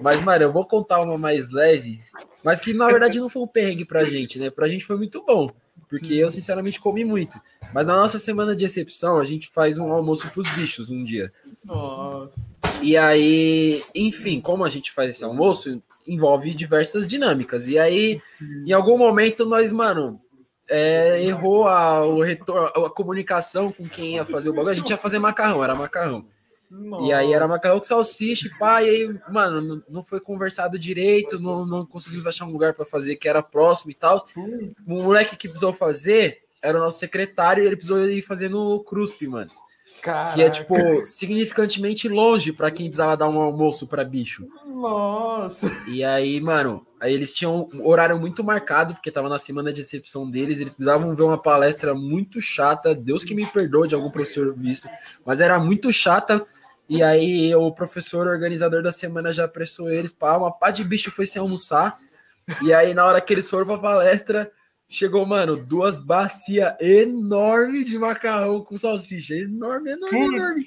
Mas, 0.00 0.22
mano, 0.22 0.44
eu 0.44 0.52
vou 0.52 0.66
contar 0.66 1.00
uma 1.00 1.18
mais 1.18 1.52
leve, 1.52 2.00
mas 2.42 2.60
que 2.60 2.72
na 2.72 2.86
verdade 2.86 3.20
não 3.20 3.28
foi 3.28 3.42
um 3.42 3.46
perrengue 3.46 3.84
pra 3.84 4.04
gente, 4.04 4.38
né? 4.38 4.50
Pra 4.50 4.68
gente 4.68 4.86
foi 4.86 4.96
muito 4.96 5.22
bom, 5.24 5.50
porque 5.88 6.14
eu 6.14 6.30
sinceramente 6.30 6.80
comi 6.80 7.04
muito. 7.04 7.38
Mas 7.72 7.86
na 7.86 7.96
nossa 7.96 8.18
semana 8.18 8.56
de 8.56 8.64
excepção, 8.64 9.18
a 9.18 9.24
gente 9.24 9.48
faz 9.48 9.78
um 9.78 9.92
almoço 9.92 10.30
pros 10.30 10.48
bichos 10.54 10.90
um 10.90 11.04
dia. 11.04 11.30
Nossa. 11.64 12.48
E 12.80 12.96
aí, 12.96 13.82
enfim, 13.94 14.40
como 14.40 14.64
a 14.64 14.70
gente 14.70 14.92
faz 14.92 15.10
esse 15.10 15.24
almoço, 15.24 15.82
envolve 16.06 16.54
diversas 16.54 17.06
dinâmicas. 17.06 17.66
E 17.66 17.78
aí, 17.78 18.20
em 18.66 18.72
algum 18.72 18.96
momento, 18.96 19.44
nós, 19.44 19.72
mano, 19.72 20.20
é, 20.68 21.22
errou 21.24 21.66
a, 21.66 22.04
o 22.04 22.22
retorno, 22.22 22.84
a 22.84 22.90
comunicação 22.90 23.72
com 23.72 23.88
quem 23.88 24.16
ia 24.16 24.24
fazer 24.24 24.50
o 24.50 24.52
bagulho. 24.52 24.72
A 24.72 24.74
gente 24.74 24.90
ia 24.90 24.96
fazer 24.96 25.18
macarrão, 25.18 25.64
era 25.64 25.74
macarrão. 25.74 26.26
Nossa. 26.70 27.06
E 27.06 27.12
aí 27.12 27.32
era 27.32 27.48
macarrão 27.48 27.78
com 27.78 27.84
salsicha 27.84 28.50
pá, 28.58 28.82
e 28.82 28.90
aí, 28.90 29.20
mano, 29.30 29.82
não 29.88 30.02
foi 30.02 30.20
conversado 30.20 30.78
direito, 30.78 31.38
não, 31.40 31.64
não 31.64 31.86
conseguimos 31.86 32.26
achar 32.26 32.44
um 32.44 32.52
lugar 32.52 32.74
para 32.74 32.84
fazer 32.84 33.16
que 33.16 33.26
era 33.26 33.42
próximo 33.42 33.90
e 33.90 33.94
tal. 33.94 34.24
O 34.86 35.02
moleque 35.02 35.34
que 35.34 35.48
precisou 35.48 35.72
fazer 35.72 36.42
era 36.62 36.76
o 36.76 36.80
nosso 36.80 36.98
secretário 36.98 37.64
e 37.64 37.66
ele 37.66 37.76
precisou 37.76 38.06
ir 38.06 38.20
fazer 38.20 38.50
no 38.50 38.80
CRUSP, 38.80 39.26
mano. 39.26 39.50
Caraca. 40.02 40.34
Que 40.34 40.42
é, 40.42 40.50
tipo, 40.50 40.74
significantemente 41.04 42.08
longe 42.08 42.52
para 42.52 42.70
quem 42.70 42.86
precisava 42.86 43.16
dar 43.16 43.28
um 43.28 43.40
almoço 43.40 43.86
para 43.86 44.04
bicho. 44.04 44.46
Nossa! 44.66 45.70
E 45.88 46.04
aí, 46.04 46.40
mano, 46.40 46.86
Aí 47.00 47.14
eles 47.14 47.32
tinham 47.32 47.68
um 47.72 47.86
horário 47.86 48.18
muito 48.18 48.42
marcado, 48.42 48.94
porque 48.94 49.10
tava 49.10 49.28
na 49.28 49.38
semana 49.38 49.72
de 49.72 49.80
recepção 49.82 50.28
deles, 50.28 50.60
eles 50.60 50.74
precisavam 50.74 51.14
ver 51.14 51.22
uma 51.22 51.38
palestra 51.38 51.94
muito 51.94 52.40
chata, 52.40 52.94
Deus 52.94 53.22
que 53.22 53.34
me 53.34 53.46
perdoe 53.46 53.86
de 53.86 53.94
algum 53.94 54.10
professor 54.10 54.52
visto, 54.54 54.88
mas 55.24 55.40
era 55.40 55.58
muito 55.60 55.92
chata, 55.92 56.44
e 56.88 57.02
aí 57.02 57.54
o 57.54 57.70
professor 57.70 58.26
organizador 58.26 58.82
da 58.82 58.90
semana 58.90 59.32
já 59.32 59.44
apressou 59.44 59.88
eles, 59.90 60.10
pá, 60.10 60.36
uma 60.36 60.50
pá 60.50 60.72
de 60.72 60.82
bicho 60.82 61.10
foi 61.10 61.24
sem 61.24 61.40
almoçar, 61.40 61.96
e 62.62 62.72
aí 62.72 62.92
na 62.94 63.04
hora 63.04 63.20
que 63.20 63.32
eles 63.32 63.48
foram 63.48 63.66
pra 63.66 63.78
palestra, 63.78 64.50
chegou, 64.88 65.26
mano, 65.26 65.56
duas 65.56 65.98
bacias 65.98 66.74
enormes 66.80 67.86
de 67.86 67.98
macarrão 67.98 68.64
com 68.64 68.78
salsicha, 68.78 69.34
enorme, 69.34 69.90
enorme, 69.90 70.36
enorme. 70.36 70.64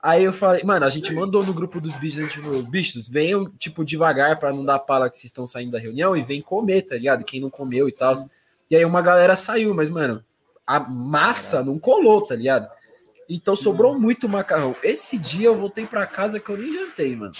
Aí 0.00 0.22
eu 0.24 0.32
falei, 0.32 0.62
mano, 0.62 0.86
a 0.86 0.90
gente 0.90 1.12
mandou 1.12 1.44
no 1.44 1.52
grupo 1.52 1.80
dos 1.80 1.94
bichos, 1.96 2.20
a 2.20 2.22
gente 2.22 2.38
falou, 2.38 2.62
bichos, 2.62 3.08
venham, 3.08 3.50
tipo, 3.58 3.84
devagar 3.84 4.38
para 4.38 4.52
não 4.52 4.64
dar 4.64 4.78
pala 4.78 5.10
que 5.10 5.16
vocês 5.18 5.24
estão 5.24 5.46
saindo 5.46 5.72
da 5.72 5.78
reunião 5.78 6.16
e 6.16 6.22
vem 6.22 6.40
comer, 6.40 6.82
tá 6.82 6.94
ligado? 6.94 7.24
Quem 7.24 7.40
não 7.40 7.50
comeu 7.50 7.88
e 7.88 7.92
tal. 7.92 8.14
E 8.70 8.76
aí 8.76 8.84
uma 8.84 9.02
galera 9.02 9.34
saiu, 9.34 9.74
mas, 9.74 9.90
mano, 9.90 10.24
a 10.64 10.78
massa 10.78 11.64
não 11.64 11.78
colou, 11.78 12.24
tá 12.24 12.36
ligado? 12.36 12.68
Então 13.28 13.56
sobrou 13.56 13.98
muito 13.98 14.28
macarrão. 14.28 14.74
Esse 14.82 15.18
dia 15.18 15.48
eu 15.48 15.56
voltei 15.56 15.84
para 15.84 16.06
casa 16.06 16.38
que 16.38 16.48
eu 16.48 16.56
nem 16.56 16.72
jantei, 16.72 17.16
mano. 17.16 17.32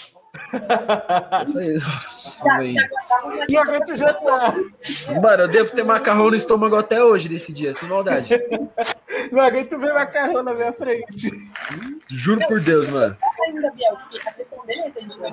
Eu 0.52 1.52
falei, 1.52 1.74
nossa, 1.74 2.42
E 3.48 3.56
aguento 3.56 3.96
jantar. 3.96 4.54
Mano, 5.22 5.42
eu 5.42 5.48
devo 5.48 5.74
ter 5.74 5.84
macarrão 5.84 6.30
no 6.30 6.36
estômago 6.36 6.76
até 6.76 7.02
hoje 7.02 7.28
desse 7.28 7.52
dia, 7.52 7.74
sem 7.74 7.88
maldade. 7.88 8.30
Não 9.30 9.42
aguento 9.42 9.78
ver 9.78 9.92
macarrão 9.92 10.42
na 10.42 10.54
minha 10.54 10.72
frente. 10.72 11.30
Juro 12.08 12.46
por 12.46 12.60
Deus, 12.60 12.88
mano. 12.88 13.16
ainda, 13.46 13.70
Biel, 13.72 13.96
porque 13.96 14.28
a 14.28 14.32
questão 14.32 14.64
dele 14.66 14.80
é 14.80 14.90
que 14.90 14.98
a 14.98 15.02
gente 15.02 15.18
vai 15.18 15.32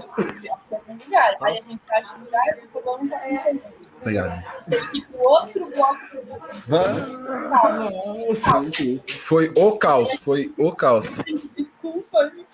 lugar. 1.16 1.38
Aí 1.42 1.60
a 1.60 1.70
gente 1.70 1.82
acha 1.92 2.16
um 2.16 2.20
lugar 2.24 2.58
e 2.64 2.68
cada 2.68 2.92
um 2.92 3.08
tá. 3.08 3.22
Obrigado. 4.02 4.44
Tem 4.70 4.88
que 4.88 4.98
ir 4.98 5.06
pro 5.08 5.20
outro 5.20 5.72
bloco 5.72 6.00
Nossa. 6.68 7.08
Foi 9.20 9.52
o 9.56 9.78
caos, 9.78 10.12
foi 10.22 10.54
o 10.58 10.72
caos. 10.72 11.22
Desculpa, 11.56 12.32
gente. 12.36 12.46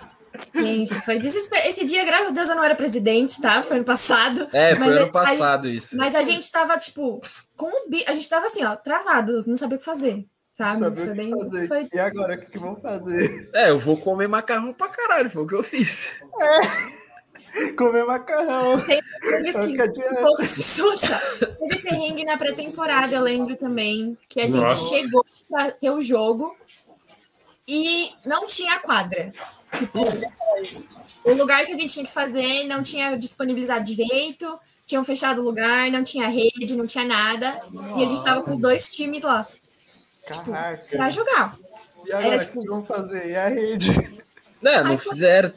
Gente, 0.54 0.94
foi 1.02 1.18
desespero. 1.18 1.68
Esse 1.68 1.84
dia, 1.84 2.04
graças 2.04 2.28
a 2.28 2.30
Deus, 2.30 2.48
eu 2.48 2.56
não 2.56 2.64
era 2.64 2.74
presidente, 2.74 3.40
tá? 3.40 3.62
Foi 3.62 3.76
ano 3.76 3.84
passado. 3.84 4.48
É, 4.52 4.74
foi 4.74 4.88
ano 4.88 5.06
a- 5.06 5.12
passado 5.12 5.68
isso. 5.68 5.96
Mas 5.96 6.14
a 6.14 6.22
gente 6.22 6.50
tava, 6.50 6.76
tipo, 6.76 7.20
com 7.56 7.66
os 7.76 7.88
bi... 7.88 8.04
A 8.06 8.14
gente 8.14 8.28
tava 8.28 8.46
assim, 8.46 8.64
ó, 8.64 8.74
travados, 8.76 9.46
não 9.46 9.56
sabia 9.56 9.76
o 9.76 9.78
que 9.78 9.84
fazer. 9.84 10.26
Sabe? 10.52 10.80
Saber 10.80 10.96
foi 10.96 11.06
o 11.06 11.10
que 11.10 11.16
bem. 11.16 11.30
fazer. 11.30 11.68
Foi... 11.68 11.88
E 11.92 11.98
agora, 11.98 12.34
o 12.34 12.38
que, 12.38 12.46
que 12.46 12.58
vão 12.58 12.76
fazer? 12.76 13.50
É, 13.54 13.70
eu 13.70 13.78
vou 13.78 13.96
comer 13.96 14.28
macarrão 14.28 14.72
pra 14.72 14.88
caralho, 14.88 15.30
foi 15.30 15.42
o 15.42 15.46
que 15.46 15.54
eu 15.54 15.62
fiz. 15.62 16.08
Comer 17.76 18.04
macarrão. 18.04 18.80
Tem 18.80 19.00
que 19.02 20.22
poucas 20.22 20.54
pessoas. 20.54 21.00
Teve 21.00 21.82
perrengue 21.82 22.24
na 22.24 22.38
pré-temporada, 22.38 23.14
eu 23.14 23.22
lembro 23.22 23.56
também, 23.56 24.16
que 24.28 24.40
a 24.40 24.44
gente 24.44 24.56
Nossa. 24.56 24.88
chegou 24.88 25.24
pra 25.48 25.70
ter 25.70 25.90
o 25.90 26.00
jogo 26.00 26.56
e 27.66 28.10
não 28.24 28.46
tinha 28.46 28.78
quadra. 28.78 29.32
Tipo, 29.78 30.00
o 31.24 31.32
lugar 31.34 31.64
que 31.64 31.72
a 31.72 31.76
gente 31.76 31.92
tinha 31.92 32.04
que 32.04 32.12
fazer 32.12 32.64
não 32.64 32.82
tinha 32.82 33.16
disponibilizado 33.16 33.84
direito, 33.84 34.58
tinham 34.86 35.04
fechado 35.04 35.40
o 35.40 35.44
lugar, 35.44 35.90
não 35.90 36.02
tinha 36.02 36.28
rede, 36.28 36.76
não 36.76 36.86
tinha 36.86 37.04
nada. 37.04 37.60
E 37.96 38.02
a 38.02 38.06
gente 38.06 38.24
tava 38.24 38.42
com 38.42 38.50
os 38.50 38.58
dois 38.58 38.88
times 38.88 39.22
lá 39.22 39.46
Caraca. 40.26 40.84
pra 40.90 41.10
jogar. 41.10 41.56
E 42.06 42.12
agora, 42.12 42.34
Era 42.34 42.42
o 42.42 42.48
que 42.48 42.66
vão 42.66 42.84
fazer? 42.84 43.30
E 43.30 43.36
a 43.36 43.48
rede? 43.48 44.22
Não, 44.62 44.84
não 44.84 44.90
Ai, 44.92 44.98
fizeram. 44.98 45.52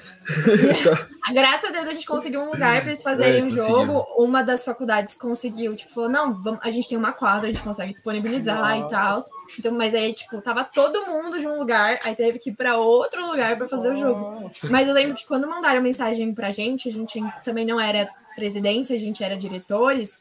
Graças 1.33 1.69
a 1.69 1.71
Deus 1.71 1.87
a 1.87 1.91
gente 1.91 2.05
conseguiu 2.05 2.41
um 2.41 2.51
lugar 2.51 2.81
para 2.81 2.91
eles 2.91 3.03
fazerem 3.03 3.41
É, 3.41 3.45
o 3.45 3.49
jogo. 3.49 4.05
Uma 4.17 4.43
das 4.43 4.63
faculdades 4.63 5.15
conseguiu, 5.15 5.75
tipo, 5.75 5.93
falou: 5.93 6.09
não, 6.09 6.33
vamos, 6.41 6.59
a 6.63 6.71
gente 6.71 6.87
tem 6.87 6.97
uma 6.97 7.11
quadra, 7.11 7.49
a 7.49 7.53
gente 7.53 7.63
consegue 7.63 7.93
disponibilizar 7.93 8.77
e 8.77 8.87
tal. 8.87 9.23
Então, 9.57 9.71
mas 9.73 9.93
aí, 9.93 10.13
tipo, 10.13 10.41
tava 10.41 10.63
todo 10.63 11.05
mundo 11.05 11.39
de 11.39 11.47
um 11.47 11.59
lugar, 11.59 11.99
aí 12.03 12.15
teve 12.15 12.39
que 12.39 12.49
ir 12.49 12.53
para 12.53 12.77
outro 12.77 13.25
lugar 13.25 13.57
para 13.57 13.67
fazer 13.67 13.93
o 13.93 13.95
jogo. 13.95 14.49
Mas 14.69 14.87
eu 14.87 14.93
lembro 14.93 15.15
que 15.15 15.25
quando 15.25 15.47
mandaram 15.47 15.81
mensagem 15.81 16.33
pra 16.33 16.51
gente, 16.51 16.87
a 16.87 16.91
gente 16.91 17.21
também 17.43 17.65
não 17.65 17.79
era 17.79 18.09
presidência, 18.35 18.95
a 18.95 18.99
gente 18.99 19.23
era 19.23 19.37
diretores. 19.37 20.17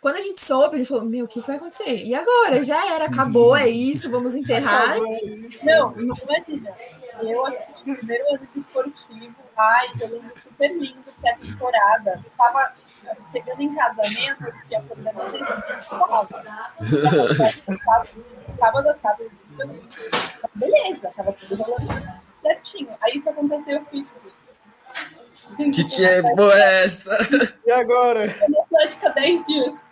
Quando 0.00 0.16
a 0.16 0.20
gente 0.20 0.40
soube, 0.40 0.76
ele 0.76 0.84
falou: 0.84 1.04
Meu, 1.04 1.24
o 1.24 1.28
que 1.28 1.40
vai 1.40 1.56
acontecer? 1.56 2.04
E 2.04 2.14
agora? 2.14 2.62
Já 2.62 2.94
era, 2.94 3.06
acabou, 3.06 3.56
é 3.56 3.68
isso, 3.68 4.10
vamos 4.10 4.34
enterrar. 4.34 4.96
Não, 4.98 5.92
imagina. 5.98 6.72
Eu 7.22 7.46
assisti 7.46 7.90
o 7.90 7.96
primeiro 7.96 8.34
ano 8.34 8.48
de 8.52 8.60
esportivo. 8.60 9.34
Ai, 9.56 9.86
eu 10.00 10.08
lembro 10.10 10.32
super 10.42 10.70
lindo 10.70 11.02
que 11.20 11.28
a 11.28 11.36
temporada 11.36 12.24
tava 12.36 12.74
chegando 13.32 13.60
em 13.60 13.74
casamento, 13.74 14.44
eu 14.44 14.52
tinha 14.66 14.82
coordenador 14.82 15.32
de 15.32 15.38
Sábado, 18.58 18.98
sábado, 19.00 19.30
beleza, 20.54 21.12
tava 21.16 21.32
tudo 21.32 21.62
rolando 21.62 21.86
certinho. 22.42 22.90
Aí 23.00 23.16
isso 23.16 23.30
aconteceu, 23.30 23.76
eu 23.76 23.84
fiz. 23.86 24.10
Gente, 25.56 25.84
Que 25.84 25.96
que 25.96 26.04
é 26.04 26.22
boa 26.22 26.54
é 26.54 26.84
essa? 26.84 27.16
E 27.64 27.70
agora? 27.70 28.26
Eu 28.26 28.50
na 28.50 28.62
Atlética 28.62 29.10
10 29.10 29.44
dias. 29.44 29.85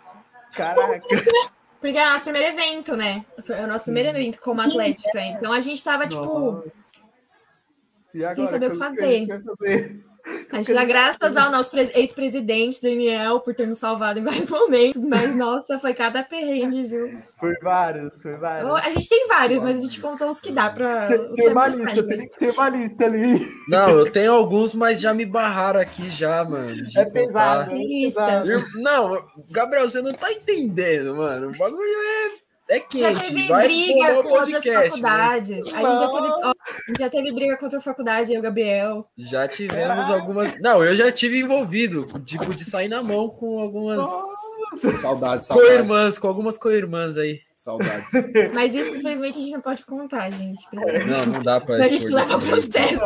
Caraca. 0.55 1.01
Porque 1.79 1.97
era 1.97 2.09
o 2.09 2.13
nosso 2.13 2.23
primeiro 2.23 2.47
evento, 2.47 2.95
né? 2.95 3.25
Foi 3.43 3.59
o 3.59 3.67
nosso 3.67 3.83
primeiro 3.83 4.09
evento 4.09 4.39
como 4.39 4.61
Atlética. 4.61 5.21
Então 5.21 5.51
a 5.51 5.59
gente 5.59 5.83
tava, 5.83 6.07
tipo, 6.07 6.23
Nossa. 6.23 6.71
E 8.13 8.23
agora? 8.23 8.35
sem 8.35 8.47
saber 8.47 8.67
o 8.67 8.71
que 8.71 8.77
fazer. 8.77 9.27
fazer? 9.27 10.04
A 10.51 10.57
gente 10.57 10.73
dá 10.73 10.83
graças 10.85 11.37
ao 11.37 11.51
nosso 11.51 11.69
pres- 11.71 11.91
ex-presidente, 11.95 12.81
Daniel, 12.81 13.39
por 13.41 13.53
ter 13.53 13.67
nos 13.67 13.77
salvado 13.77 14.19
em 14.19 14.23
vários 14.23 14.45
momentos, 14.49 15.03
mas 15.03 15.35
nossa, 15.35 15.77
foi 15.79 15.93
cada 15.93 16.23
perrengue, 16.23 16.83
viu? 16.83 17.19
Foi 17.39 17.53
vários, 17.61 18.21
foi 18.21 18.35
vários. 18.37 18.69
A 18.71 18.89
gente 18.89 19.07
tem 19.09 19.27
vários, 19.27 19.61
mas 19.61 19.77
a 19.77 19.81
gente 19.81 19.99
contou 20.01 20.29
os 20.29 20.39
que 20.39 20.51
dá 20.51 20.69
pra. 20.69 21.07
Tem, 21.07 21.33
tem 21.33 21.47
uma 21.49 21.67
é 21.67 21.69
lista, 21.69 22.03
tem 22.07 22.17
que 22.19 22.37
ter 22.39 22.51
uma 22.51 22.69
lista 22.69 23.05
ali. 23.05 23.47
Não, 23.69 23.89
eu 23.89 24.11
tenho 24.11 24.33
alguns, 24.33 24.73
mas 24.73 24.99
já 24.99 25.13
me 25.13 25.25
barraram 25.25 25.79
aqui 25.79 26.09
já, 26.09 26.43
mano. 26.43 26.75
É 26.95 27.05
pesado. 27.05 27.71
é 27.71 27.77
pesado. 27.77 28.51
Eu- 28.51 28.61
Não, 28.75 29.25
Gabriel, 29.51 29.89
você 29.89 30.01
não 30.01 30.13
tá 30.13 30.31
entendendo, 30.31 31.15
mano. 31.15 31.49
O 31.49 31.57
bagulho 31.57 31.81
é, 31.83 32.44
é 32.69 32.77
Já 32.79 32.85
quente. 33.13 33.21
teve 33.21 33.47
Vai 33.47 33.67
briga 33.67 34.07
com 34.23 34.29
outras 34.29 34.49
podcast, 34.49 34.73
mas 34.73 34.89
faculdades. 34.91 35.51
A 35.51 35.53
gente, 35.55 35.71
já 35.71 36.07
teve, 36.07 36.27
ó, 36.27 36.49
a 36.49 36.53
gente 36.87 36.99
já 36.99 37.09
teve 37.09 37.31
briga 37.33 37.57
com 37.57 37.65
outra 37.65 37.81
faculdade, 37.81 38.33
eu 38.33 38.39
o 38.39 38.43
Gabriel. 38.43 39.07
Já 39.17 39.47
tivemos 39.47 40.09
algumas. 40.09 40.59
Não, 40.59 40.83
eu 40.83 40.95
já 40.95 41.11
tive 41.11 41.39
envolvido, 41.39 42.07
tipo, 42.25 42.53
de 42.55 42.65
sair 42.65 42.87
na 42.87 43.03
mão 43.03 43.29
com 43.29 43.59
algumas 43.59 43.99
Saudades, 44.99 45.01
saudades. 45.01 45.47
co-irmãs, 45.49 46.17
com 46.17 46.27
algumas 46.27 46.57
co-irmãs 46.57 47.17
aí. 47.17 47.39
Saudades. 47.55 48.09
Mas 48.53 48.73
isso, 48.73 48.89
infelizmente, 48.95 49.39
a 49.39 49.41
gente 49.41 49.51
não 49.53 49.61
pode 49.61 49.85
contar, 49.85 50.29
gente. 50.31 50.63
beleza? 50.71 51.05
Não, 51.05 51.25
não 51.33 51.43
dá 51.43 51.61
pra 51.61 51.75
Senão 51.75 51.85
a 51.85 51.89
gente 51.89 52.07
leva 52.07 52.39
processo. 52.39 53.03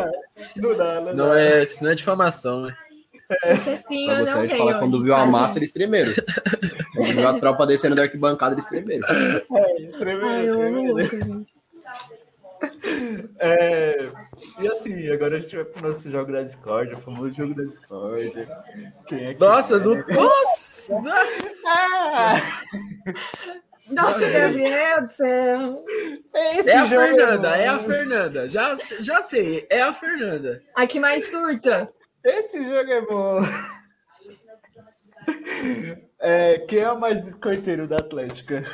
Não 0.56 0.76
dá, 0.78 0.95
não 0.95 1.04
Senão 1.04 1.28
dá. 1.30 1.39
é, 1.39 1.65
senão 1.65 1.91
é 1.91 1.95
difamação, 1.95 2.62
né? 2.62 2.76
Processinho 3.42 4.00
Só 4.06 4.12
não 4.12 4.18
gostaria 4.20 4.48
de 4.48 4.58
falar 4.58 4.74
que 4.74 4.80
quando 4.80 5.02
viu 5.04 5.13
a 5.13 5.20
tá, 5.20 5.26
massa, 5.28 5.48
gente? 5.54 5.58
eles 5.60 5.72
tremeram. 5.72 6.12
Quando 6.96 7.12
viu 7.13 7.28
a 7.28 7.39
tropa 7.39 7.68
descendo 7.68 7.96
da 7.96 8.02
arquibancada, 8.04 8.56
eles 8.56 8.65
tremeram. 8.65 9.08
É, 9.08 9.74
tremendo, 9.98 10.28
Ai, 10.28 10.50
eu 10.50 10.62
amo 10.62 11.02
gente. 11.02 11.54
É, 13.39 14.10
e 14.60 14.68
assim, 14.68 15.10
agora 15.12 15.38
a 15.38 15.39
gente 15.39 15.56
vai 15.56 15.63
pro 15.65 15.88
nosso 15.88 16.10
jogo 16.12 16.32
da 16.32 16.44
Discord, 16.44 16.94
o 16.94 16.98
famoso 17.00 17.32
jogo 17.34 17.54
da 17.56 17.63
Discord. 17.63 18.48
Quem 19.08 19.26
é 19.28 19.34
que 19.34 19.39
Nossa, 19.39 19.78
é? 19.78 19.80
do. 19.80 19.96
Nossa! 19.96 21.00
nossa. 21.02 21.39
Ah, 21.68 22.42
Nossa, 23.89 24.30
Gabriel 24.30 25.08
do 25.08 25.13
céu. 25.13 25.86
esse 26.36 26.70
É 26.70 26.78
a 26.78 26.86
Fernanda, 26.86 27.49
bom. 27.49 27.56
é 27.56 27.68
a 27.68 27.80
Fernanda. 27.80 28.49
Já, 28.49 28.78
já 28.99 29.24
sei, 29.24 29.66
é 29.70 29.82
a 29.82 29.93
Fernanda. 29.93 30.62
A 30.76 30.86
que 30.86 30.99
mais 30.99 31.30
surta. 31.32 31.89
Esse 32.24 32.63
jogo 32.65 32.91
é 32.91 33.01
bom. 33.01 33.39
É, 36.22 36.57
quem 36.59 36.80
é 36.80 36.91
o 36.91 36.99
mais 36.99 37.22
biscoiteiro 37.22 37.88
da 37.88 37.97
Atlética? 37.97 38.65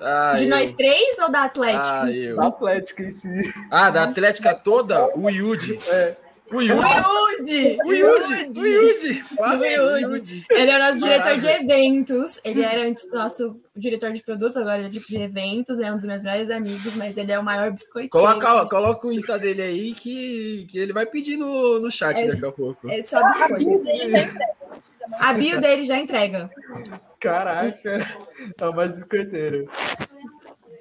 Ah, 0.00 0.34
De 0.36 0.44
eu. 0.44 0.50
nós 0.50 0.74
três 0.74 1.18
ou 1.18 1.30
da 1.30 1.44
Atlética? 1.44 2.02
Ah, 2.02 2.12
eu. 2.12 2.36
Da 2.36 2.46
Atlética 2.48 3.02
em 3.02 3.12
si. 3.12 3.54
Ah, 3.70 3.90
da 3.90 4.02
Atlética 4.02 4.54
toda? 4.54 5.06
O 5.16 5.30
Yudi. 5.30 5.78
É. 5.88 6.16
O. 6.52 6.60
Yudi! 6.60 7.78
O 7.84 7.92
Yudi. 7.92 9.24
O. 9.38 9.96
Yudi. 9.96 10.44
Ele 10.50 10.70
é 10.70 10.76
o 10.76 10.78
nosso 10.78 10.98
diretor 10.98 11.38
de 11.38 11.46
eventos. 11.46 12.40
Ele 12.44 12.62
era 12.62 12.86
antes 12.86 13.10
nosso 13.12 13.60
diretor 13.74 14.12
de 14.12 14.22
produtos, 14.22 14.56
agora 14.58 14.78
ele 14.78 14.86
é 14.86 14.90
de 15.00 15.22
eventos, 15.22 15.78
é 15.80 15.90
um 15.90 15.96
dos 15.96 16.04
meus 16.04 16.22
melhores 16.22 16.50
amigos, 16.50 16.94
mas 16.96 17.16
ele 17.16 17.32
é 17.32 17.38
o 17.38 17.42
maior 17.44 17.70
biscoiteiro. 17.72 18.10
Coloca, 18.10 18.66
coloca 18.66 19.06
o 19.06 19.12
Insta 19.12 19.38
dele 19.38 19.62
aí 19.62 19.94
que, 19.94 20.66
que 20.70 20.78
ele 20.78 20.92
vai 20.92 21.06
pedir 21.06 21.36
no, 21.38 21.80
no 21.80 21.90
chat 21.90 22.18
É- 22.20 22.26
daqui 22.28 22.44
a 22.46 22.52
pouco. 22.52 22.90
É 22.90 23.02
só 23.02 23.18
A 23.24 23.28
biscoito. 23.30 23.64
bio 23.64 23.82
dele 23.82 24.10
já 24.10 24.22
entrega. 24.22 24.54
não 24.68 24.76
precisa 24.78 25.08
mais. 25.08 25.22
A 25.22 25.32
bio 25.32 25.60
dele 25.60 25.84
já 25.84 25.98
entrega. 25.98 26.50
Caraca, 27.20 28.06
é 28.60 28.66
o 28.68 28.72
mais 28.74 28.92
biscoiteiro. 28.92 29.68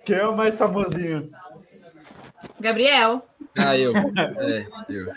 Quem 0.06 0.18
é 0.18 0.28
o 0.28 0.36
mais 0.36 0.58
famosinho? 0.58 1.32
Gabriel. 2.60 3.26
Ah, 3.58 3.78
eu. 3.78 3.94
É, 4.40 4.66
eu. 4.90 5.08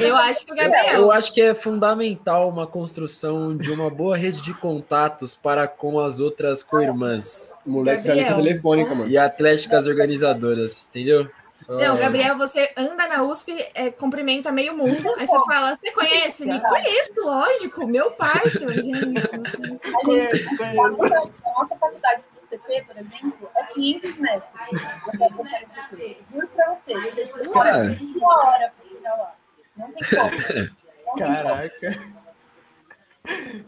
Eu 0.00 0.16
acho 0.16 0.46
que 0.46 0.52
o 0.52 0.56
Gabriel. 0.56 0.94
Eu 0.94 1.12
acho 1.12 1.32
que 1.32 1.40
é 1.40 1.54
fundamental 1.54 2.48
uma 2.48 2.66
construção 2.66 3.56
de 3.56 3.70
uma 3.70 3.90
boa 3.90 4.16
rede 4.16 4.42
de 4.42 4.54
contatos 4.54 5.34
para 5.34 5.66
com 5.66 5.98
as 5.98 6.20
outras 6.20 6.62
co-irmãs. 6.62 7.56
Moleque 7.66 8.04
telefônica, 8.04 8.94
mano. 8.94 9.10
E 9.10 9.16
atléticas 9.16 9.86
organizadoras, 9.86 10.88
entendeu? 10.88 11.28
Só... 11.58 11.72
Não, 11.76 11.96
Gabriel, 11.96 12.38
você 12.38 12.70
anda 12.76 13.08
na 13.08 13.24
USP, 13.24 13.52
é, 13.74 13.90
cumprimenta 13.90 14.52
meio 14.52 14.76
mundo, 14.76 15.12
aí 15.18 15.26
você 15.26 15.44
fala, 15.44 15.74
você 15.74 15.90
conhece? 15.90 16.46
Me 16.46 16.60
conheço, 16.60 17.12
lógico, 17.16 17.84
meu 17.84 18.12
parceiro. 18.12 18.70
Gente. 18.80 19.28
Conheço, 20.04 20.56
conheço. 20.56 21.04
A 21.04 21.50
nossa 21.50 21.76
faculdade 21.80 22.22
CP, 22.48 22.84
por 22.86 22.96
exemplo, 22.96 23.50
é 23.54 23.64
500 23.74 24.16
metros. 24.16 24.50
Juro 26.30 26.48
pra 26.48 26.74
você, 26.74 26.92
eu 26.94 27.14
deixo 27.14 27.50
uma 27.50 27.60
hora, 27.60 27.98
uma 28.00 28.48
hora 28.48 28.72
pra 28.76 28.88
chegar 28.88 29.14
lá. 29.16 29.34
Não 29.76 29.92
tem 29.92 30.08
como. 30.08 30.68
Não 31.06 31.16
Caraca. 31.16 32.18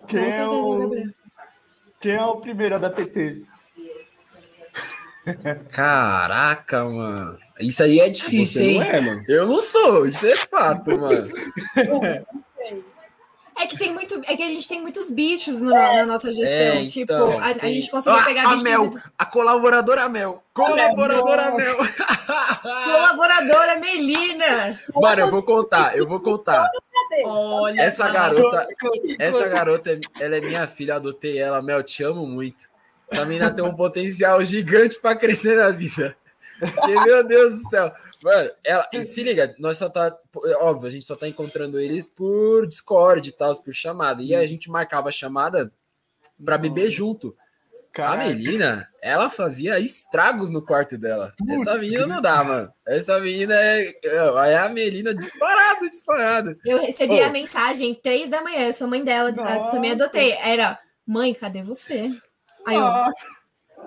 Quem 0.06 0.20
é, 0.20 0.46
o... 0.46 0.90
Quem 2.00 2.12
é 2.12 2.22
o 2.22 2.36
primeiro 2.36 2.78
da 2.78 2.90
PT? 2.90 3.42
Caraca, 5.70 6.84
mano. 6.84 7.38
Isso 7.60 7.82
aí 7.82 8.00
é 8.00 8.08
difícil, 8.08 8.62
hein? 8.62 8.82
É, 8.82 9.00
mano. 9.00 9.22
Eu 9.28 9.46
não 9.46 9.60
sou, 9.60 10.06
isso 10.06 10.26
é 10.26 10.34
fato, 10.34 10.98
mano. 10.98 11.28
É 13.60 13.66
que 13.66 13.76
tem 13.76 13.92
muito, 13.92 14.18
é 14.26 14.36
que 14.36 14.42
a 14.42 14.48
gente 14.48 14.66
tem 14.66 14.80
muitos 14.80 15.10
bichos 15.10 15.60
no, 15.60 15.70
na 15.70 16.06
nossa 16.06 16.32
gestão. 16.32 16.48
É, 16.48 16.86
tipo, 16.86 17.12
então, 17.12 17.38
a, 17.38 17.48
a, 17.48 17.66
gente 17.66 17.90
consegue 17.90 18.24
pegar 18.24 18.48
a, 18.48 18.52
a 18.52 18.56
Mel, 18.56 18.80
muito... 18.84 19.02
a 19.18 19.26
colaboradora 19.26 20.08
Mel. 20.08 20.42
Colaboradora 20.54 21.50
Mel. 21.52 21.76
colaboradora 22.62 23.78
Melina. 23.78 24.80
Mano, 24.94 25.20
eu 25.20 25.30
vou 25.30 25.42
contar, 25.42 25.94
eu 25.94 26.08
vou 26.08 26.20
contar. 26.20 26.70
Olha, 27.26 27.82
essa 27.82 28.08
garota, 28.08 28.66
essa 29.18 29.46
garota, 29.46 30.00
ela 30.18 30.36
é 30.36 30.40
minha 30.40 30.66
filha, 30.66 30.94
adotei 30.94 31.38
ela, 31.38 31.60
Mel, 31.60 31.82
te 31.82 32.02
amo 32.02 32.26
muito. 32.26 32.70
Essa 33.10 33.26
menina 33.26 33.50
tem 33.50 33.62
um 33.62 33.76
potencial 33.76 34.42
gigante 34.42 34.98
para 34.98 35.16
crescer 35.16 35.58
na 35.58 35.70
vida. 35.70 36.16
Que, 36.60 37.04
meu 37.04 37.24
Deus 37.24 37.54
do 37.54 37.68
céu. 37.68 37.92
Mano, 38.22 38.50
ela, 38.62 38.86
se 39.04 39.22
liga, 39.22 39.54
nós 39.58 39.78
só 39.78 39.88
tá. 39.88 40.16
Óbvio, 40.60 40.88
a 40.88 40.90
gente 40.90 41.06
só 41.06 41.16
tá 41.16 41.26
encontrando 41.26 41.80
eles 41.80 42.06
por 42.06 42.66
Discord 42.66 43.28
e 43.28 43.32
tal, 43.32 43.54
por 43.62 43.74
chamada. 43.74 44.22
E 44.22 44.34
a 44.34 44.46
gente 44.46 44.70
marcava 44.70 45.08
a 45.08 45.12
chamada 45.12 45.72
pra 46.44 46.58
beber 46.58 46.90
junto. 46.90 47.34
Caraca. 47.92 48.22
A 48.22 48.26
Melina, 48.28 48.88
ela 49.02 49.28
fazia 49.28 49.80
estragos 49.80 50.52
no 50.52 50.64
quarto 50.64 50.96
dela. 50.96 51.34
Putz, 51.36 51.62
Essa 51.62 51.76
menina 51.76 52.06
não 52.06 52.22
dá, 52.22 52.44
mano. 52.44 52.72
Essa 52.86 53.18
menina 53.18 53.54
é, 53.54 53.92
é 54.04 54.58
a 54.58 54.68
Melina 54.68 55.12
disparado, 55.12 55.90
disparado. 55.90 56.56
Eu 56.64 56.78
recebi 56.78 57.20
oh. 57.20 57.24
a 57.24 57.30
mensagem 57.30 57.92
três 57.94 58.28
da 58.28 58.42
manhã, 58.42 58.66
eu 58.66 58.72
sou 58.72 58.86
mãe 58.86 59.02
dela, 59.02 59.32
também 59.72 59.92
adotei. 59.92 60.32
Era, 60.34 60.78
mãe, 61.04 61.34
cadê 61.34 61.62
você? 61.62 62.10
Aí 62.64 62.76
eu, 62.76 62.84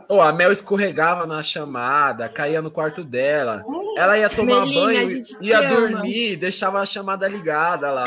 Oh, 0.08 0.22
a 0.22 0.32
Mel 0.34 0.52
escorregava 0.52 1.26
na 1.26 1.42
chamada, 1.42 2.30
caía 2.30 2.62
no 2.62 2.72
quarto 2.72 3.04
dela. 3.04 3.64
Ela 3.98 4.18
ia 4.18 4.30
tomar 4.30 4.62
Melinha, 4.62 5.06
banho, 5.06 5.22
ia 5.42 5.62
dormir, 5.62 6.36
deixava 6.38 6.80
a 6.82 6.86
chamada 6.86 7.28
ligada 7.28 7.92
lá. 7.92 8.06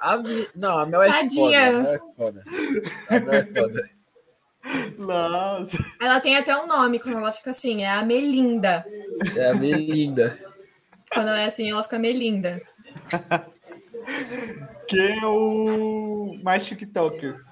A, 0.00 0.16
não, 0.54 0.78
a 0.78 0.86
Mel 0.86 1.02
é 1.02 1.10
Tadinha. 1.10 1.72
foda. 1.72 1.74
A 1.78 1.82
Mel 1.82 1.92
é 1.92 1.98
foda. 1.98 2.44
A 3.08 3.20
Mel 3.20 3.34
é 3.34 3.46
foda. 3.46 3.90
Nossa. 4.98 5.78
Ela 6.00 6.20
tem 6.20 6.36
até 6.36 6.56
um 6.56 6.66
nome 6.66 6.98
quando 6.98 7.18
ela 7.18 7.32
fica 7.32 7.50
assim, 7.50 7.84
é 7.84 7.90
a 7.90 8.02
Melinda. 8.02 8.84
É 9.36 9.50
a 9.50 9.54
Melinda. 9.54 10.36
Quando 11.12 11.28
ela 11.28 11.40
é 11.40 11.46
assim, 11.46 11.70
ela 11.70 11.82
fica 11.82 11.98
Melinda. 11.98 12.60
Quem 14.86 15.18
é 15.20 15.26
o 15.26 16.38
mais 16.42 16.66
TikToker? 16.66 17.44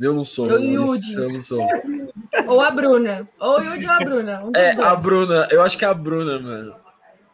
Eu 0.00 0.14
não 0.14 0.24
sou. 0.24 0.50
Eu, 0.50 0.58
eu 0.58 1.32
não 1.32 1.42
sou. 1.42 1.60
Ou 2.46 2.60
a 2.60 2.70
Bruna. 2.70 3.28
Ou 3.38 3.58
o 3.58 3.62
Yudi 3.62 3.86
ou 3.86 3.92
a 3.92 3.98
Bruna. 3.98 4.44
Um 4.44 4.52
é, 4.56 4.74
dois. 4.74 4.88
a 4.88 4.96
Bruna. 4.96 5.48
Eu 5.50 5.62
acho 5.62 5.76
que 5.76 5.84
é 5.84 5.88
a 5.88 5.94
Bruna, 5.94 6.40
mano. 6.40 6.74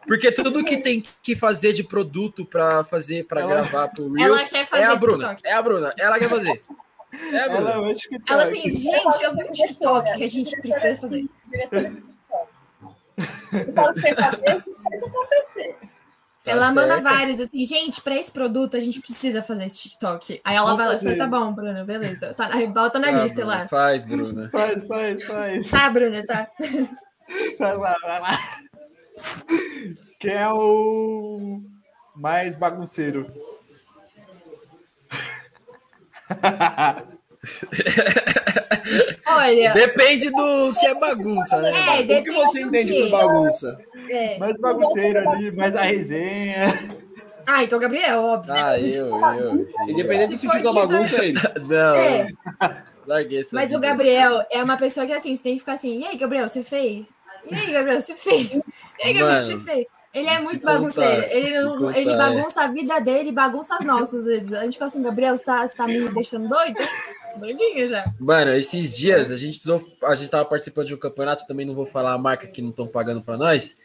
Porque 0.05 0.33
tudo 0.33 0.65
que 0.65 0.77
tem 0.77 1.03
que 1.23 1.37
fazer 1.37 1.73
de 1.73 1.85
produto 1.85 2.45
para 2.45 2.83
fazer, 2.85 3.25
para 3.25 3.47
gravar 3.47 3.89
pro 3.89 4.13
Reels, 4.13 4.41
ela 4.41 4.49
quer 4.49 4.67
fazer 4.67 4.83
é 4.83 4.87
a 4.87 4.97
Bruna. 4.97 5.29
TikTok. 5.29 5.49
É 5.49 5.53
a 5.53 5.63
Bruna. 5.63 5.95
Ela 5.99 6.19
quer 6.19 6.29
fazer. 6.29 6.63
É 7.33 7.39
a 7.39 7.49
Bruna. 7.49 7.71
Ela, 7.71 7.95
ela 8.29 8.43
assim, 8.43 8.71
gente, 8.71 9.23
eu 9.23 9.35
vi 9.35 9.45
um 9.45 9.53
TikTok 9.53 10.17
que 10.17 10.25
a 10.25 10.29
gente 10.29 10.61
precisa 10.61 10.97
fazer. 11.01 11.25
Diretora 11.47 11.91
de 11.91 11.97
TikTok. 11.97 12.17
Então, 13.53 13.95
você 13.95 14.15
fazer, 14.15 14.65
faz 14.83 15.03
acontecer. 15.03 15.86
Tá 16.47 16.53
ela 16.53 16.63
certo. 16.63 16.75
manda 16.77 17.01
vários, 17.01 17.41
assim, 17.41 17.67
gente, 17.67 18.01
para 18.01 18.15
esse 18.15 18.31
produto 18.31 18.77
a 18.77 18.81
gente 18.81 19.01
precisa 19.01 19.43
fazer 19.43 19.65
esse 19.65 19.81
TikTok. 19.81 20.41
Aí 20.45 20.55
ela 20.55 20.69
Vou 20.69 20.77
vai 20.77 20.87
lá 20.87 20.95
e 20.95 21.01
fala, 21.01 21.17
tá 21.17 21.27
bom, 21.27 21.53
Bruna, 21.53 21.85
beleza. 21.85 22.35
Tá, 22.35 22.51
aí 22.53 22.69
bota 22.69 23.01
na 23.01 23.09
tá, 23.09 23.13
lista 23.15 23.41
Bruna, 23.41 23.57
lá. 23.57 23.67
Faz, 23.69 24.05
Bruna. 24.05 24.49
Faz, 24.55 24.87
faz, 24.87 25.25
faz. 25.25 25.69
Tá, 25.71 25.91
Bruna, 25.91 26.25
tá. 26.25 26.49
Vai 27.59 27.77
lá, 27.77 27.97
vai 28.01 28.21
lá. 28.21 28.39
Quem 30.21 30.35
é 30.35 30.49
o 30.49 31.63
mais 32.15 32.55
bagunceiro? 32.55 33.27
Olha. 39.27 39.73
Depende 39.73 40.31
do 40.31 40.75
que 40.79 40.87
é 40.87 40.95
bagunça, 40.95 41.61
né? 41.61 41.73
É, 41.73 42.21
o 42.21 42.23
que 42.23 42.31
você 42.31 42.61
entende 42.61 42.95
por 42.95 43.11
bagunça? 43.11 43.85
É. 44.11 44.39
Mais 44.39 44.57
bagunceiro 44.59 45.29
ali, 45.29 45.51
mais 45.53 45.75
a 45.77 45.83
resenha. 45.83 46.73
Ah, 47.47 47.63
então 47.63 47.79
Gabriel, 47.79 48.23
óbvio. 48.23 48.55
Ah, 48.55 48.79
eu, 48.79 49.07
eu. 49.17 49.67
Independente 49.89 50.33
do 50.33 50.39
sentido 50.39 50.63
da 50.65 50.73
bagunça 50.73 51.21
aí. 51.21 51.33
Não. 51.69 51.95
É. 51.95 52.29
Larguei 53.07 53.41
essa 53.41 53.55
Mas 53.55 53.67
vida. 53.67 53.79
o 53.79 53.81
Gabriel 53.81 54.45
é 54.51 54.63
uma 54.63 54.77
pessoa 54.77 55.07
que 55.07 55.13
assim, 55.13 55.35
você 55.35 55.43
tem 55.43 55.55
que 55.55 55.61
ficar 55.61 55.75
assim, 55.75 55.99
e 55.99 56.05
aí, 56.05 56.17
Gabriel, 56.17 56.49
você 56.49 56.65
fez? 56.65 57.15
E 57.49 57.55
aí, 57.55 57.71
Gabriel, 57.71 58.01
você 58.01 58.17
fez? 58.17 58.53
E 58.99 59.09
aí, 59.09 59.13
Gabriel, 59.13 59.41
Mano, 59.43 59.47
você 59.47 59.59
fez? 59.59 59.87
Ele 60.17 60.29
é 60.29 60.41
muito 60.41 60.65
bagunceiro. 60.65 61.27
Ele, 61.29 61.61
não, 61.61 61.95
ele 61.95 62.11
é. 62.11 62.17
bagunça 62.17 62.63
a 62.63 62.69
vida 62.69 62.99
dele, 63.01 63.31
bagunça 63.31 63.77
as 63.77 63.85
nossas, 63.85 64.21
às 64.21 64.25
vezes. 64.25 64.53
A 64.55 64.65
gente 64.65 64.79
fala 64.79 64.89
assim, 64.89 65.03
Gabriel, 65.03 65.37
você 65.37 65.45
tá, 65.45 65.69
você 65.69 65.77
tá 65.77 65.87
me 65.87 66.09
deixando 66.09 66.49
doido? 66.49 66.79
Doidinho 67.37 67.87
já. 67.87 68.03
Mano, 68.19 68.55
esses 68.55 68.97
dias 68.97 69.31
a 69.31 69.37
gente 69.37 69.61
precisou. 69.61 69.87
A 70.05 70.15
gente 70.15 70.31
tava 70.31 70.47
participando 70.47 70.87
de 70.87 70.95
um 70.95 70.99
campeonato, 70.99 71.47
também 71.47 71.67
não 71.67 71.75
vou 71.75 71.85
falar 71.85 72.15
a 72.15 72.19
marca 72.19 72.47
que 72.47 72.63
não 72.63 72.71
estão 72.71 72.87
pagando 72.87 73.21
para 73.21 73.37
nós. 73.37 73.77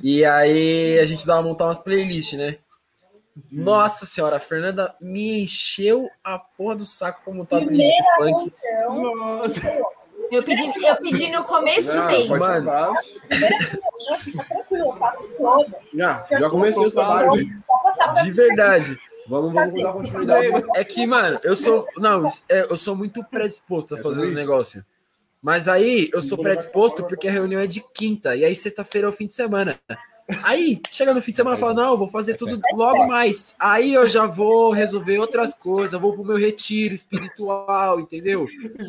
E 0.00 0.24
aí 0.24 0.96
a 1.00 1.04
gente 1.04 1.16
precisava 1.16 1.42
montar 1.42 1.64
umas 1.64 1.78
playlists, 1.78 2.38
né? 2.38 2.58
Sim. 3.36 3.60
Nossa 3.60 4.06
senhora, 4.06 4.36
a 4.36 4.40
Fernanda 4.40 4.94
me 5.00 5.42
encheu 5.42 6.08
a 6.22 6.38
porra 6.38 6.76
do 6.76 6.86
saco 6.86 7.22
pra 7.24 7.34
montar 7.34 7.56
a 7.56 7.64
playlist 7.64 7.96
de 7.96 8.16
funk. 8.16 8.52
Nossa. 8.86 9.60
Eu 10.30 10.42
pedi, 10.44 10.86
eu 10.86 10.96
pedi 10.96 11.32
no 11.32 11.42
começo 11.44 11.92
não, 11.92 12.02
do 12.02 12.06
mês. 12.06 12.28
Mano. 12.28 12.70
Já, 15.92 16.26
já 16.30 16.50
comecei 16.50 16.86
os 16.86 16.94
trabalhos. 16.94 17.46
De 18.22 18.30
verdade. 18.30 18.96
Vamos, 19.28 19.52
vamos 19.52 19.82
dar 19.82 19.92
continuidade. 19.92 20.64
É 20.74 20.84
que, 20.84 21.06
mano, 21.06 21.38
eu 21.42 21.54
sou. 21.56 21.86
Não, 21.96 22.26
é, 22.48 22.62
eu 22.62 22.76
sou 22.76 22.96
muito 22.96 23.22
predisposto 23.24 23.94
a 23.94 24.02
fazer 24.02 24.24
os 24.24 24.34
negócios. 24.34 24.84
Mas 25.42 25.68
aí 25.68 26.10
eu 26.12 26.20
sou 26.20 26.36
predisposto 26.36 27.04
porque 27.04 27.26
a 27.26 27.32
reunião 27.32 27.60
é 27.60 27.66
de 27.66 27.82
quinta. 27.94 28.36
E 28.36 28.44
aí 28.44 28.54
sexta-feira 28.54 29.06
é 29.06 29.10
o 29.10 29.12
fim 29.12 29.26
de 29.26 29.34
semana. 29.34 29.78
Aí, 30.42 30.80
chega 30.90 31.14
no 31.14 31.22
fim 31.22 31.30
de 31.30 31.36
semana 31.36 31.56
e 31.56 31.60
fala, 31.60 31.74
não, 31.74 31.96
vou 31.96 32.08
fazer 32.08 32.34
tudo 32.34 32.60
logo 32.74 33.06
mais. 33.06 33.54
Aí 33.58 33.94
eu 33.94 34.08
já 34.08 34.26
vou 34.26 34.72
resolver 34.72 35.18
outras 35.18 35.54
coisas, 35.54 36.00
vou 36.00 36.12
pro 36.12 36.24
meu 36.24 36.36
retiro 36.36 36.94
espiritual, 36.94 38.00
entendeu? 38.00 38.46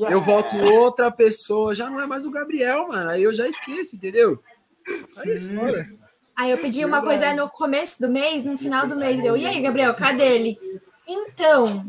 Eu 0.10 0.22
volto 0.22 0.56
outra 0.58 1.12
pessoa, 1.12 1.76
já 1.76 1.90
não 1.90 2.00
é 2.00 2.06
mais 2.06 2.26
o 2.26 2.32
Gabriel, 2.32 2.88
mano. 2.88 3.10
Aí 3.10 3.24
eu 3.24 3.34
já 3.34 3.48
esqueço, 3.48 3.96
entendeu? 3.96 4.40
Aí, 5.18 5.40
fora. 5.56 5.90
Aí 6.36 6.52
eu 6.52 6.58
pedi 6.58 6.84
uma 6.84 7.02
coisa 7.02 7.34
no 7.34 7.50
começo 7.50 8.02
do 8.02 8.10
mês, 8.10 8.46
no 8.46 8.58
final 8.58 8.88
do 8.88 8.96
mês. 8.96 9.24
Eu, 9.24 9.38
e 9.38 9.46
aí, 9.46 9.62
Gabriel, 9.62 9.94
cadê 9.94 10.24
ele? 10.24 10.60
Então, 11.08 11.86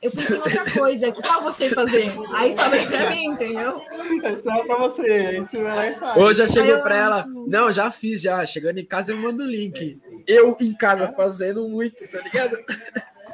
eu 0.00 0.12
pensei 0.12 0.36
em 0.36 0.40
outra 0.40 0.70
coisa, 0.70 1.10
que 1.10 1.20
tal 1.20 1.42
você 1.42 1.68
fazer? 1.70 2.06
Aí 2.32 2.54
sobra 2.54 2.86
pra 2.86 3.10
mim, 3.10 3.24
entendeu? 3.26 3.82
É 4.22 4.36
só 4.36 4.64
pra 4.64 4.76
você, 4.76 5.10
aí 5.10 5.36
você 5.38 5.60
vai 5.60 5.74
lá 5.74 5.88
e 5.88 5.94
faz. 5.98 6.16
Ou 6.16 6.32
já 6.32 6.46
chegou 6.46 6.76
eu... 6.76 6.82
pra 6.82 6.96
ela, 6.96 7.26
não, 7.26 7.72
já 7.72 7.90
fiz, 7.90 8.20
já. 8.22 8.46
Chegando 8.46 8.78
em 8.78 8.84
casa 8.84 9.10
eu 9.12 9.16
mando 9.16 9.42
o 9.42 9.46
link. 9.46 9.98
Eu 10.24 10.56
em 10.60 10.72
casa 10.72 11.12
fazendo 11.12 11.68
muito, 11.68 12.06
tá 12.08 12.20
ligado? 12.20 12.58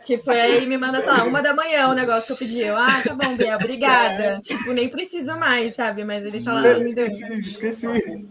Tipo, 0.04 0.30
aí 0.30 0.56
ele 0.56 0.66
me 0.66 0.78
manda, 0.78 1.00
sei 1.00 1.10
lá, 1.10 1.24
uma 1.24 1.42
da 1.42 1.54
manhã 1.54 1.88
o 1.88 1.94
negócio 1.94 2.26
que 2.26 2.32
eu 2.32 2.46
pedi. 2.46 2.60
Eu, 2.62 2.76
ah, 2.76 3.02
tá 3.02 3.14
bom, 3.14 3.36
Biel, 3.36 3.56
obrigada. 3.56 4.40
Tipo, 4.42 4.72
nem 4.72 4.88
precisa 4.88 5.36
mais, 5.36 5.74
sabe? 5.74 6.04
Mas 6.04 6.24
ele 6.24 6.42
tá 6.42 6.54
lá. 6.54 6.78
Esqueci, 6.78 7.24
esqueci. 7.40 8.26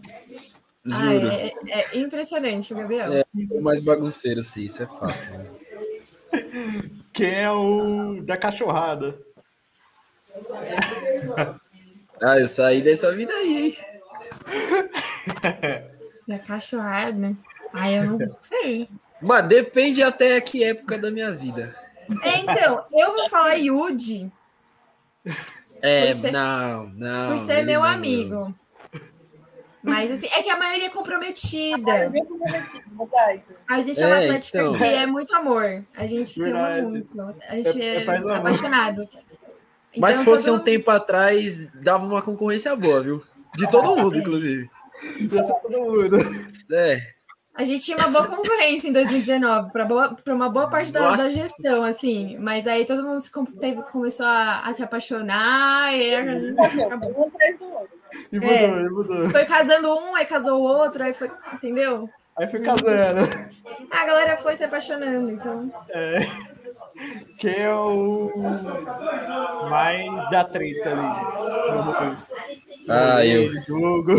Ah, 0.90 1.14
é, 1.14 1.52
é, 1.68 1.98
impressionante, 1.98 2.74
Gabriel. 2.74 3.12
É 3.12 3.60
mais 3.60 3.80
bagunceiro, 3.80 4.42
sim, 4.42 4.64
isso 4.64 4.82
é 4.82 4.86
fato. 4.86 5.30
Né? 5.30 5.50
Quem 7.14 7.32
é 7.32 7.50
o 7.50 8.20
da 8.22 8.36
cachorrada? 8.36 9.16
ah, 12.20 12.40
eu 12.40 12.48
saí 12.48 12.82
dessa 12.82 13.12
vida 13.12 13.32
aí, 13.32 13.66
hein? 13.66 13.76
Da 16.26 16.38
cachorrada. 16.38 17.36
Ai, 17.72 17.98
eu 17.98 18.04
não 18.04 18.18
sei. 18.40 18.88
Mas 19.20 19.46
depende 19.46 20.02
até 20.02 20.40
que 20.40 20.64
época 20.64 20.96
da 20.96 21.10
minha 21.10 21.30
vida. 21.32 21.76
É, 22.22 22.38
então, 22.38 22.86
eu 22.92 23.12
vou 23.12 23.28
falar 23.28 23.54
Yudi. 23.54 24.32
É, 25.82 26.14
ser, 26.14 26.32
não, 26.32 26.86
não. 26.88 27.36
Por 27.36 27.44
ser 27.44 27.62
meu 27.62 27.80
não, 27.80 27.86
amigo. 27.88 28.34
Não. 28.34 28.54
Mas 29.84 30.10
assim, 30.10 30.26
é 30.34 30.42
que 30.42 30.48
a 30.48 30.56
maioria 30.56 30.86
é 30.86 30.90
comprometida. 30.90 32.10
A, 33.68 33.74
a 33.74 33.80
gente 33.82 34.02
é, 34.02 34.06
uma 34.06 34.16
Atlética 34.16 34.58
então. 34.58 34.78
que 34.78 34.84
é 34.84 35.06
muito 35.06 35.36
amor. 35.36 35.84
A 35.94 36.06
gente 36.06 36.30
se 36.30 36.50
ama 36.50 36.80
muito. 36.80 37.20
A 37.46 37.54
gente 37.56 37.82
é, 37.82 37.96
é, 37.96 38.04
é 38.04 38.36
apaixonados. 38.36 39.10
Então, 39.92 40.00
Mas 40.00 40.16
se 40.16 40.24
fosse 40.24 40.46
todo... 40.46 40.58
um 40.58 40.64
tempo 40.64 40.90
atrás, 40.90 41.68
dava 41.74 42.06
uma 42.06 42.22
concorrência 42.22 42.74
boa, 42.74 43.02
viu? 43.02 43.22
De 43.54 43.70
todo 43.70 43.94
mundo, 43.94 44.16
inclusive. 44.16 44.70
De 45.20 45.28
todo 45.28 45.70
mundo. 45.70 46.16
É. 46.72 47.14
A 47.54 47.62
gente 47.62 47.84
tinha 47.84 47.96
uma 47.98 48.08
boa 48.08 48.26
concorrência 48.26 48.88
em 48.88 48.92
2019 48.92 49.70
para 49.70 50.34
uma 50.34 50.48
boa 50.48 50.68
parte 50.68 50.90
da, 50.90 51.14
da, 51.14 51.28
gestão, 51.28 51.84
assim. 51.84 52.36
Mas 52.38 52.66
aí 52.66 52.84
todo 52.84 53.04
mundo 53.04 53.20
se, 53.20 53.30
teve, 53.60 53.80
começou 53.82 54.26
a, 54.26 54.62
a, 54.62 54.72
se 54.72 54.82
apaixonar 54.82 55.94
e 55.94 56.14
acabou. 56.16 57.30
E 58.32 58.38
mudou, 58.38 58.50
é. 58.50 58.80
e 58.80 58.88
mudou. 58.88 59.30
Foi 59.30 59.44
casando 59.44 59.94
um, 59.94 60.14
aí 60.14 60.26
casou 60.26 60.60
o 60.60 60.64
outro, 60.64 61.02
aí 61.02 61.12
foi, 61.12 61.30
entendeu? 61.52 62.08
Aí 62.36 62.48
foi 62.48 62.60
casando. 62.60 63.28
A 63.90 64.04
galera 64.04 64.36
foi 64.36 64.56
se 64.56 64.64
apaixonando, 64.64 65.30
então. 65.30 65.72
É. 65.90 66.18
Quem 67.38 67.60
é 67.60 67.74
o 67.74 68.30
mais 69.68 70.30
da 70.30 70.44
treta 70.44 70.90
ali? 70.92 72.16
Ah, 72.88 73.24
eu. 73.24 73.60
Jogo. 73.62 74.12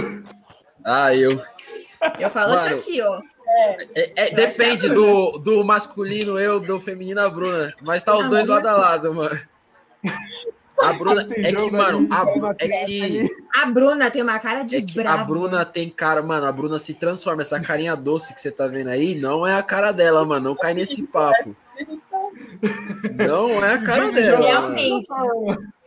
Ah, 0.84 1.16
eu. 1.16 1.30
Eu 2.20 2.30
falo 2.30 2.56
Mano, 2.56 2.78
isso 2.78 2.90
aqui, 2.90 3.02
ó. 3.02 3.22
É, 3.96 4.12
é, 4.16 4.30
depende 4.32 4.90
do, 4.90 5.32
do 5.38 5.64
masculino 5.64 6.38
eu, 6.40 6.60
do 6.60 6.80
feminino 6.82 7.22
a 7.22 7.30
Bruna. 7.30 7.74
Mas 7.82 8.04
tá 8.04 8.16
os 8.16 8.28
dois 8.28 8.46
lado 8.48 8.68
a 8.68 8.78
lado, 8.78 9.14
mano. 9.14 9.40
A 10.78 10.94
Bruna 10.94 11.22
é 11.22 11.54
que, 11.54 11.72
mano, 11.72 12.08
a, 12.12 12.56
é 12.60 12.86
que. 12.86 13.30
A 13.56 13.66
Bruna 13.68 14.12
tem 14.12 14.22
uma 14.22 14.40
cara 14.40 14.64
de 14.64 14.78
é 14.78 14.82
brava. 14.82 15.22
A 15.22 15.26
Bruna 15.26 15.66
tem 15.66 15.90
cara, 15.90 16.22
mano, 16.22 16.46
a 16.46 16.52
Bruna 16.52 16.78
se 16.80 16.94
transforma. 16.94 17.42
Essa 17.42 17.60
carinha 17.60 17.96
doce 17.96 18.34
que 18.34 18.42
você 18.42 18.52
tá 18.52 18.68
vendo 18.68 18.90
aí 18.90 19.16
não 19.16 19.48
é 19.48 19.56
a 19.56 19.64
cara 19.64 19.92
dela, 19.92 20.26
mano. 20.26 20.50
Não 20.50 20.56
cai 20.56 20.74
nesse 20.74 21.04
papo. 21.04 21.56
Não 23.16 23.64
é 23.64 23.74
a 23.74 23.82
cara 23.82 24.12
dela. 24.12 24.40
Realmente. 24.40 25.08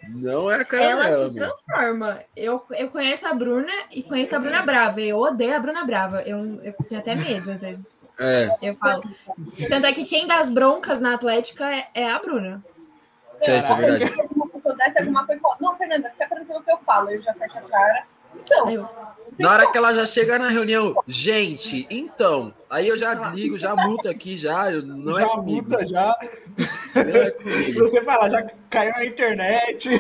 Não 0.09 0.51
é 0.51 0.63
a 0.63 0.65
cara 0.65 0.85
Ela 0.85 1.05
dela, 1.05 1.29
se 1.29 1.35
transforma. 1.35 2.19
Eu, 2.35 2.63
eu 2.71 2.89
conheço 2.89 3.27
a 3.27 3.35
Bruna 3.35 3.73
e 3.93 4.03
conheço 4.03 4.35
a 4.35 4.39
Bruna 4.39 4.63
Brava. 4.63 5.01
Eu 5.01 5.19
odeio 5.19 5.55
a 5.55 5.61
Bruna 5.61 5.85
Brava. 5.85 6.23
Eu, 6.23 6.61
eu 6.63 6.73
tenho 6.89 7.01
até 7.01 7.15
medo, 7.15 7.51
às 7.51 7.61
vezes. 7.61 7.95
É. 8.19 8.51
Eu 8.63 8.75
falo. 8.75 9.03
Tanto 9.69 9.87
é 9.87 9.93
que 9.93 10.05
quem 10.05 10.27
dá 10.27 10.41
as 10.41 10.51
broncas 10.51 11.01
na 11.01 11.15
Atlética 11.15 11.71
é, 11.71 11.89
é 11.95 12.11
a 12.11 12.19
Bruna. 12.19 12.65
É, 13.43 13.59
isso 13.59 13.71
é 13.71 13.77
verdade. 13.77 14.13
Eu 14.79 15.01
alguma 15.01 15.27
coisa, 15.27 15.43
não, 15.61 15.77
Fernanda, 15.77 16.11
fica 16.11 16.29
tranquilo 16.29 16.63
que 16.63 16.71
eu 16.71 16.79
falo. 16.79 17.11
Eu 17.11 17.21
já 17.21 17.35
fecho 17.35 17.59
a 17.59 17.63
cara. 17.63 18.07
Então, 18.43 18.71
eu... 18.71 18.89
Na 19.39 19.53
hora 19.53 19.71
que 19.71 19.79
ela 19.79 19.95
já 19.95 20.05
chega 20.05 20.37
na 20.37 20.49
reunião, 20.49 20.97
gente, 21.07 21.87
então, 21.89 22.53
aí 22.69 22.89
eu 22.89 22.99
já 22.99 23.15
desligo, 23.15 23.57
já 23.57 23.77
multa 23.77 24.11
aqui, 24.11 24.37
já, 24.37 24.69
não 24.73 25.17
é 25.17 25.21
já 25.21 25.27
é 25.27 25.29
comigo. 25.29 25.69
Multa, 25.71 25.87
já. 25.87 26.17
É 26.97 27.31
comigo. 27.31 27.79
Você 27.79 28.03
fala, 28.03 28.29
já 28.29 28.45
caiu 28.69 28.91
na 28.91 29.07
internet. 29.07 29.91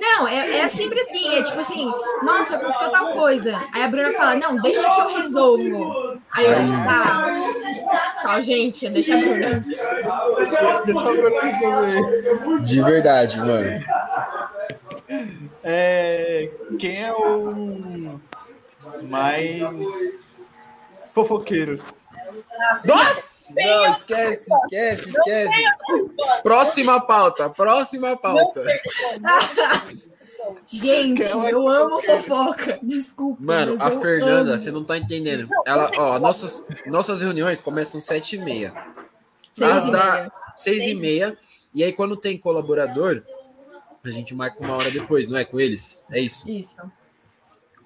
Não, 0.00 0.26
é, 0.26 0.60
é 0.60 0.68
sempre 0.68 0.98
assim, 0.98 1.34
é 1.34 1.42
tipo 1.42 1.60
assim, 1.60 1.92
nossa, 2.22 2.56
aconteceu 2.56 2.88
tal 2.88 3.08
coisa. 3.08 3.62
Aí 3.74 3.82
a 3.82 3.88
Bruna 3.88 4.10
fala, 4.12 4.34
não, 4.36 4.56
deixa 4.56 4.90
que 4.94 5.00
eu 5.00 5.16
resolvo. 5.16 6.18
Aí 6.32 6.46
eu, 6.46 6.52
tá. 6.86 8.22
Fala, 8.22 8.40
gente, 8.40 8.88
deixa 8.88 9.14
a 9.14 9.18
Bruna. 9.18 9.62
De 12.64 12.80
verdade, 12.80 13.38
mano. 13.40 13.78
É, 15.62 16.50
quem 16.78 17.04
é 17.04 17.12
o 17.12 18.20
mais 19.02 20.50
fofoqueiro? 21.12 21.82
Nossa! 22.84 23.36
Não, 23.54 23.90
esquece, 23.90 24.52
esquece, 24.52 25.08
esquece. 25.08 25.64
Próxima 26.42 27.00
pauta, 27.00 27.48
próxima 27.48 28.16
pauta. 28.16 28.62
Gente, 30.66 31.22
eu 31.22 31.68
amo 31.68 32.00
fofoca. 32.00 32.78
Desculpa. 32.82 33.42
Mano, 33.42 33.76
a 33.80 33.90
Fernanda, 33.90 34.52
amo. 34.52 34.58
você 34.58 34.70
não 34.70 34.84
tá 34.84 34.98
entendendo. 34.98 35.48
Ela, 35.64 35.90
ó, 35.96 36.18
nossas, 36.18 36.64
nossas 36.86 37.20
reuniões 37.20 37.60
começam 37.60 38.00
sete 38.00 38.36
e 38.36 38.38
meia. 38.38 38.72
Seis 39.50 39.84
e 39.84 39.90
meia. 39.90 40.32
Seis 40.56 40.82
e 40.82 40.94
meia. 40.94 41.38
E 41.74 41.84
aí, 41.84 41.92
quando 41.92 42.16
tem 42.16 42.38
colaborador, 42.38 43.22
a 44.08 44.12
gente 44.12 44.34
marca 44.34 44.62
uma 44.62 44.74
hora 44.76 44.90
depois, 44.90 45.28
não 45.28 45.38
é? 45.38 45.44
Com 45.44 45.60
eles? 45.60 46.02
É 46.10 46.20
isso? 46.20 46.48
Isso. 46.48 46.76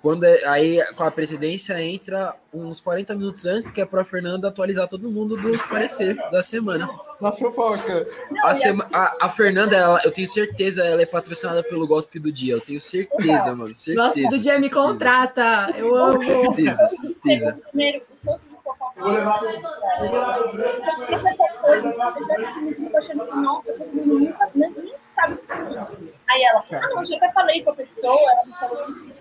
Quando 0.02 0.24
é, 0.24 0.46
aí 0.46 0.82
com 0.94 1.04
a 1.04 1.10
presidência 1.10 1.80
entra 1.82 2.34
uns 2.54 2.80
40 2.80 3.14
minutos 3.14 3.44
antes, 3.44 3.70
que 3.70 3.82
é 3.82 3.84
para 3.84 4.00
a 4.00 4.04
Fernanda 4.04 4.48
atualizar 4.48 4.88
todo 4.88 5.10
mundo 5.10 5.36
dos 5.36 5.62
parecer 5.62 6.16
da 6.30 6.42
semana. 6.42 6.88
Na 7.20 7.30
fofoca. 7.30 8.08
A, 8.42 8.54
sema, 8.54 8.88
a, 8.90 9.26
a, 9.26 9.28
Fernanda, 9.28 9.76
ela, 9.76 10.00
eu 10.02 10.10
tenho 10.10 10.26
certeza, 10.26 10.82
ela 10.82 11.02
é 11.02 11.06
patrocinada 11.06 11.62
pelo 11.62 11.86
Gospe 11.86 12.18
do 12.18 12.32
Dia. 12.32 12.54
Eu 12.54 12.60
tenho 12.62 12.80
certeza, 12.80 13.54
mano. 13.54 13.74
Certeza, 13.74 14.06
Gospe 14.06 14.28
do 14.30 14.38
Dia 14.38 14.58
me 14.58 14.70
contrata. 14.70 15.70
Eu 15.76 15.94
amo. 15.94 16.24
Certeza, 16.24 16.88
certeza. 16.88 17.58
Primeiro, 17.68 18.02
Vou 18.96 19.12
levar. 19.12 19.40
achando 22.96 23.26
que, 23.26 23.36
nossa, 23.36 23.76
nunca, 23.92 24.50
nem 24.54 24.94
sabe 25.14 25.38
Aí 26.30 26.42
ela, 26.44 26.64
ah, 26.70 26.88
não, 26.90 27.02
eu 27.02 27.16
até 27.16 27.32
falei 27.32 27.64
com 27.64 27.70
a 27.70 27.74
pessoa, 27.74 28.30
ela 28.30 28.46
me 28.46 28.52
falou 28.52 28.84
isso. 28.88 29.20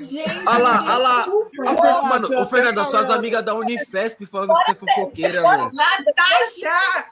Gente, 0.00 0.46
olha 0.46 0.58
lá, 0.58 0.84
olha 0.84 0.98
lá. 0.98 2.02
Mano, 2.08 2.40
ô 2.40 2.46
Fernanda, 2.46 2.84
suas 2.84 3.10
amigas 3.10 3.44
da 3.44 3.52
Unifesp 3.54 4.24
falando 4.26 4.56
que 4.56 4.64
você 4.64 4.70
é 4.70 4.74
fofoqueira, 4.74 5.42
mano. 5.42 5.72
Natasha! 5.72 7.06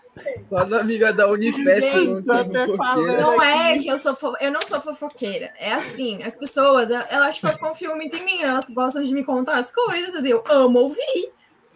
Suas 0.49 0.73
amigas 0.73 1.17
da 1.17 1.27
Unifesp 1.27 1.91
falando 1.91 2.23
que 2.23 2.29
você 2.29 2.41
é 2.41 2.67
fofoqueira. 2.67 3.21
Não 3.21 3.43
é 3.43 3.79
que 3.79 3.89
eu 3.89 3.99
sou 3.99 4.15
fo... 4.15 4.37
eu 4.41 4.53
não 4.53 4.63
sou 4.63 4.81
fofoqueira. 4.81 5.53
É 5.59 5.73
assim, 5.73 6.23
as 6.23 6.37
pessoas, 6.37 6.91
eu 6.91 7.23
acho 7.25 7.41
que 7.41 7.47
elas 7.47 7.59
confiam 7.59 7.97
muito 7.97 8.15
em 8.15 8.25
mim, 8.25 8.41
elas 8.41 8.67
gostam 8.67 9.03
de 9.03 9.13
me 9.13 9.25
contar 9.25 9.59
as 9.59 9.73
coisas, 9.73 10.25
eu 10.25 10.45
amo 10.49 10.79
ouvir. 10.79 11.33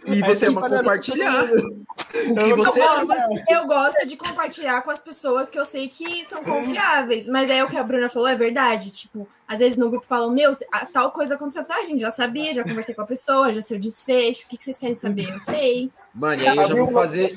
E 0.07 0.21
você 0.23 0.47
ama 0.47 0.69
compartilhar. 0.69 1.45
O 1.45 2.35
que 2.35 2.55
você 2.55 2.81
ama. 2.81 3.17
Eu 3.49 3.67
gosto 3.67 4.07
de 4.07 4.17
compartilhar 4.17 4.83
com 4.83 4.91
as 4.91 5.01
pessoas 5.01 5.51
que 5.51 5.59
eu 5.59 5.65
sei 5.65 5.89
que 5.89 6.25
são 6.29 6.43
confiáveis. 6.43 7.29
Mas 7.29 7.51
é 7.51 7.63
o 7.63 7.69
que 7.69 7.77
a 7.77 7.83
Bruna 7.83 8.09
falou, 8.09 8.29
é 8.29 8.35
verdade. 8.35 8.91
Tipo, 8.91 9.29
às 9.47 9.59
vezes 9.59 9.77
no 9.77 9.91
grupo 9.91 10.07
falam, 10.07 10.31
meu, 10.31 10.53
tal 10.93 11.11
coisa 11.11 11.35
aconteceu. 11.35 11.65
Ah, 11.69 11.85
gente, 11.85 12.01
já 12.01 12.11
sabia, 12.11 12.55
já 12.55 12.65
conversei 12.65 12.95
com 12.95 13.03
a 13.03 13.07
pessoa, 13.07 13.53
já 13.53 13.61
sei 13.61 13.77
o 13.77 13.81
desfecho. 13.81 14.45
O 14.45 14.49
que 14.49 14.63
vocês 14.63 14.79
querem 14.79 14.97
saber? 14.97 15.29
Eu 15.29 15.41
sei. 15.41 15.91
Mano, 16.13 16.43
e 16.43 16.49
aí 16.49 16.57
eu 16.57 16.67
já 16.67 16.75
vou 16.75 16.91
fazer. 16.91 17.31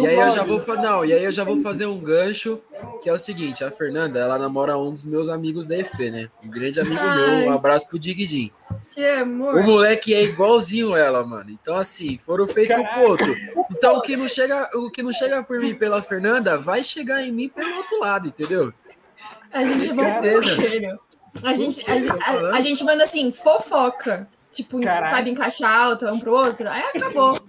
E 0.00 0.06
aí 0.06 0.18
eu 0.18 0.32
já 0.32 0.44
vou 0.44 0.60
Não, 0.76 1.04
e 1.04 1.12
aí 1.12 1.24
eu 1.24 1.30
já 1.30 1.44
vou 1.44 1.62
fazer 1.62 1.86
um 1.86 1.98
gancho, 1.98 2.60
que 3.00 3.08
é 3.08 3.12
o 3.12 3.18
seguinte: 3.18 3.62
a 3.62 3.70
Fernanda, 3.70 4.18
ela 4.18 4.36
namora 4.36 4.76
um 4.76 4.90
dos 4.90 5.04
meus 5.04 5.28
amigos 5.28 5.66
da 5.66 5.78
EFE, 5.78 6.10
né? 6.10 6.28
Um 6.44 6.50
grande 6.50 6.80
amigo 6.80 7.00
Ai. 7.00 7.16
meu. 7.16 7.50
Um 7.50 7.52
abraço 7.52 7.88
pro 7.88 7.98
Digidin. 7.98 8.50
Que 8.92 9.06
amor. 9.06 9.56
O 9.56 9.62
moleque 9.62 10.12
é 10.12 10.24
igualzinho 10.24 10.96
ela, 10.96 11.24
mano. 11.24 11.50
Então, 11.50 11.76
assim, 11.76 12.18
foram 12.18 12.48
feitos 12.48 12.76
o 12.76 13.00
outro. 13.02 13.32
Então, 13.70 13.96
o 13.96 14.02
que, 14.02 14.16
não 14.16 14.28
chega, 14.28 14.68
o 14.74 14.90
que 14.90 15.02
não 15.02 15.12
chega 15.12 15.42
por 15.44 15.60
mim 15.60 15.74
pela 15.74 16.02
Fernanda, 16.02 16.58
vai 16.58 16.82
chegar 16.82 17.22
em 17.22 17.30
mim 17.30 17.48
pelo 17.48 17.76
outro 17.76 18.00
lado, 18.00 18.26
entendeu? 18.26 18.74
A 19.52 19.64
gente 19.64 19.88
é 19.88 19.94
certeza. 19.94 20.98
A 21.44 21.54
gente, 21.54 21.84
a, 21.88 21.94
a, 21.94 22.56
a, 22.56 22.60
gente 22.60 22.82
manda 22.82 23.04
assim, 23.04 23.30
fofoca. 23.30 24.28
Tipo, 24.50 24.80
Caraca. 24.80 25.14
sabe, 25.14 25.30
encaixar 25.30 25.72
alta 25.72 26.12
um 26.12 26.18
pro 26.18 26.32
outro. 26.32 26.68
Aí 26.68 26.82
acabou. 26.82 27.40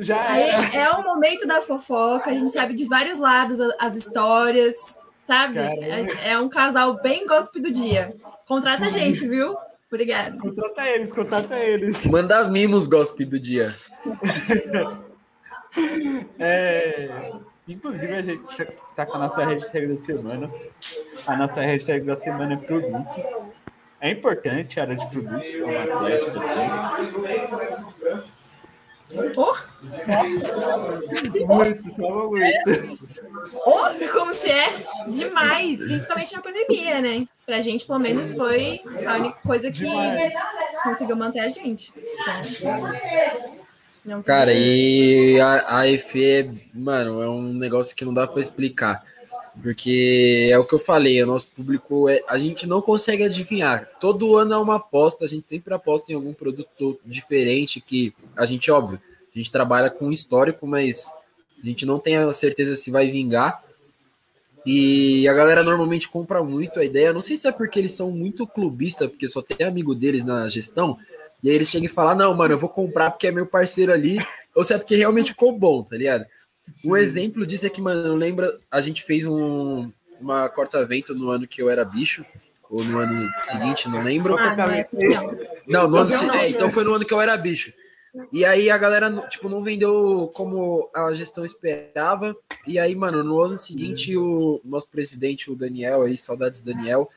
Já 0.00 0.30
Aí 0.30 0.42
é. 0.42 0.76
é 0.80 0.90
o 0.90 1.02
momento 1.02 1.46
da 1.46 1.60
fofoca, 1.60 2.30
a 2.30 2.34
gente 2.34 2.52
sabe 2.52 2.74
de 2.74 2.84
vários 2.84 3.18
lados 3.18 3.60
as 3.78 3.96
histórias, 3.96 4.74
sabe? 5.26 5.58
É, 5.58 6.30
é, 6.30 6.38
um 6.38 6.48
casal 6.48 7.00
bem 7.00 7.26
gospel 7.26 7.62
do 7.62 7.70
dia. 7.70 8.14
Contrata 8.46 8.86
a 8.86 8.90
gente, 8.90 9.26
viu? 9.26 9.56
Obrigada. 9.88 10.36
Contrata 10.38 10.88
eles, 10.88 11.12
contrata 11.12 11.58
eles. 11.58 12.04
Manda 12.06 12.44
mimos 12.48 12.86
gospel 12.86 13.26
do 13.28 13.38
dia. 13.38 13.74
é, 16.38 17.32
inclusive, 17.68 18.12
a 18.12 18.22
gente 18.22 18.62
está 18.62 19.06
com 19.06 19.16
a 19.16 19.20
nossa 19.20 19.44
hashtag 19.44 19.86
da 19.86 19.96
semana. 19.96 20.50
A 21.26 21.36
nossa 21.36 21.60
hashtag 21.60 22.04
da 22.04 22.16
semana 22.16 22.54
é 22.54 22.56
produtos. 22.56 23.24
É 24.00 24.10
importante 24.10 24.80
a 24.80 24.82
área 24.82 24.96
de 24.96 25.06
produtos 25.06 25.52
para 25.52 25.64
uma 25.64 25.82
atlética, 25.84 26.38
assim. 26.38 26.58
Oh! 29.36 29.73
Muito, 31.46 31.88
estava 31.88 32.28
muito. 32.28 32.98
Oh, 33.66 34.12
como 34.12 34.34
se 34.34 34.50
é 34.50 34.86
demais, 35.08 35.78
principalmente 35.78 36.32
na 36.32 36.40
pandemia, 36.40 37.00
né? 37.00 37.26
Pra 37.44 37.60
gente, 37.60 37.86
pelo 37.86 37.98
menos, 37.98 38.32
foi 38.32 38.80
a 39.06 39.16
única 39.16 39.38
coisa 39.44 39.70
que. 39.70 39.86
conseguiu 40.82 41.16
manter 41.16 41.40
a 41.40 41.48
gente. 41.48 41.92
Então, 44.04 44.22
Cara, 44.22 44.52
e 44.52 45.40
a, 45.40 45.78
a 45.78 45.88
EFE, 45.88 46.68
mano, 46.74 47.22
é 47.22 47.28
um 47.28 47.54
negócio 47.54 47.96
que 47.96 48.04
não 48.04 48.12
dá 48.12 48.26
para 48.26 48.40
explicar. 48.40 49.02
Porque 49.62 50.48
é 50.50 50.58
o 50.58 50.64
que 50.64 50.74
eu 50.74 50.78
falei, 50.78 51.22
o 51.22 51.26
nosso 51.26 51.48
público, 51.48 52.08
é, 52.08 52.22
a 52.28 52.36
gente 52.36 52.66
não 52.66 52.82
consegue 52.82 53.22
adivinhar. 53.22 53.88
Todo 54.00 54.36
ano 54.36 54.52
é 54.52 54.58
uma 54.58 54.76
aposta, 54.76 55.24
a 55.24 55.28
gente 55.28 55.46
sempre 55.46 55.72
aposta 55.72 56.10
em 56.10 56.16
algum 56.16 56.32
produto 56.32 56.98
diferente 57.04 57.80
que 57.80 58.12
a 58.36 58.44
gente, 58.44 58.70
óbvio, 58.70 59.00
a 59.34 59.38
gente 59.38 59.50
trabalha 59.50 59.90
com 59.90 60.12
histórico, 60.12 60.66
mas 60.66 61.10
a 61.62 61.66
gente 61.66 61.84
não 61.84 61.98
tem 61.98 62.16
a 62.16 62.32
certeza 62.32 62.76
se 62.76 62.90
vai 62.90 63.10
vingar. 63.10 63.62
E 64.64 65.28
a 65.28 65.34
galera 65.34 65.62
normalmente 65.62 66.08
compra 66.08 66.42
muito 66.42 66.78
a 66.78 66.84
ideia. 66.84 67.12
Não 67.12 67.20
sei 67.20 67.36
se 67.36 67.46
é 67.46 67.52
porque 67.52 67.78
eles 67.78 67.92
são 67.92 68.10
muito 68.10 68.46
clubistas, 68.46 69.08
porque 69.08 69.28
só 69.28 69.42
tem 69.42 69.66
amigo 69.66 69.94
deles 69.94 70.24
na 70.24 70.48
gestão. 70.48 70.96
E 71.42 71.50
aí 71.50 71.54
eles 71.54 71.68
chegam 71.68 71.86
e 71.86 71.88
falam: 71.88 72.16
Não, 72.16 72.34
mano, 72.34 72.54
eu 72.54 72.58
vou 72.58 72.70
comprar 72.70 73.10
porque 73.10 73.26
é 73.26 73.32
meu 73.32 73.46
parceiro 73.46 73.92
ali. 73.92 74.18
Ou 74.54 74.64
se 74.64 74.72
é 74.72 74.78
porque 74.78 74.96
realmente 74.96 75.32
ficou 75.32 75.52
bom, 75.52 75.82
tá 75.82 75.96
ligado? 75.96 76.24
Sim. 76.68 76.90
Um 76.90 76.96
exemplo 76.96 77.46
disso 77.46 77.66
é 77.66 77.70
que, 77.70 77.82
mano, 77.82 78.14
lembra, 78.14 78.56
a 78.70 78.80
gente 78.80 79.02
fez 79.02 79.26
um, 79.26 79.90
uma 80.18 80.48
corta-vento 80.48 81.14
no 81.14 81.30
ano 81.30 81.46
que 81.46 81.60
eu 81.60 81.68
era 81.68 81.84
bicho, 81.84 82.24
ou 82.70 82.82
no 82.82 82.98
ano 82.98 83.28
seguinte, 83.42 83.88
não 83.88 84.02
lembro. 84.02 84.38
Ah, 84.38 84.56
não, 84.56 84.64
é 84.64 84.86
não, 85.68 85.88
no 85.88 85.96
ano, 85.98 86.34
é, 86.34 86.48
então 86.48 86.70
foi 86.70 86.84
no 86.84 86.94
ano 86.94 87.04
que 87.04 87.12
eu 87.12 87.20
era 87.20 87.36
bicho. 87.36 87.72
E 88.32 88.44
aí 88.44 88.70
a 88.70 88.78
galera, 88.78 89.10
tipo, 89.28 89.48
não 89.48 89.62
vendeu 89.62 90.30
como 90.34 90.88
a 90.94 91.12
gestão 91.14 91.44
esperava. 91.44 92.36
E 92.66 92.78
aí, 92.78 92.94
mano, 92.94 93.22
no 93.24 93.40
ano 93.40 93.56
seguinte, 93.56 94.16
o 94.16 94.60
nosso 94.64 94.88
presidente, 94.88 95.50
o 95.50 95.56
Daniel, 95.56 96.02
aí, 96.02 96.16
saudades 96.16 96.60
Daniel, 96.60 97.10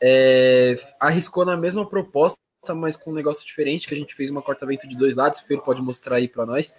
é, 0.00 0.76
arriscou 1.00 1.44
na 1.44 1.56
mesma 1.56 1.86
proposta, 1.86 2.38
mas 2.76 2.96
com 2.96 3.10
um 3.10 3.14
negócio 3.14 3.44
diferente, 3.44 3.88
que 3.88 3.94
a 3.94 3.96
gente 3.96 4.14
fez 4.14 4.30
uma 4.30 4.42
corta-vento 4.42 4.86
de 4.86 4.96
dois 4.96 5.16
lados, 5.16 5.40
o 5.40 5.46
Fer 5.46 5.60
pode 5.60 5.80
mostrar 5.80 6.16
aí 6.16 6.28
para 6.28 6.46
nós. 6.46 6.74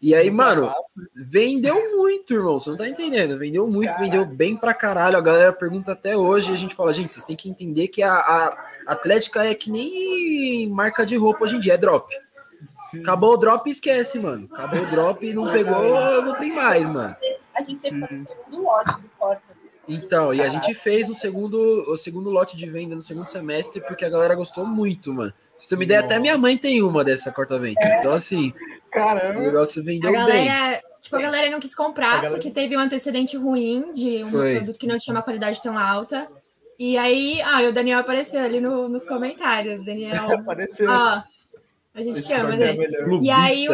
E 0.00 0.14
aí, 0.14 0.30
mano, 0.30 0.70
vendeu 1.14 1.96
muito, 1.96 2.34
irmão. 2.34 2.60
Você 2.60 2.68
não 2.68 2.76
tá 2.76 2.86
entendendo. 2.86 3.38
Vendeu 3.38 3.66
muito, 3.66 3.92
Caraca. 3.92 4.04
vendeu 4.04 4.26
bem 4.26 4.54
pra 4.54 4.74
caralho. 4.74 5.16
A 5.16 5.22
galera 5.22 5.52
pergunta 5.52 5.92
até 5.92 6.14
hoje. 6.16 6.50
E 6.50 6.54
a 6.54 6.58
gente 6.58 6.74
fala, 6.74 6.92
gente, 6.92 7.12
vocês 7.12 7.24
têm 7.24 7.34
que 7.34 7.48
entender 7.48 7.88
que 7.88 8.02
a, 8.02 8.12
a 8.12 8.68
Atlética 8.86 9.44
é 9.44 9.54
que 9.54 9.70
nem 9.70 10.68
marca 10.68 11.06
de 11.06 11.16
roupa 11.16 11.44
hoje 11.44 11.56
em 11.56 11.60
dia, 11.60 11.74
é 11.74 11.78
drop. 11.78 12.14
Sim. 12.90 13.00
Acabou 13.00 13.34
o 13.34 13.36
drop 13.36 13.68
e 13.68 13.72
esquece, 13.72 14.18
mano. 14.18 14.48
Acabou 14.52 14.82
o 14.82 14.86
drop 14.86 15.26
e 15.26 15.32
não 15.32 15.50
pegou, 15.50 16.22
não 16.22 16.34
tem 16.34 16.54
mais, 16.54 16.88
mano. 16.88 17.16
A 17.54 17.62
gente 17.62 17.80
teve 17.80 18.00
que 18.00 18.06
fazer 18.06 18.22
o 18.22 18.28
segundo 18.28 18.62
lote 18.62 19.00
do 19.00 19.08
Porta. 19.18 19.56
Então, 19.88 20.34
e 20.34 20.42
a 20.42 20.48
gente 20.48 20.74
fez 20.74 21.08
o 21.08 21.14
segundo, 21.14 21.56
o 21.88 21.96
segundo 21.96 22.28
lote 22.28 22.56
de 22.56 22.68
venda 22.68 22.94
no 22.94 23.02
segundo 23.02 23.28
semestre 23.28 23.80
porque 23.80 24.04
a 24.04 24.08
galera 24.08 24.34
gostou 24.34 24.66
muito, 24.66 25.12
mano. 25.12 25.32
Se 25.58 25.68
tu 25.68 25.76
me 25.76 25.86
der, 25.86 25.98
até 25.98 26.18
minha 26.18 26.36
mãe 26.36 26.58
tem 26.58 26.82
uma 26.82 27.04
dessa 27.04 27.32
corta-vento. 27.32 27.80
É. 27.80 28.00
Então, 28.00 28.12
assim, 28.12 28.52
Caramba. 28.90 29.38
o 29.38 29.42
negócio 29.42 29.82
vendeu 29.82 30.10
a 30.10 30.12
galera, 30.12 30.70
bem. 30.70 30.82
Tipo, 31.00 31.16
a 31.16 31.20
galera 31.20 31.50
não 31.50 31.60
quis 31.60 31.74
comprar 31.74 32.16
galera... 32.16 32.30
porque 32.30 32.50
teve 32.50 32.76
um 32.76 32.80
antecedente 32.80 33.36
ruim 33.36 33.92
de 33.92 34.24
um 34.24 34.30
Foi. 34.30 34.56
produto 34.56 34.78
que 34.78 34.86
não 34.86 34.98
tinha 34.98 35.14
uma 35.14 35.22
qualidade 35.22 35.62
tão 35.62 35.78
alta. 35.78 36.28
E 36.78 36.98
aí, 36.98 37.40
ah, 37.42 37.62
o 37.62 37.72
Daniel 37.72 38.00
apareceu 38.00 38.42
ali 38.42 38.60
no, 38.60 38.88
nos 38.88 39.06
comentários. 39.06 39.84
Daniel. 39.84 40.24
apareceu. 40.34 40.90
Ó, 40.90 41.22
a 41.96 42.02
gente 42.02 42.18
Esse 42.18 42.28
chama, 42.28 42.54
né? 42.54 42.76
E 43.22 43.30
aí, 43.30 43.66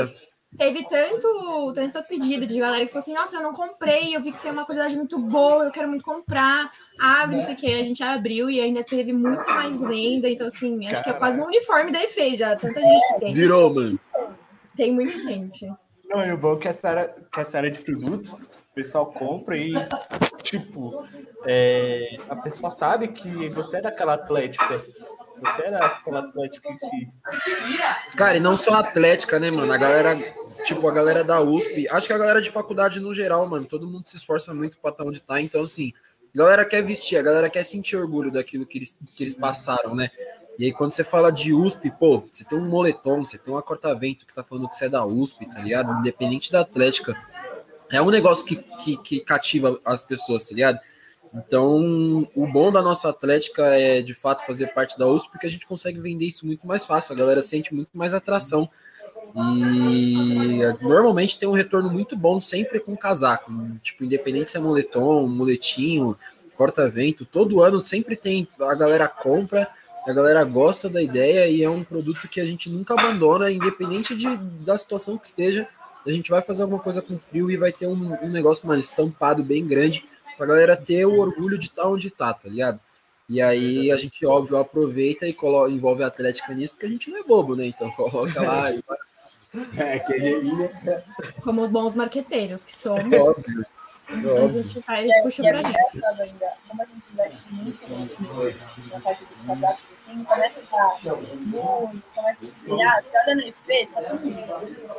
teve 0.57 0.87
tanto, 0.87 1.73
tanto 1.75 2.03
pedido 2.05 2.47
de 2.47 2.57
galera 2.57 2.87
que 2.87 2.93
falou 2.93 3.03
assim: 3.03 3.14
Nossa, 3.14 3.37
eu 3.37 3.43
não 3.43 3.53
comprei, 3.53 4.14
eu 4.14 4.23
vi 4.23 4.31
que 4.31 4.41
tem 4.41 4.53
uma 4.53 4.64
qualidade 4.64 4.97
muito 4.97 5.18
boa, 5.18 5.64
eu 5.64 5.73
quero 5.73 5.89
muito 5.89 6.05
comprar. 6.05 6.70
Abre, 7.01 7.35
não 7.35 7.43
sei 7.43 7.55
o 7.55 7.57
que. 7.57 7.66
A 7.66 7.85
gente 7.85 8.01
abriu 8.01 8.49
e 8.49 8.61
ainda 8.61 8.85
teve 8.85 9.12
muito 9.12 9.45
mais 9.51 9.81
venda. 9.81 10.29
Então, 10.29 10.47
assim, 10.47 10.87
acho 10.87 11.03
Caraca. 11.03 11.03
que 11.03 11.11
é 11.11 11.18
quase 11.18 11.41
um 11.41 11.47
uniforme 11.47 11.91
da 11.91 12.05
EFE 12.05 12.37
já. 12.37 12.55
Tanta 12.55 12.81
gente 12.81 13.14
que 13.14 13.20
tem. 13.20 13.35
Virou, 13.35 13.75
mano. 13.75 13.99
Tem 14.77 14.93
muita 14.93 15.18
gente. 15.25 15.66
Não, 16.09 16.25
e 16.25 16.33
o 16.33 16.39
bom 16.39 16.55
é 16.55 16.59
que 16.61 16.68
essa 16.68 16.91
área, 16.91 17.16
que 17.33 17.41
essa 17.41 17.59
área 17.59 17.70
de 17.73 17.81
produtos, 17.81 18.43
o 18.43 18.75
pessoal 18.75 19.07
compra 19.07 19.57
e, 19.57 19.73
tipo, 20.43 21.05
é, 21.45 22.16
a 22.29 22.37
pessoa 22.37 22.70
sabe 22.70 23.09
que 23.09 23.49
você 23.49 23.79
é 23.79 23.83
daquela 23.83 24.14
atlética 24.14 24.81
você 25.43 25.62
era 25.62 25.84
aquela 25.84 26.20
Atlética 26.20 26.70
em 26.70 26.76
si. 26.76 27.12
Cara, 28.16 28.36
e 28.36 28.40
não 28.40 28.57
só 28.57 28.74
Atlética, 28.74 29.38
né, 29.38 29.51
mano? 29.51 29.72
A 29.72 29.76
galera, 29.76 30.16
tipo, 30.64 30.88
a 30.88 30.93
galera 30.93 31.24
da 31.24 31.40
USP, 31.40 31.88
acho 31.88 32.07
que 32.07 32.12
a 32.12 32.18
galera 32.18 32.40
de 32.40 32.51
faculdade 32.51 33.01
no 33.01 33.14
geral, 33.14 33.47
mano, 33.49 33.66
todo 33.66 33.88
mundo 33.88 34.09
se 34.09 34.16
esforça 34.16 34.55
muito 34.55 34.78
pra 34.78 34.90
estar 34.90 35.05
onde 35.05 35.20
tá, 35.20 35.40
então, 35.40 35.62
assim, 35.62 35.93
a 36.34 36.38
galera 36.38 36.64
quer 36.64 36.82
vestir, 36.82 37.16
a 37.16 37.22
galera 37.22 37.51
quer 37.51 37.64
sentir 37.64 37.97
orgulho 37.97 38.30
daquilo 38.30 38.64
que 38.64 38.78
eles, 38.78 38.97
que 39.16 39.24
eles 39.24 39.34
passaram, 39.34 39.95
né? 39.95 40.11
E 40.59 40.66
aí, 40.66 40.72
quando 40.72 40.93
você 40.93 41.03
fala 41.03 41.30
de 41.30 41.53
USP, 41.53 41.90
pô, 41.90 42.24
você 42.30 42.45
tem 42.45 42.59
um 42.59 42.68
moletom, 42.68 43.24
você 43.24 43.38
tem 43.38 43.53
uma 43.53 43.62
corta-vento 43.62 44.26
que 44.26 44.34
tá 44.34 44.45
falando 44.45 44.68
que 44.68 44.76
você 44.76 44.86
é 44.86 44.88
da 44.88 45.05
USP, 45.05 45.47
tá 45.47 45.61
ligado? 45.61 45.99
Independente 45.99 46.53
da 46.53 46.61
Atlética. 46.61 47.16
É 47.90 48.01
um 48.01 48.11
negócio 48.11 48.45
que, 48.47 48.57
que, 48.57 48.97
que 48.99 49.20
cativa 49.20 49.78
as 49.84 50.03
pessoas, 50.03 50.49
tá 50.49 50.55
ligado? 50.55 50.78
Então, 51.35 52.28
o 52.35 52.47
bom 52.47 52.70
da 52.70 52.83
nossa 52.83 53.09
Atlética 53.09 53.64
é 53.64 54.03
de 54.03 54.12
fato 54.12 54.45
fazer 54.45 54.68
parte 54.74 54.99
da 54.99 55.07
USP, 55.07 55.30
porque 55.30 55.47
a 55.47 55.51
gente 55.51 55.66
consegue 55.66 55.99
vender 55.99 56.26
isso 56.26 56.47
muito 56.47 56.66
mais 56.66 56.85
fácil, 56.85 57.14
a 57.14 57.16
galera 57.16 57.41
sente 57.41 57.74
muito 57.74 57.91
mais 57.95 58.12
atração. 58.12 58.68
E 59.35 60.59
normalmente 60.83 61.39
tem 61.39 61.49
um 61.49 61.53
retorno 61.53 61.91
muito 61.91 62.14
bom 62.14 62.39
sempre 62.39 62.78
com 62.78 62.95
casaco, 62.95 63.51
tipo, 63.83 64.05
independente 64.05 64.51
se 64.51 64.59
é 64.59 64.61
moletom, 64.61 65.26
moletinho, 65.26 66.16
corta-vento, 66.55 67.24
todo 67.24 67.62
ano 67.62 67.80
sempre 67.80 68.14
tem, 68.14 68.47
a 68.61 68.74
galera 68.74 69.09
compra, 69.09 69.68
a 70.07 70.12
galera 70.12 70.45
gosta 70.45 70.87
da 70.87 71.01
ideia 71.01 71.49
e 71.49 71.62
é 71.62 71.70
um 71.70 71.83
produto 71.83 72.28
que 72.28 72.43
a 72.43 72.45
gente 72.45 72.68
nunca 72.68 72.93
abandona, 72.93 73.51
independente 73.51 74.14
de, 74.14 74.37
da 74.37 74.76
situação 74.76 75.16
que 75.16 75.26
esteja. 75.26 75.66
A 76.07 76.11
gente 76.11 76.30
vai 76.30 76.43
fazer 76.43 76.62
alguma 76.62 76.80
coisa 76.80 77.01
com 77.01 77.18
frio 77.18 77.51
e 77.51 77.57
vai 77.57 77.72
ter 77.72 77.87
um, 77.87 78.18
um 78.22 78.28
negócio, 78.28 78.66
mano, 78.66 78.80
estampado 78.80 79.43
bem 79.43 79.66
grande 79.66 80.05
pra 80.37 80.47
galera 80.47 80.76
ter 80.76 81.05
o 81.07 81.18
orgulho 81.18 81.59
de 81.59 81.66
estar 81.66 81.83
tá 81.83 81.89
onde 81.89 82.11
tá, 82.11 82.35
tá 82.35 82.49
ligado? 82.49 82.80
E 83.28 83.41
aí 83.41 83.91
a 83.91 83.97
gente, 83.97 84.26
óbvio, 84.26 84.59
aproveita 84.59 85.26
e 85.26 85.33
coloca, 85.33 85.70
envolve 85.70 86.03
a 86.03 86.09
Atlética 86.09 86.53
nisso, 86.53 86.74
porque 86.74 86.87
a 86.87 86.91
gente 86.91 87.11
não 87.11 87.18
é 87.18 87.22
bobo, 87.22 87.57
né? 87.57 87.66
Então 87.66 87.91
coloca 87.93 88.43
lá 88.43 88.70
e 88.70 88.83
é, 89.76 89.99
que 89.99 91.41
Como 91.43 91.68
bons 91.68 91.95
marqueteiros 91.95 92.64
que 92.64 92.74
somos. 92.74 93.20
Óbvio. 93.20 93.66
A 94.09 94.49
gente 94.49 94.80
vai 94.80 95.07
e 95.07 95.22
puxa 95.22 95.43
pra 95.43 95.62
gente. 95.62 96.05
Ainda, 96.20 96.53
como 96.68 96.83
a 96.83 96.85
gente 96.85 97.03
investe 97.12 97.53
muito 97.53 98.91
na 98.93 99.01
parte 99.01 99.24
dos 99.24 99.47
cadastros, 99.47 99.89
assim, 100.07 100.24
começa 100.24 100.59
a 100.59 100.62
estar 100.62 101.14
muito, 101.47 102.03
começa 102.14 102.39
a 102.41 102.45
espelhar. 102.45 103.03
Você 103.03 103.18
olha 103.18 103.35
no 103.35 103.43
IP, 103.43 103.89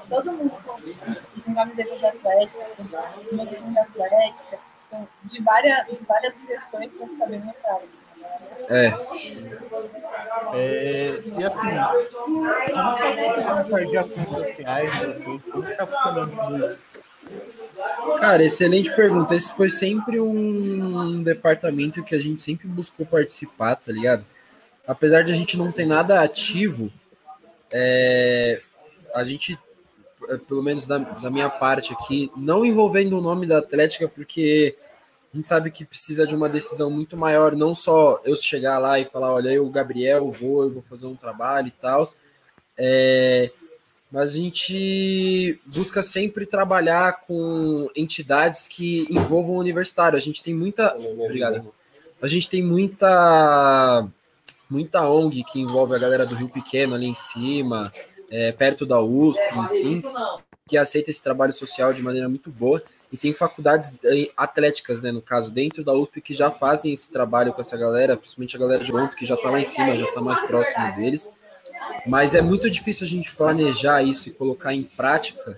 todo 0.09 0.31
mundo 0.33 0.51
com 1.45 1.53
camisetas 1.53 2.01
da 2.01 2.09
Atlética, 2.09 2.65
com 2.75 3.73
da 3.73 3.81
Atlética 3.81 4.72
de 5.23 5.41
várias, 5.41 5.85
de 5.87 6.03
várias 6.05 6.33
gestões 6.45 6.87
que 6.91 6.93
estão 6.93 7.17
sabendo 7.17 7.45
mercado. 7.45 7.81
É. 8.69 8.93
é. 10.53 11.21
E 11.37 11.43
assim, 11.43 11.67
como 12.23 12.47
está 12.47 13.55
funcionando 13.57 13.89
de 13.89 13.97
ações 13.97 14.29
sociais 14.29 15.25
Como 15.51 15.67
está 15.67 15.87
funcionando 15.87 16.31
tudo 16.31 16.65
isso? 16.65 16.81
Cara, 18.19 18.43
excelente 18.43 18.95
pergunta. 18.95 19.35
Esse 19.35 19.51
foi 19.53 19.69
sempre 19.69 20.19
um 20.19 21.21
departamento 21.21 22.03
que 22.03 22.15
a 22.15 22.19
gente 22.19 22.41
sempre 22.41 22.67
buscou 22.67 23.05
participar, 23.05 23.75
tá 23.75 23.91
ligado? 23.91 24.25
Apesar 24.87 25.23
de 25.23 25.31
a 25.31 25.35
gente 25.35 25.57
não 25.57 25.71
ter 25.71 25.85
nada 25.85 26.21
ativo, 26.21 26.91
é, 27.71 28.61
a 29.15 29.23
gente, 29.23 29.57
pelo 30.47 30.61
menos 30.61 30.85
da, 30.85 30.99
da 30.99 31.29
minha 31.29 31.49
parte 31.49 31.93
aqui, 31.93 32.31
não 32.35 32.65
envolvendo 32.65 33.17
o 33.17 33.21
nome 33.21 33.47
da 33.47 33.57
Atlética, 33.57 34.07
porque 34.07 34.77
a 35.33 35.37
gente 35.37 35.47
sabe 35.47 35.71
que 35.71 35.83
precisa 35.83 36.27
de 36.27 36.35
uma 36.35 36.47
decisão 36.47 36.91
muito 36.91 37.17
maior, 37.17 37.55
não 37.55 37.73
só 37.73 38.21
eu 38.23 38.35
chegar 38.35 38.77
lá 38.77 38.99
e 38.99 39.05
falar, 39.05 39.33
olha, 39.33 39.49
eu, 39.49 39.67
Gabriel, 39.69 40.31
vou, 40.31 40.63
eu 40.63 40.69
vou 40.69 40.81
fazer 40.83 41.07
um 41.07 41.15
trabalho 41.15 41.69
e 41.69 41.71
tal, 41.71 42.03
é, 42.77 43.49
mas 44.11 44.35
a 44.35 44.37
gente 44.37 45.59
busca 45.65 46.03
sempre 46.03 46.45
trabalhar 46.45 47.21
com 47.21 47.89
entidades 47.95 48.67
que 48.67 49.07
envolvam 49.09 49.55
o 49.55 49.59
universitário. 49.59 50.15
A 50.15 50.21
gente 50.21 50.43
tem 50.43 50.53
muita. 50.53 50.95
Obrigado. 50.95 51.73
A 52.21 52.27
gente 52.27 52.47
tem 52.47 52.61
muita 52.61 54.07
muita 54.69 55.07
ONG 55.07 55.43
que 55.43 55.59
envolve 55.59 55.95
a 55.95 55.99
galera 55.99 56.25
do 56.27 56.35
Rio 56.35 56.49
Pequeno 56.49 56.93
ali 56.93 57.07
em 57.07 57.15
cima, 57.15 57.91
é, 58.29 58.51
perto 58.51 58.85
da 58.85 59.01
USP, 59.01 59.41
enfim, 59.71 60.03
que 60.67 60.77
aceita 60.77 61.09
esse 61.09 61.21
trabalho 61.21 61.53
social 61.53 61.91
de 61.91 62.01
maneira 62.01 62.29
muito 62.29 62.51
boa. 62.51 62.81
E 63.13 63.17
tem 63.17 63.31
faculdades 63.31 63.93
eh, 64.03 64.31
atléticas, 64.35 65.03
né, 65.03 65.11
no 65.11 65.21
caso, 65.21 65.51
dentro 65.51 65.83
da 65.83 65.93
USP, 65.93 66.19
que 66.19 66.33
já 66.33 66.49
fazem 66.49 66.91
esse 66.91 67.11
trabalho 67.11 67.53
com 67.53 67.61
essa 67.61 67.77
galera, 67.77 68.17
principalmente 68.17 68.55
a 68.55 68.59
galera 68.59 68.83
de 68.83 68.91
Toronto, 68.91 69.15
que 69.15 69.23
já 69.23 69.35
está 69.35 69.51
lá 69.51 69.59
em 69.59 69.65
cima, 69.65 69.95
já 69.95 70.05
está 70.05 70.19
mais 70.19 70.39
próximo 70.47 70.95
deles. 70.95 71.31
Mas 72.07 72.33
é 72.33 72.41
muito 72.41 72.67
difícil 72.71 73.05
a 73.05 73.09
gente 73.09 73.35
planejar 73.35 74.01
isso 74.01 74.29
e 74.29 74.31
colocar 74.31 74.73
em 74.73 74.81
prática 74.81 75.55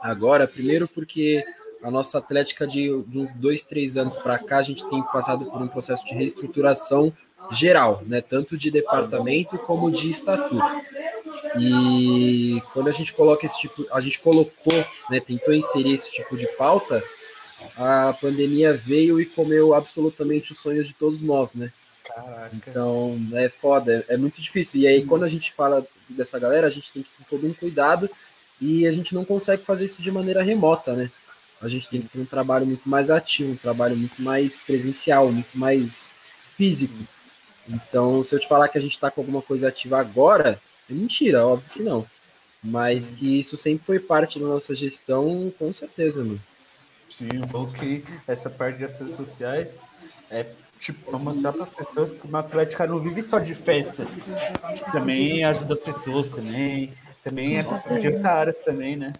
agora, 0.00 0.48
primeiro 0.48 0.88
porque 0.88 1.44
a 1.84 1.90
nossa 1.90 2.18
atlética 2.18 2.66
de, 2.66 3.00
de 3.04 3.18
uns 3.18 3.32
dois, 3.32 3.62
três 3.62 3.96
anos 3.96 4.16
para 4.16 4.36
cá, 4.36 4.58
a 4.58 4.62
gente 4.62 4.88
tem 4.88 5.00
passado 5.04 5.44
por 5.46 5.62
um 5.62 5.68
processo 5.68 6.04
de 6.04 6.14
reestruturação 6.14 7.12
geral, 7.52 8.02
né? 8.04 8.20
Tanto 8.20 8.56
de 8.56 8.72
departamento 8.72 9.56
como 9.58 9.88
de 9.88 10.10
estatuto. 10.10 10.64
E 11.58 12.60
quando 12.72 12.88
a 12.88 12.92
gente 12.92 13.12
coloca 13.12 13.46
esse 13.46 13.58
tipo, 13.58 13.86
a 13.92 14.00
gente 14.00 14.18
colocou, 14.18 14.84
né, 15.10 15.20
tentou 15.20 15.54
inserir 15.54 15.94
esse 15.94 16.10
tipo 16.12 16.36
de 16.36 16.46
pauta, 16.56 17.02
a 17.76 18.16
pandemia 18.20 18.74
veio 18.74 19.20
e 19.20 19.26
comeu 19.26 19.74
absolutamente 19.74 20.52
os 20.52 20.58
sonhos 20.58 20.86
de 20.86 20.94
todos 20.94 21.22
nós, 21.22 21.54
né? 21.54 21.72
Caraca. 22.04 22.50
Então 22.54 23.18
é 23.34 23.48
foda, 23.48 24.04
é, 24.08 24.14
é 24.14 24.16
muito 24.16 24.40
difícil. 24.40 24.80
E 24.80 24.86
aí, 24.86 25.04
quando 25.04 25.24
a 25.24 25.28
gente 25.28 25.52
fala 25.52 25.86
dessa 26.08 26.38
galera, 26.38 26.66
a 26.66 26.70
gente 26.70 26.92
tem 26.92 27.02
que 27.02 27.10
ter 27.18 27.24
todo 27.28 27.46
um 27.46 27.52
cuidado 27.52 28.08
e 28.60 28.86
a 28.86 28.92
gente 28.92 29.14
não 29.14 29.24
consegue 29.24 29.64
fazer 29.64 29.86
isso 29.86 30.02
de 30.02 30.10
maneira 30.10 30.42
remota, 30.42 30.94
né? 30.94 31.10
A 31.60 31.68
gente 31.68 31.88
tem 31.88 32.00
que 32.02 32.08
ter 32.08 32.18
um 32.18 32.24
trabalho 32.24 32.66
muito 32.66 32.88
mais 32.88 33.10
ativo, 33.10 33.52
um 33.52 33.56
trabalho 33.56 33.96
muito 33.96 34.20
mais 34.20 34.58
presencial, 34.58 35.32
muito 35.32 35.58
mais 35.58 36.14
físico. 36.56 36.94
Então, 37.68 38.22
se 38.22 38.34
eu 38.34 38.38
te 38.38 38.46
falar 38.46 38.68
que 38.68 38.78
a 38.78 38.80
gente 38.80 38.92
está 38.92 39.10
com 39.10 39.20
alguma 39.20 39.42
coisa 39.42 39.68
ativa 39.68 39.98
agora, 39.98 40.60
é 40.90 40.92
mentira, 40.92 41.46
óbvio 41.46 41.70
que 41.70 41.82
não. 41.82 42.06
Mas 42.62 43.10
que 43.10 43.40
isso 43.40 43.56
sempre 43.56 43.84
foi 43.84 44.00
parte 44.00 44.38
da 44.40 44.46
nossa 44.46 44.74
gestão, 44.74 45.52
com 45.58 45.72
certeza, 45.72 46.24
mano. 46.24 46.40
Sim, 47.08 47.40
bom 47.50 47.70
que 47.70 48.04
essa 48.26 48.50
parte 48.50 48.80
das 48.80 48.98
redes 48.98 49.14
sociais 49.14 49.78
é 50.30 50.46
tipo 50.78 51.10
para 51.10 51.18
mostrar 51.18 51.52
para 51.52 51.62
as 51.62 51.68
pessoas 51.68 52.10
que 52.10 52.26
uma 52.26 52.40
atlética 52.40 52.86
não 52.86 52.98
vive 52.98 53.22
só 53.22 53.38
de 53.38 53.54
festa. 53.54 54.06
Também 54.92 55.44
ajuda 55.44 55.74
as 55.74 55.80
pessoas 55.80 56.28
também. 56.28 56.92
Também 57.22 57.62
com 57.64 57.74
é 57.74 57.98
de 57.98 58.26
áreas 58.26 58.56
também, 58.58 58.96
né? 58.96 59.12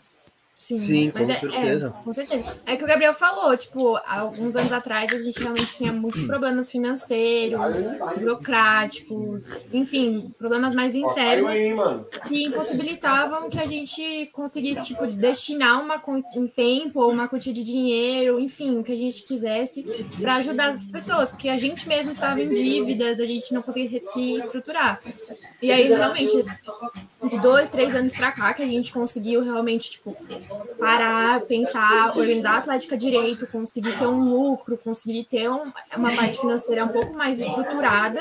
Sim, 0.56 0.78
Sim 0.78 1.10
com 1.10 1.18
é, 1.18 1.26
certeza. 1.26 1.94
É, 2.00 2.02
com 2.02 2.12
certeza. 2.14 2.56
É 2.64 2.76
que 2.76 2.82
o 2.82 2.86
Gabriel 2.86 3.12
falou, 3.12 3.54
tipo, 3.54 3.94
alguns 4.06 4.56
anos 4.56 4.72
atrás 4.72 5.12
a 5.12 5.18
gente 5.18 5.38
realmente 5.38 5.76
tinha 5.76 5.92
muitos 5.92 6.24
problemas 6.24 6.70
financeiros, 6.70 7.76
burocráticos, 8.18 9.44
enfim, 9.70 10.32
problemas 10.38 10.74
mais 10.74 10.96
internos 10.96 11.52
que 12.26 12.44
impossibilitavam 12.44 13.50
que 13.50 13.58
a 13.58 13.66
gente 13.66 14.30
conseguisse, 14.32 14.86
tipo, 14.86 15.06
destinar 15.06 15.78
uma, 15.78 16.02
um 16.34 16.48
tempo 16.48 17.00
ou 17.00 17.12
uma 17.12 17.28
quantia 17.28 17.52
de 17.52 17.62
dinheiro, 17.62 18.40
enfim, 18.40 18.78
o 18.78 18.82
que 18.82 18.92
a 18.92 18.96
gente 18.96 19.24
quisesse 19.24 19.82
para 20.18 20.36
ajudar 20.36 20.70
as 20.70 20.88
pessoas, 20.88 21.28
porque 21.28 21.50
a 21.50 21.58
gente 21.58 21.86
mesmo 21.86 22.12
estava 22.12 22.40
em 22.40 22.48
dívidas, 22.48 23.20
a 23.20 23.26
gente 23.26 23.52
não 23.52 23.60
conseguia 23.60 24.00
se 24.06 24.36
estruturar. 24.38 25.02
E 25.60 25.70
aí, 25.70 25.86
realmente, 25.88 26.42
de 27.28 27.40
dois, 27.40 27.68
três 27.68 27.94
anos 27.94 28.12
para 28.12 28.32
cá, 28.32 28.54
que 28.54 28.62
a 28.62 28.66
gente 28.66 28.92
conseguiu 28.92 29.42
realmente, 29.42 29.90
tipo, 29.90 30.16
parar, 30.78 31.40
pensar, 31.42 32.16
organizar 32.16 32.54
a 32.54 32.58
Atlética 32.58 32.96
direito, 32.96 33.46
conseguir 33.46 33.92
ter 33.98 34.06
um 34.06 34.28
lucro, 34.30 34.78
conseguir 34.78 35.24
ter 35.24 35.48
um, 35.50 35.72
uma 35.96 36.12
parte 36.14 36.38
financeira 36.38 36.84
um 36.84 36.88
pouco 36.88 37.12
mais 37.14 37.40
estruturada, 37.40 38.20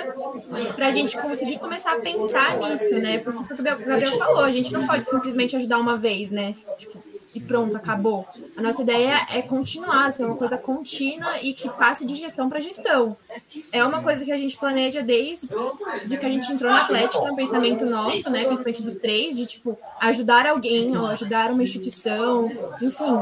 para 0.75 0.87
a 0.87 0.91
gente 0.91 1.17
conseguir 1.17 1.59
começar 1.59 1.93
a 1.93 1.99
pensar 1.99 2.57
nisso, 2.57 2.97
né? 2.99 3.19
Porque 3.19 3.53
o 3.53 3.63
Gabriel 3.63 4.17
falou, 4.17 4.43
a 4.43 4.51
gente 4.51 4.71
não 4.73 4.85
pode 4.85 5.03
simplesmente 5.03 5.55
ajudar 5.55 5.79
uma 5.79 5.97
vez, 5.97 6.29
né? 6.31 6.55
Tipo, 6.77 7.04
e 7.35 7.41
pronto, 7.41 7.75
acabou. 7.75 8.25
A 8.57 8.61
nossa 8.61 8.81
ideia 8.81 9.27
é 9.29 9.41
continuar, 9.41 10.09
ser 10.09 10.23
uma 10.23 10.37
coisa 10.37 10.57
contínua 10.57 11.41
e 11.41 11.53
que 11.53 11.69
passe 11.69 12.05
de 12.05 12.15
gestão 12.15 12.47
para 12.47 12.61
gestão. 12.61 13.17
É 13.73 13.83
uma 13.83 14.01
coisa 14.01 14.23
que 14.23 14.31
a 14.31 14.37
gente 14.37 14.57
planeja 14.57 15.03
desde 15.03 15.49
de 16.05 16.17
que 16.17 16.25
a 16.25 16.29
gente 16.29 16.49
entrou 16.49 16.71
na 16.71 16.83
Atlética, 16.83 17.21
um 17.21 17.35
pensamento 17.35 17.85
nosso, 17.85 18.29
né, 18.29 18.45
principalmente 18.45 18.81
dos 18.81 18.95
três, 18.95 19.35
de 19.35 19.45
tipo 19.45 19.77
ajudar 19.99 20.47
alguém 20.47 20.95
ou 20.97 21.07
ajudar 21.07 21.51
uma 21.51 21.61
instituição, 21.61 22.49
enfim. 22.81 23.21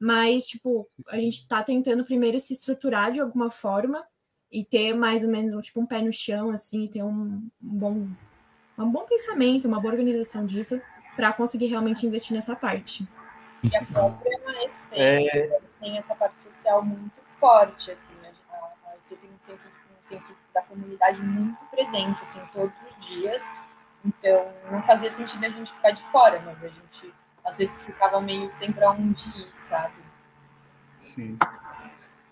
Mas 0.00 0.46
tipo, 0.46 0.88
a 1.08 1.16
gente 1.16 1.38
está 1.38 1.62
tentando 1.62 2.04
primeiro 2.04 2.40
se 2.40 2.52
estruturar 2.52 3.12
de 3.12 3.20
alguma 3.20 3.48
forma 3.48 4.04
e 4.50 4.64
ter 4.64 4.92
mais 4.92 5.22
ou 5.22 5.30
menos 5.30 5.54
tipo 5.64 5.80
um 5.80 5.86
pé 5.86 6.02
no 6.02 6.12
chão 6.12 6.50
assim, 6.50 6.88
ter 6.88 7.04
um, 7.04 7.48
um 7.62 7.78
bom 7.78 8.08
um 8.76 8.90
bom 8.90 9.04
pensamento, 9.06 9.68
uma 9.68 9.78
boa 9.78 9.92
organização 9.92 10.44
disso 10.44 10.80
para 11.14 11.32
conseguir 11.32 11.66
realmente 11.66 12.04
investir 12.04 12.34
nessa 12.34 12.56
parte. 12.56 13.06
E 13.62 13.76
a 13.76 13.84
própria 13.84 14.32
é... 14.92 15.60
tem 15.80 15.96
essa 15.96 16.14
parte 16.14 16.42
social 16.42 16.84
muito 16.84 17.20
forte, 17.38 17.90
assim, 17.90 18.14
a, 18.50 18.56
a 18.56 18.96
EFE 18.96 19.16
tem 19.16 19.30
um 19.30 19.42
senso, 19.42 19.68
um 19.68 20.04
senso 20.04 20.36
da 20.54 20.62
comunidade 20.62 21.20
muito 21.22 21.58
presente, 21.66 22.22
assim, 22.22 22.40
todos 22.52 22.74
os 22.88 23.06
dias. 23.06 23.44
Então, 24.04 24.52
não 24.70 24.82
fazia 24.82 25.10
sentido 25.10 25.44
a 25.44 25.48
gente 25.48 25.72
ficar 25.72 25.92
de 25.92 26.02
fora, 26.10 26.40
mas 26.40 26.62
a 26.64 26.68
gente 26.68 27.14
às 27.44 27.58
vezes 27.58 27.86
ficava 27.86 28.20
meio 28.20 28.50
sem 28.52 28.72
para 28.72 28.90
onde 28.90 29.28
ir, 29.28 29.48
sabe? 29.52 29.94
Sim. 30.96 31.36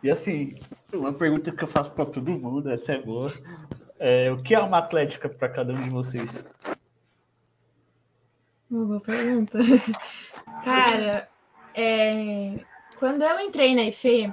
E 0.02 0.10
assim, 0.10 0.58
uma 0.92 1.12
pergunta 1.12 1.52
que 1.52 1.62
eu 1.62 1.68
faço 1.68 1.92
para 1.92 2.06
todo 2.06 2.30
mundo, 2.30 2.70
essa 2.70 2.92
é 2.92 2.98
boa. 2.98 3.32
É, 3.98 4.30
o 4.30 4.42
que 4.42 4.54
é 4.54 4.60
uma 4.60 4.78
atlética 4.78 5.28
para 5.28 5.48
cada 5.48 5.72
um 5.72 5.82
de 5.82 5.90
vocês? 5.90 6.46
Uma 8.70 8.84
boa 8.84 9.00
pergunta. 9.00 9.58
Cara, 10.64 11.28
é... 11.74 12.64
quando 12.98 13.22
eu 13.22 13.40
entrei 13.40 13.74
na 13.74 13.82
IFE, 13.84 14.32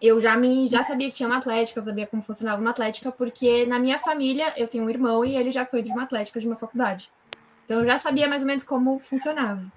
eu 0.00 0.20
já 0.20 0.36
me 0.36 0.68
já 0.68 0.82
sabia 0.82 1.08
que 1.10 1.16
tinha 1.16 1.28
uma 1.28 1.38
atlética, 1.38 1.82
sabia 1.82 2.06
como 2.06 2.22
funcionava 2.22 2.60
uma 2.60 2.70
atlética, 2.70 3.10
porque 3.10 3.66
na 3.66 3.78
minha 3.78 3.98
família 3.98 4.52
eu 4.56 4.68
tenho 4.68 4.84
um 4.84 4.90
irmão 4.90 5.24
e 5.24 5.36
ele 5.36 5.50
já 5.50 5.66
foi 5.66 5.82
de 5.82 5.90
uma 5.90 6.04
atlética 6.04 6.38
de 6.38 6.46
uma 6.46 6.56
faculdade. 6.56 7.10
Então 7.64 7.80
eu 7.80 7.86
já 7.86 7.98
sabia 7.98 8.28
mais 8.28 8.42
ou 8.42 8.46
menos 8.46 8.62
como 8.62 8.98
funcionava. 8.98 9.70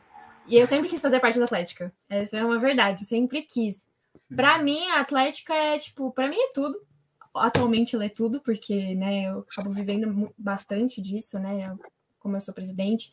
E 0.47 0.57
eu 0.57 0.67
sempre 0.67 0.89
quis 0.89 1.01
fazer 1.01 1.19
parte 1.19 1.39
da 1.39 1.45
atlética. 1.45 1.91
Essa 2.07 2.37
é 2.37 2.45
uma 2.45 2.59
verdade, 2.59 3.05
sempre 3.05 3.41
quis. 3.43 3.87
Para 4.35 4.57
mim, 4.59 4.83
a 4.89 4.99
atlética 4.99 5.53
é 5.53 5.77
tipo, 5.77 6.11
para 6.11 6.27
mim 6.27 6.37
é 6.37 6.51
tudo. 6.53 6.79
Atualmente 7.35 7.95
ela 7.95 8.05
é 8.05 8.09
tudo, 8.09 8.41
porque, 8.41 8.95
né, 8.95 9.29
eu 9.29 9.39
acabo 9.39 9.71
vivendo 9.71 10.33
bastante 10.37 11.01
disso, 11.01 11.37
né, 11.39 11.75
como 12.19 12.35
eu 12.35 12.41
sou 12.41 12.53
presidente. 12.53 13.11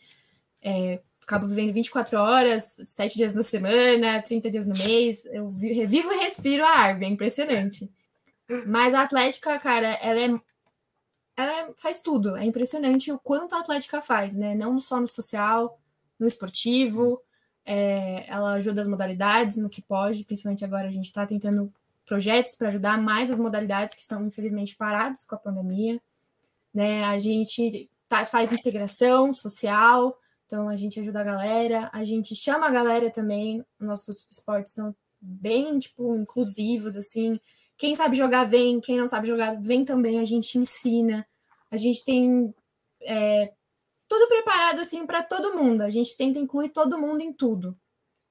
É, 0.69 1.01
acabo 1.23 1.47
vivendo 1.47 1.73
24 1.73 2.19
horas, 2.19 2.77
7 2.85 3.17
dias 3.17 3.33
na 3.33 3.45
semana, 3.45 4.21
30 4.21 4.51
dias 4.51 4.67
no 4.67 4.77
mês. 4.77 5.25
Eu 5.27 5.49
vivo 5.49 6.13
e 6.13 6.19
respiro 6.19 6.65
a 6.65 6.71
árvore, 6.71 7.07
é 7.07 7.09
impressionante. 7.09 7.89
Mas 8.67 8.93
a 8.93 9.03
Atlética, 9.03 9.57
cara, 9.61 9.95
ela 10.03 10.21
é. 10.21 10.41
Ela 11.37 11.73
faz 11.77 12.01
tudo. 12.01 12.37
É 12.37 12.45
impressionante 12.45 13.13
o 13.13 13.19
quanto 13.19 13.55
a 13.55 13.61
Atlética 13.61 14.01
faz, 14.01 14.35
né? 14.35 14.55
Não 14.55 14.81
só 14.81 15.01
no 15.01 15.07
social, 15.07 15.79
no 16.19 16.27
esportivo. 16.27 17.23
É, 17.65 18.25
ela 18.29 18.55
ajuda 18.55 18.81
as 18.81 18.89
modalidades 18.89 19.57
no 19.57 19.69
que 19.69 19.83
pode, 19.83 20.25
principalmente 20.25 20.65
agora 20.65 20.87
a 20.87 20.91
gente 20.91 21.07
está 21.07 21.27
tentando 21.27 21.73
projetos 22.07 22.55
para 22.55 22.69
ajudar 22.69 23.01
mais 23.01 23.29
as 23.31 23.39
modalidades 23.39 23.97
que 23.97 24.03
estão 24.03 24.25
infelizmente 24.25 24.77
paradas 24.77 25.25
com 25.25 25.35
a 25.35 25.39
pandemia. 25.39 26.01
Né? 26.73 27.05
A 27.05 27.19
gente 27.19 27.91
tá, 28.09 28.25
faz 28.25 28.53
integração 28.53 29.35
social, 29.35 30.17
então 30.47 30.69
a 30.69 30.77
gente 30.77 30.99
ajuda 31.01 31.21
a 31.21 31.25
galera, 31.25 31.91
a 31.93 32.05
gente 32.05 32.35
chama 32.35 32.67
a 32.67 32.71
galera 32.71 33.11
também. 33.11 33.65
Nossos 33.79 34.25
esportes 34.31 34.73
são 34.73 34.95
bem 35.21 35.79
tipo 35.79 36.15
inclusivos 36.15 36.97
assim. 36.97 37.39
Quem 37.77 37.95
sabe 37.95 38.17
jogar 38.17 38.45
vem, 38.45 38.81
quem 38.81 38.97
não 38.97 39.09
sabe 39.09 39.27
jogar 39.27 39.61
vem 39.61 39.85
também. 39.85 40.21
A 40.21 40.25
gente 40.25 40.57
ensina. 40.57 41.27
A 41.71 41.77
gente 41.77 42.05
tem 42.05 42.55
é, 43.03 43.53
tudo 44.09 44.29
preparado 44.29 44.81
assim 44.81 45.05
para 45.05 45.23
todo 45.23 45.57
mundo. 45.57 45.83
A 45.83 45.91
gente 45.91 46.17
tenta 46.17 46.39
incluir 46.39 46.69
todo 46.69 46.99
mundo 46.99 47.21
em 47.21 47.33
tudo. 47.33 47.77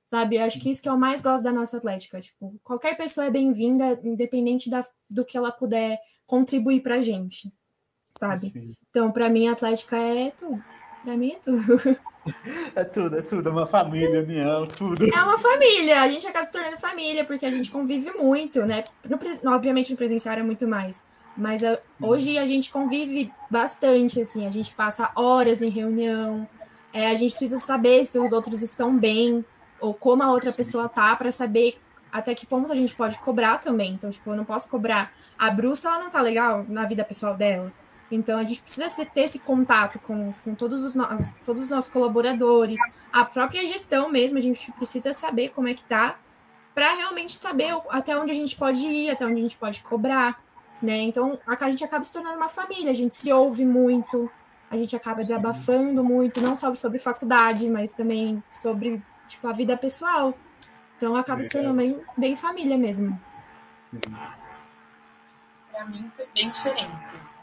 Sabe? 0.08 0.38
Acho 0.38 0.60
que 0.60 0.70
isso 0.70 0.82
que 0.82 0.88
eu 0.88 0.98
mais 0.98 1.22
gosto 1.22 1.44
da 1.44 1.52
nossa 1.52 1.78
atlética. 1.78 2.20
Tipo, 2.22 2.58
qualquer 2.64 2.96
pessoa 2.96 3.26
é 3.26 3.32
bem-vinda, 3.32 4.00
independente 4.04 4.70
da, 4.70 4.88
do 5.10 5.26
que 5.26 5.36
ela 5.36 5.52
puder 5.52 6.00
contribuir 6.26 6.82
para 6.82 6.96
a 6.96 7.02
gente. 7.02 7.52
Sabe? 8.18 8.50
Sim. 8.50 8.76
Então, 8.90 9.12
para 9.12 9.28
mim, 9.30 9.48
a 9.48 9.52
atlética 9.52 9.98
é 9.98 10.32
tudo. 10.32 10.64
Pra 11.06 11.16
mim 11.16 11.34
é 11.34 11.40
tudo. 11.40 11.98
É 12.76 12.84
tudo, 12.84 13.20
é 13.20 13.22
tudo, 13.22 13.50
é 13.50 13.52
uma 13.52 13.68
família, 13.68 14.22
união, 14.22 14.66
tudo. 14.66 15.06
É 15.06 15.24
uma 15.24 15.38
família, 15.38 16.02
a 16.02 16.10
gente 16.10 16.26
acaba 16.26 16.44
se 16.48 16.52
tornando 16.52 16.78
família, 16.78 17.24
porque 17.24 17.46
a 17.46 17.52
gente 17.52 17.70
convive 17.70 18.12
muito, 18.14 18.66
né? 18.66 18.84
No, 19.08 19.54
obviamente 19.54 19.92
no 19.92 19.96
presencial 19.96 20.34
é 20.36 20.42
muito 20.42 20.68
mais. 20.68 21.04
Mas 21.38 21.64
a, 21.64 21.78
hoje 22.02 22.40
a 22.40 22.48
gente 22.48 22.72
convive 22.72 23.32
bastante, 23.48 24.20
assim, 24.22 24.48
a 24.48 24.50
gente 24.50 24.74
passa 24.74 25.12
horas 25.16 25.62
em 25.62 25.70
reunião, 25.70 26.50
é, 26.92 27.12
a 27.12 27.14
gente 27.14 27.30
precisa 27.30 27.60
saber 27.60 28.04
se 28.08 28.18
os 28.18 28.32
outros 28.32 28.64
estão 28.64 28.98
bem, 28.98 29.46
ou 29.80 29.94
como 29.94 30.24
a 30.24 30.32
outra 30.32 30.52
pessoa 30.52 30.90
tá, 30.90 31.16
para 31.16 31.32
saber 31.32 31.78
até 32.12 32.34
que 32.34 32.48
ponto 32.48 32.72
a 32.72 32.76
gente 32.76 32.96
pode 32.96 33.20
cobrar 33.20 33.60
também. 33.60 33.92
Então, 33.94 34.10
tipo, 34.10 34.32
eu 34.32 34.36
não 34.36 34.46
posso 34.46 34.68
cobrar 34.68 35.14
a 35.38 35.52
Bruce, 35.52 35.86
ela 35.86 36.00
não 36.00 36.10
tá 36.10 36.22
legal 36.22 36.66
na 36.68 36.86
vida 36.86 37.06
pessoal 37.06 37.36
dela. 37.36 37.72
Então, 38.12 38.38
a 38.38 38.44
gente 38.44 38.62
precisa 38.62 39.06
ter 39.06 39.22
esse 39.22 39.40
contato 39.40 40.00
com, 40.00 40.34
com 40.44 40.54
todos, 40.54 40.84
os 40.84 40.94
nossos, 40.94 41.32
todos 41.46 41.64
os 41.64 41.70
nossos 41.70 41.90
colaboradores, 41.90 42.80
a 43.12 43.26
própria 43.26 43.66
gestão 43.66 44.10
mesmo, 44.10 44.38
a 44.38 44.42
gente 44.42 44.72
precisa 44.74 45.12
saber 45.12 45.50
como 45.50 45.68
é 45.68 45.74
que 45.74 45.84
tá, 45.84 46.18
para 46.74 46.94
realmente 46.94 47.36
saber 47.36 47.76
até 47.90 48.18
onde 48.18 48.32
a 48.32 48.36
gente 48.36 48.56
pode 48.56 48.86
ir, 48.86 49.10
até 49.10 49.26
onde 49.26 49.40
a 49.40 49.44
gente 49.44 49.58
pode 49.58 49.82
cobrar, 49.82 50.40
né? 50.82 50.98
Então, 50.98 51.40
a 51.48 51.70
gente 51.70 51.84
acaba 51.84 52.04
se 52.04 52.12
tornando 52.12 52.36
uma 52.38 52.50
família, 52.50 52.92
a 52.92 52.96
gente 52.96 53.16
se 53.16 53.32
ouve 53.34 53.66
muito, 53.66 54.30
a 54.70 54.78
gente 54.78 54.96
acaba 54.96 55.22
desabafando 55.22 56.04
muito, 56.04 56.42
não 56.42 56.56
só 56.56 56.74
sobre 56.76 57.00
faculdade, 57.00 57.70
mas 57.70 57.92
também 57.92 58.44
sobre, 58.52 59.02
tipo, 59.28 59.48
a 59.48 59.52
vida 59.52 59.76
pessoal. 59.76 60.38
Então, 60.96 61.16
acaba 61.16 61.42
se 61.42 61.50
tornando 61.50 61.78
bem, 61.78 62.02
bem 62.16 62.36
família 62.36 62.78
mesmo. 62.78 63.20
Para 65.72 65.86
mim, 65.86 66.12
foi 66.16 66.28
bem 66.34 66.50
diferente 66.52 67.35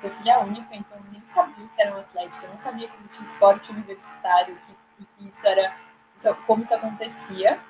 sou 0.00 0.10
filha 0.10 0.40
única, 0.40 0.74
então 0.74 0.98
eu 0.98 1.12
nem 1.12 1.24
sabia 1.26 1.64
o 1.64 1.68
que 1.68 1.82
era 1.82 1.94
um 1.94 2.00
atlético, 2.00 2.44
eu 2.46 2.50
não 2.50 2.58
sabia 2.58 2.88
que 2.88 2.98
existia 3.00 3.22
esporte 3.24 3.70
universitário, 3.70 4.58
que, 4.66 5.04
que 5.04 5.28
isso 5.28 5.46
era, 5.46 5.76
isso, 6.16 6.34
como 6.46 6.62
isso 6.62 6.74
acontecia. 6.74 7.60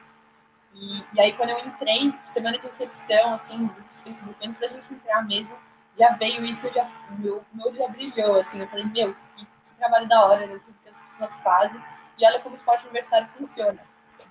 E, 0.72 1.04
e, 1.12 1.20
aí, 1.20 1.32
quando 1.32 1.50
eu 1.50 1.58
entrei, 1.58 2.14
semana 2.24 2.56
de 2.56 2.66
recepção, 2.66 3.34
assim, 3.34 3.58
nos 3.58 3.72
grupos 3.72 4.02
Facebook, 4.02 4.46
antes 4.46 4.60
da 4.60 4.68
gente 4.68 4.94
entrar 4.94 5.22
mesmo, 5.26 5.56
já 5.98 6.12
veio 6.12 6.44
isso, 6.44 6.72
já, 6.72 6.88
meu, 7.18 7.44
meu 7.52 7.74
já 7.74 7.88
brilhou, 7.88 8.36
assim, 8.36 8.60
eu 8.60 8.68
falei, 8.68 8.84
meu, 8.84 9.14
que, 9.34 9.44
que 9.44 9.74
trabalho 9.76 10.08
da 10.08 10.24
hora, 10.24 10.46
né, 10.46 10.60
tudo 10.64 10.78
que 10.82 10.88
as 10.88 11.00
pessoas 11.00 11.40
fazem, 11.40 11.82
e 12.16 12.24
olha 12.24 12.40
como 12.40 12.52
o 12.52 12.56
esporte 12.56 12.84
universitário 12.84 13.28
funciona. 13.36 13.80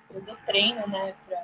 Eu 0.09 0.21
dou 0.21 0.37
treino, 0.45 0.87
né, 0.87 1.13
para 1.27 1.37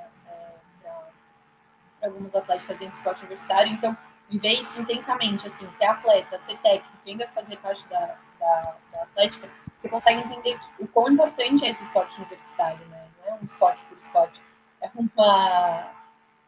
é, 2.02 2.06
alguns 2.06 2.34
atletas 2.34 2.66
dentro 2.66 2.88
do 2.88 2.94
esporte 2.94 3.20
universitário, 3.20 3.72
então, 3.72 3.96
viver 4.28 4.60
isso 4.60 4.80
intensamente, 4.80 5.46
assim, 5.46 5.70
ser 5.72 5.84
atleta, 5.84 6.38
ser 6.38 6.58
técnico, 6.58 6.96
ainda 7.06 7.28
fazer 7.28 7.56
parte 7.58 7.88
da, 7.88 8.16
da, 8.38 8.76
da 8.92 9.02
atlética, 9.02 9.48
você 9.78 9.88
consegue 9.88 10.20
entender 10.20 10.58
o 10.78 10.86
quão 10.88 11.12
importante 11.12 11.64
é 11.64 11.70
esse 11.70 11.84
esporte 11.84 12.16
universitário, 12.18 12.84
né, 12.88 13.08
não 13.18 13.34
é 13.34 13.38
um 13.38 13.44
esporte 13.44 13.82
por 13.84 13.96
esporte, 13.98 14.42
é 14.80 14.90
uma 14.94 15.92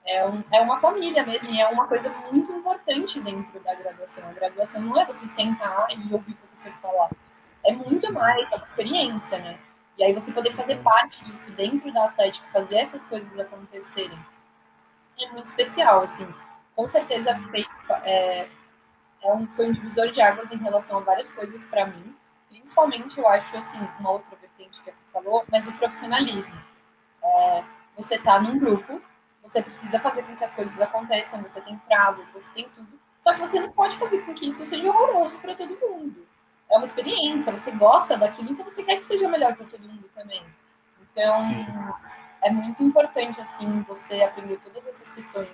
é, 0.09 0.26
um, 0.26 0.43
é 0.51 0.61
uma 0.62 0.79
família 0.79 1.24
mesmo, 1.24 1.55
e 1.55 1.61
é 1.61 1.68
uma 1.68 1.87
coisa 1.87 2.09
muito 2.33 2.51
importante 2.51 3.20
dentro 3.20 3.61
da 3.61 3.74
graduação. 3.74 4.26
A 4.26 4.33
graduação 4.33 4.81
não 4.81 4.99
é 4.99 5.05
você 5.05 5.29
sentar 5.29 5.87
e 5.91 6.12
ouvir 6.12 6.33
o 6.33 6.37
professor 6.37 6.72
falar. 6.81 7.11
É 7.62 7.72
muito 7.72 8.11
mais, 8.12 8.51
é 8.51 8.57
uma 8.57 8.64
experiência, 8.64 9.39
né? 9.39 9.59
E 9.99 10.05
aí 10.05 10.14
você 10.14 10.33
poder 10.33 10.53
fazer 10.55 10.76
parte 10.76 11.22
disso 11.24 11.51
dentro 11.53 11.93
da 11.93 12.07
Atlética, 12.07 12.47
fazer 12.51 12.79
essas 12.79 13.05
coisas 13.05 13.39
acontecerem, 13.39 14.18
é 15.20 15.29
muito 15.33 15.47
especial, 15.47 16.01
assim. 16.01 16.26
Com 16.79 16.87
certeza 16.87 17.37
fez, 17.51 17.66
é, 18.05 18.49
é 19.24 19.33
um, 19.33 19.49
foi 19.49 19.68
um 19.68 19.72
divisor 19.72 20.12
de 20.12 20.20
águas 20.20 20.49
em 20.53 20.59
relação 20.59 20.99
a 20.99 21.01
várias 21.01 21.29
coisas 21.33 21.66
para 21.66 21.87
mim. 21.87 22.14
Principalmente, 22.51 23.18
eu 23.18 23.26
acho, 23.26 23.57
assim, 23.57 23.81
uma 23.99 24.12
outra 24.12 24.37
vertente 24.37 24.81
que 24.83 24.91
a 24.91 24.95
falou, 25.12 25.45
mas 25.51 25.66
o 25.66 25.72
profissionalismo. 25.72 26.55
É, 27.20 27.64
você 27.97 28.14
está 28.14 28.41
num 28.41 28.61
grupo, 28.61 29.03
você 29.43 29.61
precisa 29.61 29.99
fazer 29.99 30.22
com 30.22 30.37
que 30.37 30.45
as 30.45 30.55
coisas 30.55 30.81
aconteçam, 30.81 31.43
você 31.43 31.61
tem 31.62 31.76
prazo, 31.79 32.24
você 32.33 32.49
tem 32.53 32.68
tudo. 32.68 33.01
Só 33.22 33.35
que 33.35 33.41
você 33.41 33.59
não 33.59 33.72
pode 33.72 33.97
fazer 33.97 34.20
com 34.20 34.33
que 34.33 34.47
isso 34.47 34.64
seja 34.64 34.89
horroroso 34.89 35.37
para 35.39 35.57
todo 35.57 35.76
mundo. 35.81 36.29
É 36.70 36.76
uma 36.76 36.85
experiência, 36.85 37.51
você 37.51 37.72
gosta 37.72 38.16
daquilo, 38.16 38.53
então 38.53 38.64
você 38.64 38.85
quer 38.85 38.95
que 38.95 39.05
seja 39.05 39.29
melhor 39.29 39.57
para 39.57 39.66
todo 39.66 39.83
mundo 39.83 40.09
também. 40.14 40.47
Então, 41.03 41.35
Sim. 41.35 41.66
é 42.41 42.53
muito 42.53 42.85
importante, 42.85 43.41
assim, 43.41 43.83
você 43.83 44.22
aprender 44.22 44.59
todas 44.59 44.87
essas 44.87 45.11
questões 45.11 45.51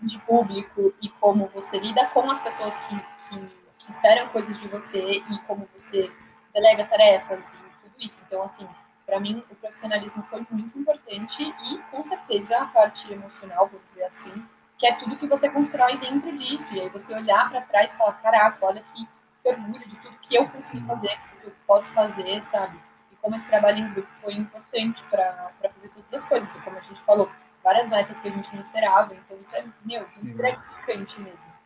de 0.00 0.18
público 0.20 0.94
e 1.02 1.08
como 1.08 1.48
você 1.48 1.78
lida 1.78 2.08
com 2.10 2.30
as 2.30 2.40
pessoas 2.40 2.76
que, 2.76 2.96
que, 3.28 3.48
que 3.78 3.90
esperam 3.90 4.28
coisas 4.28 4.56
de 4.58 4.68
você 4.68 5.18
e 5.18 5.38
como 5.46 5.68
você 5.74 6.10
delega 6.52 6.84
tarefas 6.84 7.48
e 7.48 7.82
tudo 7.82 7.94
isso. 7.98 8.22
Então, 8.26 8.42
assim, 8.42 8.66
para 9.04 9.20
mim, 9.20 9.42
o 9.50 9.54
profissionalismo 9.54 10.22
foi 10.24 10.46
muito 10.50 10.78
importante 10.78 11.42
e, 11.42 11.78
com 11.90 12.04
certeza, 12.04 12.58
a 12.58 12.66
parte 12.66 13.10
emocional, 13.12 13.68
vou 13.68 13.80
dizer 13.90 14.06
assim, 14.06 14.46
que 14.76 14.86
é 14.86 14.96
tudo 14.96 15.16
que 15.16 15.26
você 15.26 15.48
constrói 15.48 15.96
dentro 15.98 16.36
disso. 16.36 16.72
E 16.74 16.80
aí 16.80 16.88
você 16.88 17.14
olhar 17.14 17.48
para 17.48 17.62
trás 17.62 17.92
e 17.92 17.96
falar: 17.96 18.14
caraca, 18.14 18.66
olha 18.66 18.82
que, 18.82 19.08
orgulho 19.44 19.86
de 19.86 19.98
tudo 20.00 20.18
que 20.18 20.34
eu 20.34 20.44
consegui 20.44 20.84
fazer, 20.84 21.20
que 21.40 21.46
eu 21.46 21.52
posso 21.66 21.92
fazer, 21.92 22.42
sabe? 22.44 22.78
E 23.12 23.16
como 23.16 23.36
esse 23.36 23.46
trabalho 23.46 23.78
em 23.78 23.92
grupo 23.92 24.08
foi 24.20 24.34
importante 24.34 25.02
para 25.04 25.52
fazer 25.60 25.88
todas 25.90 26.12
as 26.12 26.24
coisas. 26.24 26.56
Como 26.64 26.76
a 26.76 26.80
gente 26.80 27.00
falou, 27.02 27.30
várias 27.66 27.88
metas 27.88 28.20
que 28.20 28.28
a 28.28 28.30
gente 28.30 28.54
não 28.54 28.60
esperava. 28.60 29.12
Então, 29.12 29.36
isso 29.40 29.54
é, 29.56 29.64
meu, 29.84 30.04
muito 30.22 30.36
gratificante 30.36 31.20
mesmo. 31.20 31.56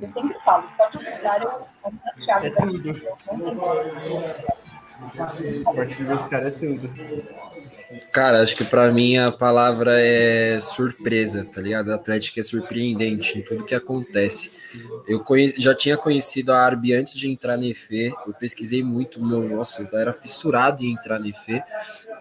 Eu 0.00 0.08
sempre 0.08 0.38
falo: 0.40 0.66
esporte 0.66 0.96
universitário 0.96 1.48
é 1.48 1.88
uma 1.88 2.16
chave 2.16 2.48
é 2.48 2.50
da 2.50 2.66
vida. 2.66 2.90
Esporte 5.54 5.98
universitário 5.98 6.48
é 6.48 6.50
tudo. 6.50 6.90
Cara, 8.12 8.40
acho 8.40 8.54
que 8.54 8.64
para 8.64 8.92
mim 8.92 9.16
a 9.16 9.32
palavra 9.32 10.00
é 10.00 10.60
surpresa, 10.60 11.44
tá 11.44 11.60
ligado? 11.60 11.90
A 11.90 11.96
Atlético 11.96 12.38
é 12.38 12.42
surpreendente 12.42 13.38
em 13.38 13.42
tudo 13.42 13.64
que 13.64 13.74
acontece. 13.74 14.52
Eu 15.08 15.24
já 15.56 15.74
tinha 15.74 15.96
conhecido 15.96 16.52
a 16.52 16.60
Arbi 16.60 16.94
antes 16.94 17.14
de 17.14 17.28
entrar 17.28 17.56
na 17.56 17.66
EFE, 17.66 18.14
eu 18.26 18.32
pesquisei 18.32 18.84
muito, 18.84 19.24
meu, 19.24 19.42
nossa, 19.48 19.82
eu 19.82 19.98
era 19.98 20.12
fissurado 20.12 20.84
em 20.84 20.92
entrar 20.92 21.18
na 21.18 21.28
EFE, 21.28 21.62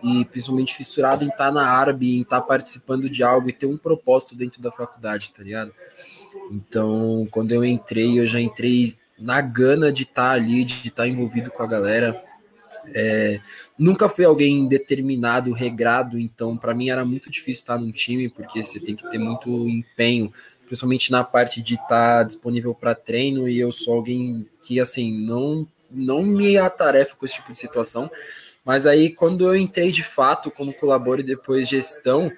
e 0.02 0.26
principalmente 0.26 0.74
fissurado 0.74 1.24
em 1.24 1.28
estar 1.28 1.52
na 1.52 1.70
Arbi, 1.70 2.18
em 2.18 2.22
estar 2.22 2.42
participando 2.42 3.08
de 3.08 3.22
algo 3.22 3.48
e 3.48 3.54
ter 3.54 3.68
um 3.68 3.78
propósito 3.78 4.36
dentro 4.36 4.60
da 4.62 4.72
faculdade, 4.72 5.32
tá 5.32 5.44
ligado? 5.44 5.72
Então, 6.52 7.28
quando 7.30 7.52
eu 7.52 7.64
entrei, 7.64 8.20
eu 8.20 8.26
já 8.26 8.40
entrei 8.40 8.96
na 9.20 9.40
gana 9.40 9.92
de 9.92 10.04
estar 10.04 10.32
ali, 10.32 10.64
de 10.66 10.88
estar 10.88 11.08
envolvido 11.08 11.52
com 11.52 11.62
a 11.62 11.68
galera, 11.68 12.24
é, 12.94 13.40
nunca 13.78 14.10
fui 14.10 14.26
alguém 14.26 14.68
determinado, 14.68 15.52
regrado, 15.52 16.20
então 16.20 16.58
para 16.58 16.74
mim 16.74 16.90
era 16.90 17.06
muito 17.06 17.30
difícil 17.30 17.62
estar 17.62 17.78
num 17.78 17.92
time, 17.92 18.30
porque 18.30 18.64
você 18.64 18.80
tem 18.80 18.96
que 18.96 19.10
ter 19.10 19.18
muito 19.18 19.50
empenho, 19.68 20.32
principalmente 20.66 21.12
na 21.12 21.24
parte 21.24 21.62
de 21.62 21.76
estar 21.76 22.24
disponível 22.24 22.74
para 22.74 22.96
treino, 22.96 23.48
e 23.48 23.60
eu 23.60 23.72
sou 23.72 23.96
alguém 23.96 24.48
que, 24.62 24.80
assim, 24.80 25.12
não, 25.12 25.68
não 25.90 26.24
me 26.24 26.58
atarefa 26.58 27.16
com 27.16 27.26
esse 27.26 27.36
tipo 27.36 27.52
de 27.52 27.58
situação, 27.58 28.10
mas 28.64 28.86
aí 28.86 29.10
quando 29.10 29.46
eu 29.46 29.56
entrei 29.56 29.92
de 29.92 30.04
fato 30.04 30.52
como 30.52 30.74
colaboro 30.74 31.22
e 31.22 31.24
depois 31.24 31.68
gestão, 31.68 32.32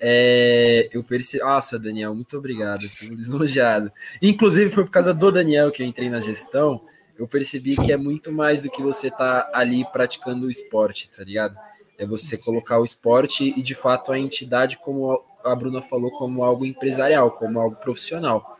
é, 0.00 0.88
eu 0.92 1.02
percebi. 1.02 1.42
Nossa, 1.42 1.78
Daniel, 1.78 2.14
muito 2.14 2.36
obrigado. 2.36 2.80
Fico 2.82 3.14
lisonjeado. 3.14 3.90
Inclusive, 4.22 4.70
foi 4.70 4.84
por 4.84 4.90
causa 4.90 5.12
do 5.12 5.32
Daniel 5.32 5.70
que 5.70 5.82
eu 5.82 5.86
entrei 5.86 6.08
na 6.08 6.20
gestão 6.20 6.80
eu 7.18 7.26
percebi 7.26 7.74
que 7.74 7.92
é 7.92 7.96
muito 7.96 8.30
mais 8.30 8.62
do 8.62 8.70
que 8.70 8.80
você 8.80 9.10
tá 9.10 9.50
ali 9.52 9.84
praticando 9.92 10.46
o 10.46 10.50
esporte, 10.50 11.10
tá 11.10 11.24
ligado? 11.24 11.56
É 11.98 12.06
você 12.06 12.38
colocar 12.38 12.78
o 12.78 12.84
esporte 12.84 13.52
e 13.56 13.60
de 13.60 13.74
fato 13.74 14.12
a 14.12 14.18
entidade, 14.18 14.78
como 14.78 15.20
a 15.44 15.54
Bruna 15.54 15.82
falou, 15.82 16.12
como 16.12 16.44
algo 16.44 16.64
empresarial, 16.64 17.32
como 17.32 17.58
algo 17.58 17.74
profissional. 17.76 18.56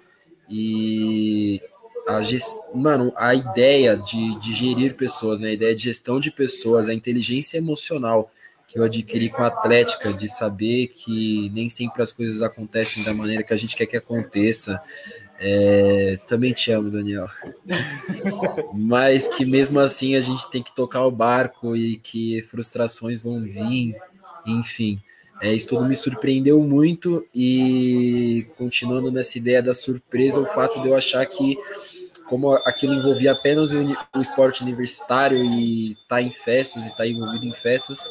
E 0.50 1.62
a 2.08 2.20
gest... 2.22 2.48
mano, 2.74 3.12
a 3.16 3.32
ideia 3.32 3.96
de, 3.96 4.40
de 4.40 4.52
gerir 4.52 4.96
pessoas, 4.96 5.38
né? 5.38 5.50
A 5.50 5.52
ideia 5.52 5.74
de 5.74 5.84
gestão 5.84 6.18
de 6.18 6.32
pessoas, 6.32 6.88
a 6.88 6.94
inteligência 6.94 7.58
emocional 7.58 8.28
que 8.66 8.78
eu 8.78 8.82
adquiri 8.82 9.30
com 9.30 9.42
a 9.42 9.46
Atlética, 9.46 10.12
de 10.12 10.28
saber 10.28 10.88
que 10.88 11.48
nem 11.54 11.70
sempre 11.70 12.02
as 12.02 12.12
coisas 12.12 12.42
acontecem 12.42 13.02
da 13.04 13.14
maneira 13.14 13.42
que 13.42 13.54
a 13.54 13.56
gente 13.56 13.74
quer 13.74 13.86
que 13.86 13.96
aconteça, 13.96 14.82
é, 15.40 16.18
também 16.26 16.52
te 16.52 16.72
amo, 16.72 16.90
Daniel. 16.90 17.28
Mas 18.74 19.28
que 19.28 19.44
mesmo 19.44 19.78
assim 19.78 20.16
a 20.16 20.20
gente 20.20 20.50
tem 20.50 20.62
que 20.62 20.74
tocar 20.74 21.04
o 21.04 21.10
barco 21.10 21.76
e 21.76 21.96
que 21.96 22.42
frustrações 22.42 23.20
vão 23.20 23.40
vir, 23.40 23.96
enfim. 24.46 25.00
É, 25.40 25.52
isso 25.52 25.68
tudo 25.68 25.84
me 25.84 25.94
surpreendeu 25.94 26.60
muito 26.64 27.24
e 27.32 28.44
continuando 28.56 29.12
nessa 29.12 29.38
ideia 29.38 29.62
da 29.62 29.72
surpresa, 29.72 30.40
o 30.40 30.46
fato 30.46 30.82
de 30.82 30.88
eu 30.88 30.96
achar 30.96 31.24
que 31.26 31.56
como 32.26 32.52
aquilo 32.66 32.92
envolvia 32.92 33.32
apenas 33.32 33.72
o, 33.72 33.78
o 34.16 34.20
esporte 34.20 34.62
universitário 34.62 35.38
e 35.38 35.96
tá 36.08 36.20
em 36.20 36.30
festas 36.30 36.86
e 36.86 36.96
tá 36.96 37.06
envolvido 37.06 37.46
em 37.46 37.52
festas, 37.52 38.10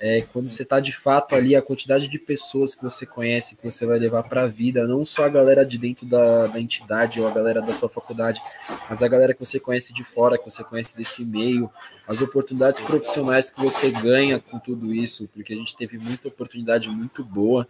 é, 0.00 0.22
quando 0.32 0.48
você 0.48 0.62
está 0.62 0.78
de 0.78 0.92
fato 0.92 1.34
ali, 1.34 1.56
a 1.56 1.62
quantidade 1.62 2.06
de 2.06 2.18
pessoas 2.18 2.74
que 2.74 2.82
você 2.82 3.04
conhece, 3.04 3.56
que 3.56 3.64
você 3.64 3.84
vai 3.84 3.98
levar 3.98 4.22
para 4.22 4.42
a 4.42 4.46
vida, 4.46 4.86
não 4.86 5.04
só 5.04 5.24
a 5.24 5.28
galera 5.28 5.66
de 5.66 5.76
dentro 5.76 6.06
da, 6.06 6.46
da 6.46 6.60
entidade 6.60 7.20
ou 7.20 7.26
a 7.26 7.30
galera 7.32 7.60
da 7.60 7.72
sua 7.72 7.88
faculdade, 7.88 8.40
mas 8.88 9.02
a 9.02 9.08
galera 9.08 9.34
que 9.34 9.44
você 9.44 9.58
conhece 9.58 9.92
de 9.92 10.04
fora, 10.04 10.38
que 10.38 10.48
você 10.48 10.62
conhece 10.62 10.96
desse 10.96 11.24
meio, 11.24 11.68
as 12.06 12.22
oportunidades 12.22 12.80
profissionais 12.82 13.50
que 13.50 13.60
você 13.60 13.90
ganha 13.90 14.38
com 14.38 14.58
tudo 14.58 14.94
isso, 14.94 15.28
porque 15.34 15.52
a 15.52 15.56
gente 15.56 15.76
teve 15.76 15.98
muita 15.98 16.28
oportunidade 16.28 16.88
muito 16.88 17.24
boa 17.24 17.66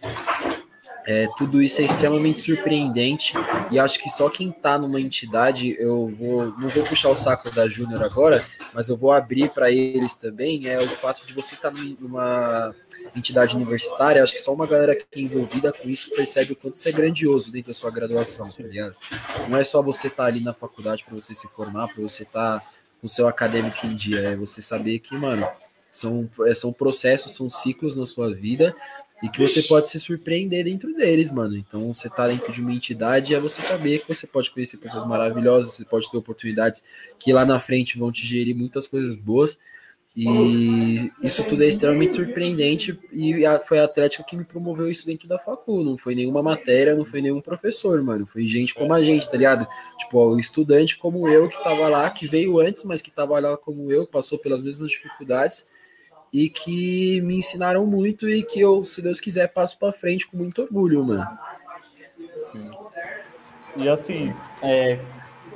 é, 1.07 1.26
tudo 1.39 1.62
isso 1.62 1.80
é 1.80 1.84
extremamente 1.84 2.41
surpreendente 2.41 3.32
e 3.70 3.78
acho 3.78 3.99
que 3.99 4.11
só 4.11 4.28
quem 4.28 4.51
está 4.51 4.78
numa 4.78 5.01
entidade, 5.01 5.74
eu 5.78 6.09
vou, 6.09 6.47
não 6.59 6.68
vou 6.68 6.84
puxar 6.84 7.09
o 7.09 7.14
saco 7.14 7.51
da 7.51 7.66
Júnior 7.66 8.03
agora, 8.03 8.45
mas 8.74 8.89
eu 8.89 8.97
vou 8.97 9.12
abrir 9.12 9.49
para 9.51 9.70
eles 9.70 10.14
também, 10.16 10.68
é 10.68 10.78
o 10.78 10.89
fato 10.89 11.26
de 11.26 11.32
você 11.32 11.55
estar 11.55 11.70
tá 11.70 11.80
numa 12.01 12.74
entidade 13.16 13.57
universitária, 13.57 14.22
acho 14.22 14.34
que 14.34 14.41
só 14.41 14.53
uma 14.53 14.66
galera 14.66 14.95
que 14.95 15.05
é 15.18 15.22
envolvida 15.22 15.72
com 15.72 15.89
isso 15.89 16.11
percebe 16.11 16.53
o 16.53 16.57
quanto 16.57 16.74
isso 16.74 16.89
é 16.89 16.93
grandioso 16.93 17.51
dentro 17.51 17.68
da 17.68 17.74
sua 17.74 17.91
graduação, 17.91 18.51
tá 18.51 18.62
ligado? 18.62 18.95
Não 19.49 19.59
é 19.59 19.64
só 19.64 19.82
você 19.82 20.09
estar 20.09 20.24
tá 20.24 20.28
ali 20.28 20.41
na 20.41 20.53
faculdade 20.53 21.05
para 21.05 21.14
você 21.14 21.34
se 21.34 21.49
formar, 21.49 21.89
para 21.89 22.03
você 22.03 22.24
estar 22.24 22.61
tá 22.61 22.66
com 23.01 23.07
o 23.07 23.11
seu 23.11 23.26
acadêmico 23.28 23.86
em 23.86 23.95
dia, 23.95 24.20
é 24.20 24.36
você 24.36 24.61
saber 24.61 24.99
que, 24.99 25.16
mano, 25.16 25.47
são, 25.91 26.28
é, 26.47 26.55
são 26.55 26.72
processos, 26.72 27.34
são 27.34 27.49
ciclos 27.49 27.97
na 27.97 28.05
sua 28.05 28.34
vida 28.34 28.74
e 29.22 29.28
que 29.28 29.40
você 29.40 29.62
pode 29.62 29.88
se 29.88 29.98
surpreender 29.98 30.64
dentro 30.64 30.94
deles, 30.94 31.32
mano. 31.32 31.56
Então, 31.56 31.92
você 31.92 32.08
tá 32.08 32.26
dentro 32.26 32.52
de 32.52 32.60
uma 32.60 32.72
entidade 32.72 33.34
é 33.34 33.40
você 33.40 33.60
saber 33.60 34.00
que 34.00 34.08
você 34.14 34.26
pode 34.26 34.50
conhecer 34.50 34.76
pessoas 34.76 35.06
maravilhosas, 35.06 35.72
você 35.72 35.84
pode 35.84 36.10
ter 36.10 36.16
oportunidades 36.16 36.84
que 37.18 37.32
lá 37.32 37.44
na 37.44 37.58
frente 37.58 37.98
vão 37.98 38.12
te 38.12 38.24
gerir 38.24 38.56
muitas 38.56 38.86
coisas 38.86 39.14
boas. 39.14 39.58
E 40.20 41.12
isso 41.22 41.44
tudo 41.44 41.62
é 41.62 41.68
extremamente 41.68 42.14
surpreendente 42.14 42.98
e 43.12 43.36
foi 43.68 43.78
a 43.78 43.84
Atlética 43.84 44.24
que 44.24 44.36
me 44.36 44.44
promoveu 44.44 44.90
isso 44.90 45.06
dentro 45.06 45.28
da 45.28 45.38
facul, 45.38 45.84
não 45.84 45.96
foi 45.96 46.12
nenhuma 46.16 46.42
matéria, 46.42 46.96
não 46.96 47.04
foi 47.04 47.22
nenhum 47.22 47.40
professor, 47.40 48.02
mano, 48.02 48.26
foi 48.26 48.48
gente 48.48 48.74
como 48.74 48.92
a 48.92 49.00
gente, 49.00 49.30
tá 49.30 49.36
ligado? 49.36 49.64
Tipo, 49.96 50.34
o 50.34 50.40
estudante 50.40 50.98
como 50.98 51.28
eu 51.28 51.48
que 51.48 51.62
tava 51.62 51.88
lá, 51.88 52.10
que 52.10 52.26
veio 52.26 52.58
antes, 52.58 52.82
mas 52.82 53.00
que 53.00 53.12
tava 53.12 53.38
lá 53.38 53.56
como 53.56 53.92
eu, 53.92 54.08
passou 54.08 54.40
pelas 54.40 54.60
mesmas 54.60 54.90
dificuldades 54.90 55.68
e 56.33 56.49
que 56.49 57.20
me 57.22 57.37
ensinaram 57.37 57.87
muito 57.87 58.29
e 58.29 58.43
que 58.43 58.61
eu, 58.61 58.85
se 58.85 59.01
Deus 59.01 59.20
quiser, 59.20 59.49
passo 59.49 59.79
para 59.79 59.93
frente 59.93 60.26
com 60.26 60.37
muito 60.37 60.62
orgulho, 60.62 61.05
mano. 61.05 61.26
Sim. 62.53 62.70
E 63.76 63.89
assim, 63.89 64.35
é, 64.62 64.99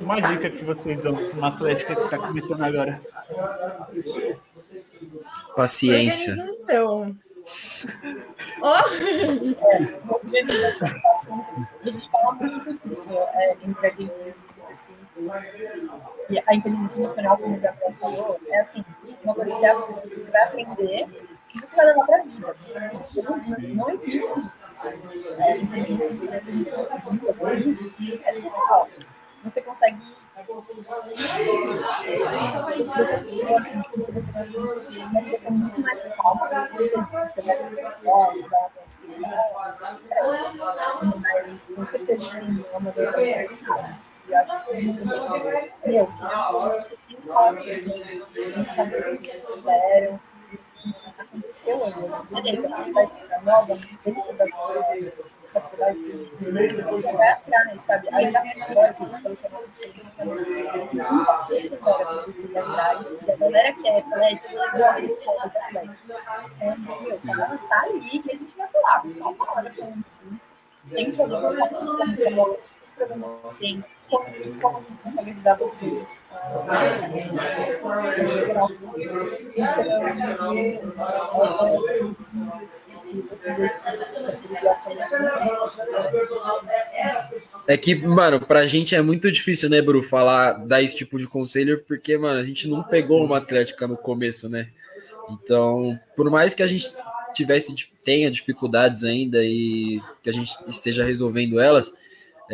uma 0.01 0.21
dica 0.21 0.51
que 0.51 0.65
vocês 0.65 0.99
dão 1.01 1.15
para 1.15 1.37
uma 1.37 1.49
atlética 1.49 1.95
que 1.95 2.03
está 2.03 2.19
começando 2.19 2.63
agora. 2.63 3.01
Paciência. 5.57 6.33
Organização. 6.33 7.17
Oh. 8.65 8.77
é, 13.35 13.57
gente 13.61 14.23
que 16.27 16.43
a 16.47 16.55
inteligência 16.55 16.99
emocional, 16.99 17.37
como 17.39 17.57
o 17.57 17.61
Gabriel 17.61 17.95
falou, 18.01 18.41
é 18.49 18.61
assim, 18.61 18.85
uma 19.25 19.35
coisa 19.35 19.55
que 19.55 20.21
você 20.21 20.31
vai 20.31 20.43
aprender 20.43 21.09
e 21.55 21.59
você 21.59 21.77
vai 21.77 21.87
levar 21.87 22.07
para 22.07 22.19
a 22.19 22.23
vida. 22.23 22.57
Não, 23.75 23.91
existe 23.91 24.17
isso. 24.17 24.53
É, 25.39 25.59
inteligência 25.59 26.35
é 26.35 26.37
especial. 28.33 28.89
Você 29.45 29.63
consegue 29.63 29.99
uma 30.35 30.45
pessoa 35.23 35.51
muito 35.51 35.81
mais 35.81 35.99
calma, 36.17 36.49
você 36.49 37.43
vai 37.43 37.57
certeza 41.87 42.31
tem 42.31 42.65
uma 42.73 42.93
meu, 45.87 46.09
que 47.07 47.17
sabe 47.27 47.61
o 47.61 47.65
que 49.19 49.29
fizeram, 49.29 50.19
aconteceu 51.19 51.77
hoje. 51.77 51.95
Beleza, 52.31 52.75
a 52.75 52.83
gente 52.83 52.93
vai 52.93 53.07
ficar 53.07 53.43
nova 53.43 53.79
dentro 54.05 54.33
das 54.37 54.51
mais 57.53 57.87
agora 63.29 63.73
que 63.75 63.89
a 63.89 63.99
gente 63.99 64.09
ali 67.83 68.23
É 87.67 87.77
que, 87.77 87.95
mano, 87.95 88.41
pra 88.41 88.67
gente 88.67 88.95
é 88.95 89.03
muito 89.03 89.31
difícil, 89.31 89.69
né, 89.71 89.81
Bru, 89.81 90.03
falar, 90.03 90.53
dar 90.53 90.83
esse 90.83 90.97
tipo 90.97 91.19
de 91.19 91.27
conselho, 91.27 91.83
porque, 91.87 92.17
mano, 92.19 92.41
a 92.41 92.45
gente 92.45 92.67
não 92.69 92.83
pegou 92.83 93.25
uma 93.25 93.39
atlética 93.39 93.87
no 93.87 93.97
começo, 93.97 94.49
né? 94.49 94.69
Então, 95.31 95.99
por 96.17 96.29
mais 96.31 96.55
que 96.55 96.63
a 96.63 96.67
gente 96.67 96.95
tivesse, 97.35 97.75
tenha 98.05 98.31
dificuldades 98.31 99.05
ainda 99.05 99.43
e 99.43 100.01
que 100.23 100.29
a 100.31 100.33
gente 100.33 100.53
esteja 100.69 101.05
resolvendo 101.05 101.61
elas, 101.61 101.95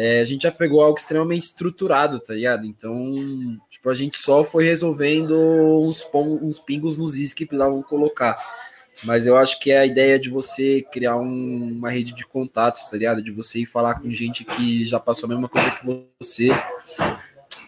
é, 0.01 0.21
a 0.21 0.25
gente 0.25 0.43
já 0.43 0.53
pegou 0.53 0.81
algo 0.81 0.97
extremamente 0.97 1.43
estruturado, 1.43 2.21
tá 2.21 2.33
ligado? 2.33 2.65
Então, 2.65 3.59
tipo, 3.69 3.91
a 3.91 3.95
gente 3.95 4.17
só 4.17 4.45
foi 4.45 4.65
resolvendo 4.65 5.35
uns, 5.35 6.07
uns 6.15 6.61
pingos 6.61 6.97
nos 6.97 7.17
is 7.17 7.35
que 7.35 7.45
precisavam 7.45 7.83
colocar. 7.83 8.39
Mas 9.03 9.27
eu 9.27 9.37
acho 9.37 9.59
que 9.59 9.73
é 9.73 9.81
a 9.81 9.87
ideia 9.87 10.17
de 10.17 10.31
você 10.31 10.87
criar 10.93 11.17
um, 11.17 11.73
uma 11.79 11.91
rede 11.91 12.15
de 12.15 12.25
contatos, 12.25 12.89
tá 12.89 12.97
ligado? 12.97 13.21
De 13.21 13.33
você 13.33 13.59
ir 13.59 13.67
falar 13.67 13.99
com 13.99 14.09
gente 14.13 14.45
que 14.45 14.85
já 14.85 15.01
passou 15.01 15.27
a 15.27 15.31
mesma 15.31 15.49
coisa 15.49 15.69
que 15.73 15.85
você. 16.21 16.51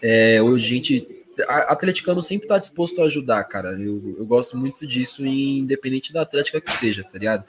É, 0.01 0.39
gente. 0.55 1.05
A, 1.49 1.73
atleticano 1.73 2.23
sempre 2.23 2.47
tá 2.47 2.57
disposto 2.57 3.01
a 3.01 3.05
ajudar, 3.07 3.43
cara. 3.43 3.73
Eu, 3.73 4.15
eu 4.17 4.25
gosto 4.25 4.55
muito 4.55 4.87
disso, 4.87 5.25
independente 5.25 6.13
da 6.13 6.21
atlética 6.21 6.61
que 6.61 6.71
seja, 6.71 7.03
tá 7.03 7.17
ligado? 7.19 7.43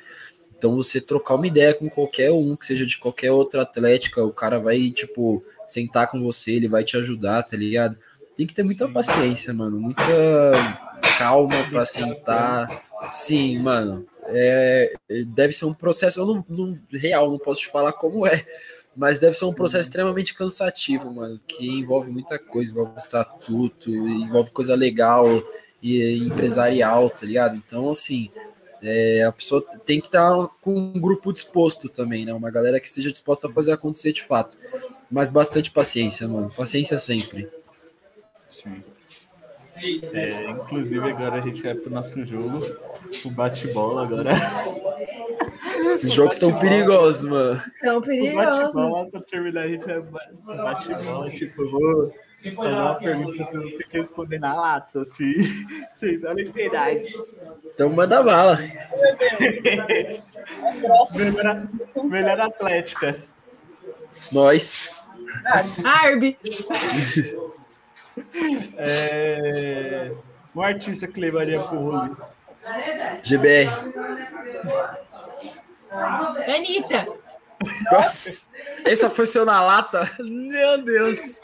Então 0.62 0.76
você 0.76 1.00
trocar 1.00 1.34
uma 1.34 1.46
ideia 1.48 1.74
com 1.74 1.90
qualquer 1.90 2.30
um, 2.30 2.54
que 2.54 2.64
seja 2.64 2.86
de 2.86 2.96
qualquer 2.96 3.32
outra 3.32 3.62
atlética, 3.62 4.22
o 4.22 4.32
cara 4.32 4.60
vai, 4.60 4.92
tipo, 4.92 5.42
sentar 5.66 6.08
com 6.08 6.22
você, 6.22 6.52
ele 6.52 6.68
vai 6.68 6.84
te 6.84 6.96
ajudar, 6.96 7.42
tá 7.42 7.56
ligado? 7.56 7.96
Tem 8.36 8.46
que 8.46 8.54
ter 8.54 8.62
muita 8.62 8.86
paciência, 8.86 9.52
mano, 9.52 9.80
muita 9.80 10.04
calma 11.18 11.68
para 11.68 11.84
sentar. 11.84 12.84
Sim, 13.10 13.58
mano. 13.58 14.06
É, 14.26 14.94
deve 15.26 15.52
ser 15.52 15.64
um 15.64 15.74
processo, 15.74 16.20
eu 16.20 16.26
não, 16.26 16.44
não, 16.48 16.78
real, 16.92 17.28
não 17.28 17.40
posso 17.40 17.62
te 17.62 17.68
falar 17.68 17.92
como 17.94 18.24
é, 18.24 18.46
mas 18.96 19.18
deve 19.18 19.36
ser 19.36 19.46
um 19.46 19.52
processo 19.52 19.88
extremamente 19.88 20.32
cansativo, 20.32 21.12
mano, 21.12 21.40
que 21.44 21.66
envolve 21.66 22.08
muita 22.08 22.38
coisa, 22.38 22.70
envolve 22.70 22.98
estatuto, 22.98 23.90
envolve 23.90 24.52
coisa 24.52 24.76
legal 24.76 25.26
e 25.82 26.18
empresarial, 26.18 27.10
tá 27.10 27.26
ligado? 27.26 27.56
Então, 27.56 27.90
assim, 27.90 28.30
é, 28.82 29.22
a 29.22 29.30
pessoa 29.30 29.64
tem 29.84 30.00
que 30.00 30.06
estar 30.06 30.48
com 30.60 30.74
um 30.74 31.00
grupo 31.00 31.32
disposto 31.32 31.88
também, 31.88 32.26
né? 32.26 32.32
Uma 32.32 32.50
galera 32.50 32.80
que 32.80 32.86
esteja 32.86 33.12
disposta 33.12 33.46
a 33.46 33.50
fazer 33.50 33.72
acontecer 33.72 34.12
de 34.12 34.22
fato. 34.22 34.56
Mas 35.10 35.28
bastante 35.28 35.70
paciência, 35.70 36.26
mano. 36.26 36.50
Paciência 36.50 36.98
sempre. 36.98 37.48
Sim. 38.48 38.82
É, 40.12 40.50
inclusive 40.50 41.10
agora 41.10 41.36
a 41.36 41.40
gente 41.40 41.60
vai 41.60 41.74
pro 41.74 41.90
nosso 41.90 42.24
jogo, 42.24 42.60
o 43.24 43.30
bate-bola 43.30 44.04
agora. 44.04 44.32
Esses 45.92 46.12
jogos 46.12 46.34
estão 46.34 46.56
perigosos, 46.56 47.28
mano. 47.28 47.60
Estão 47.74 48.00
perigosos. 48.00 48.58
O 48.58 48.72
bate-bola, 48.72 49.10
pra 49.10 49.20
terminar, 49.22 49.62
a 49.62 49.68
gente 49.68 49.84
vai 49.84 50.00
bate-bola, 50.00 51.30
tipo, 51.30 51.68
vou 51.68 52.14
fazer 52.50 52.74
uma 52.74 52.94
pergunta, 52.94 53.44
vocês 53.44 53.62
vão 53.62 53.70
ter 53.76 53.84
que 53.84 53.98
responder 53.98 54.38
na 54.38 54.54
lata, 54.54 55.02
assim, 55.02 55.32
sem 55.96 56.18
dar 56.18 56.34
liberdade. 56.34 57.12
Então 57.74 57.90
manda 57.90 58.22
bala. 58.22 58.58
melhor, 61.14 61.68
melhor 62.04 62.40
atlética. 62.40 63.22
Nós. 64.30 64.90
Arby. 65.84 66.38
É... 68.76 70.12
Um 70.54 70.60
artista 70.60 71.06
que 71.06 71.20
levaria 71.20 71.60
pro 71.60 71.78
rolê. 71.78 72.10
GBR. 73.22 73.70
Anitta. 76.54 77.08
Nossa, 77.90 78.46
essa 78.84 79.08
foi 79.08 79.26
seu 79.26 79.44
na 79.44 79.62
lata? 79.62 80.10
Meu 80.18 80.82
Deus. 80.82 81.40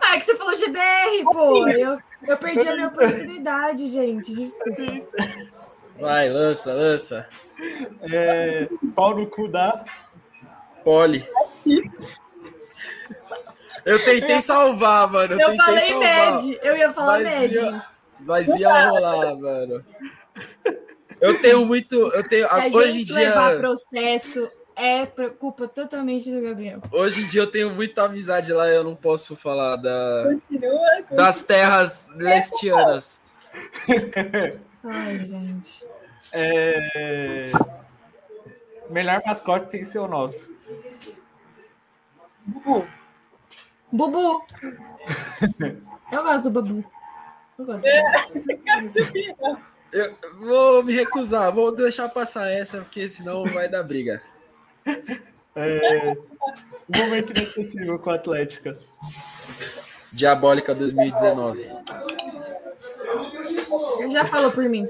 Ah, 0.00 0.16
é 0.16 0.18
que 0.18 0.24
você 0.26 0.36
falou 0.36 0.54
GBR, 0.54 1.24
pô. 1.24 1.68
Eu, 1.68 1.98
eu 2.26 2.36
perdi 2.36 2.68
a 2.68 2.74
minha 2.74 2.88
oportunidade, 2.88 3.88
gente. 3.88 4.34
Desculpa. 4.34 4.82
Vai, 5.98 6.28
lança, 6.28 6.72
lança. 6.72 7.28
É, 8.12 8.68
pau 8.94 9.16
no 9.16 9.26
cu 9.26 9.48
da. 9.48 9.84
Poli. 10.84 11.26
Eu 13.84 14.04
tentei 14.04 14.40
salvar, 14.40 15.10
mano. 15.10 15.34
Eu, 15.34 15.40
eu 15.40 15.46
tentei 15.50 15.64
falei 15.66 15.88
salvar. 15.88 16.42
Med. 16.42 16.58
Eu 16.62 16.76
ia 16.76 16.92
falar 16.92 17.20
mas 17.20 17.24
Med. 17.24 17.54
Ia, 17.54 17.84
mas 18.20 18.48
ia 18.48 18.88
rolar, 18.88 19.36
mano. 19.36 19.84
Eu 21.20 21.40
tenho 21.40 21.64
muito. 21.66 21.96
Eu 21.96 22.22
tenho, 22.28 22.46
Se 22.46 22.54
a 22.54 22.66
hoje 22.68 22.92
gente 22.92 23.02
em 23.02 23.06
dia. 23.06 23.14
levar 23.16 23.58
processo, 23.58 24.50
é 24.78 25.04
culpa 25.06 25.66
totalmente 25.66 26.30
do 26.30 26.40
Gabriel. 26.40 26.80
Hoje 26.92 27.22
em 27.22 27.26
dia 27.26 27.42
eu 27.42 27.50
tenho 27.50 27.74
muita 27.74 28.04
amizade 28.04 28.52
lá, 28.52 28.68
eu 28.68 28.84
não 28.84 28.94
posso 28.94 29.34
falar 29.34 29.74
da, 29.76 30.22
Continua, 30.24 30.78
continua. 30.98 31.16
das 31.16 31.42
terras 31.42 32.08
lestianas. 32.14 33.36
Ai, 34.84 35.18
gente. 35.18 35.84
É... 36.32 37.50
Melhor 38.88 39.20
mascote 39.26 39.68
sem 39.68 39.84
ser 39.84 39.98
o 39.98 40.06
nosso. 40.06 40.56
Bubu. 42.46 42.86
Bubu. 43.92 44.46
Eu 46.12 46.22
gosto 46.22 46.50
do 46.50 46.62
Bubu. 46.62 46.84
Eu 47.58 47.66
gosto. 47.66 47.82
Eu 49.90 50.14
vou 50.38 50.84
me 50.84 50.92
recusar, 50.92 51.52
vou 51.52 51.74
deixar 51.74 52.08
passar 52.10 52.48
essa, 52.48 52.78
porque 52.78 53.08
senão 53.08 53.42
vai 53.44 53.68
dar 53.68 53.82
briga. 53.82 54.22
É... 55.56 56.16
Um 56.88 56.98
momento 56.98 57.30
inesquecível 57.32 57.98
com 57.98 58.10
a 58.10 58.14
Atlética. 58.14 58.78
Diabólica 60.12 60.74
2019. 60.74 61.60
Ele 63.98 64.10
já 64.10 64.24
falou 64.24 64.50
por 64.50 64.64
mim. 64.68 64.86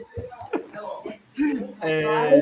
É, 1.80 2.40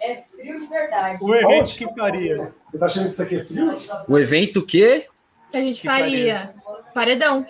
É 0.00 0.22
frio 0.30 0.58
de 0.58 0.66
verdade. 0.66 1.18
o 1.22 1.34
evento 1.34 1.74
que 1.74 1.94
faria. 1.94 2.52
Você 2.70 2.78
tá 2.78 2.86
achando 2.86 3.06
que 3.06 3.12
isso 3.12 3.22
aqui 3.22 3.36
é 3.36 3.44
frio? 3.44 3.72
O 4.08 4.18
evento 4.18 4.64
quê? 4.64 5.06
Que 5.50 5.56
a 5.56 5.62
gente 5.62 5.80
Que 5.80 5.86
faria. 5.86 6.54
Paredão. 6.94 7.46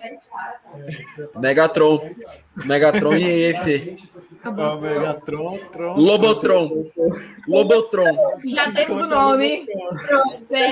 Megatron. 1.37 2.11
Megatron 2.65 3.15
e 3.17 3.51
EF. 3.51 3.97
Acabou. 4.41 4.77
O 4.77 4.81
Megatron, 4.81 5.59
Tron. 5.73 5.97
Lobotron. 5.97 6.87
Lobotron. 7.49 8.39
Já 8.45 8.71
temos 8.73 8.99
o 8.99 9.07
nome. 9.07 9.67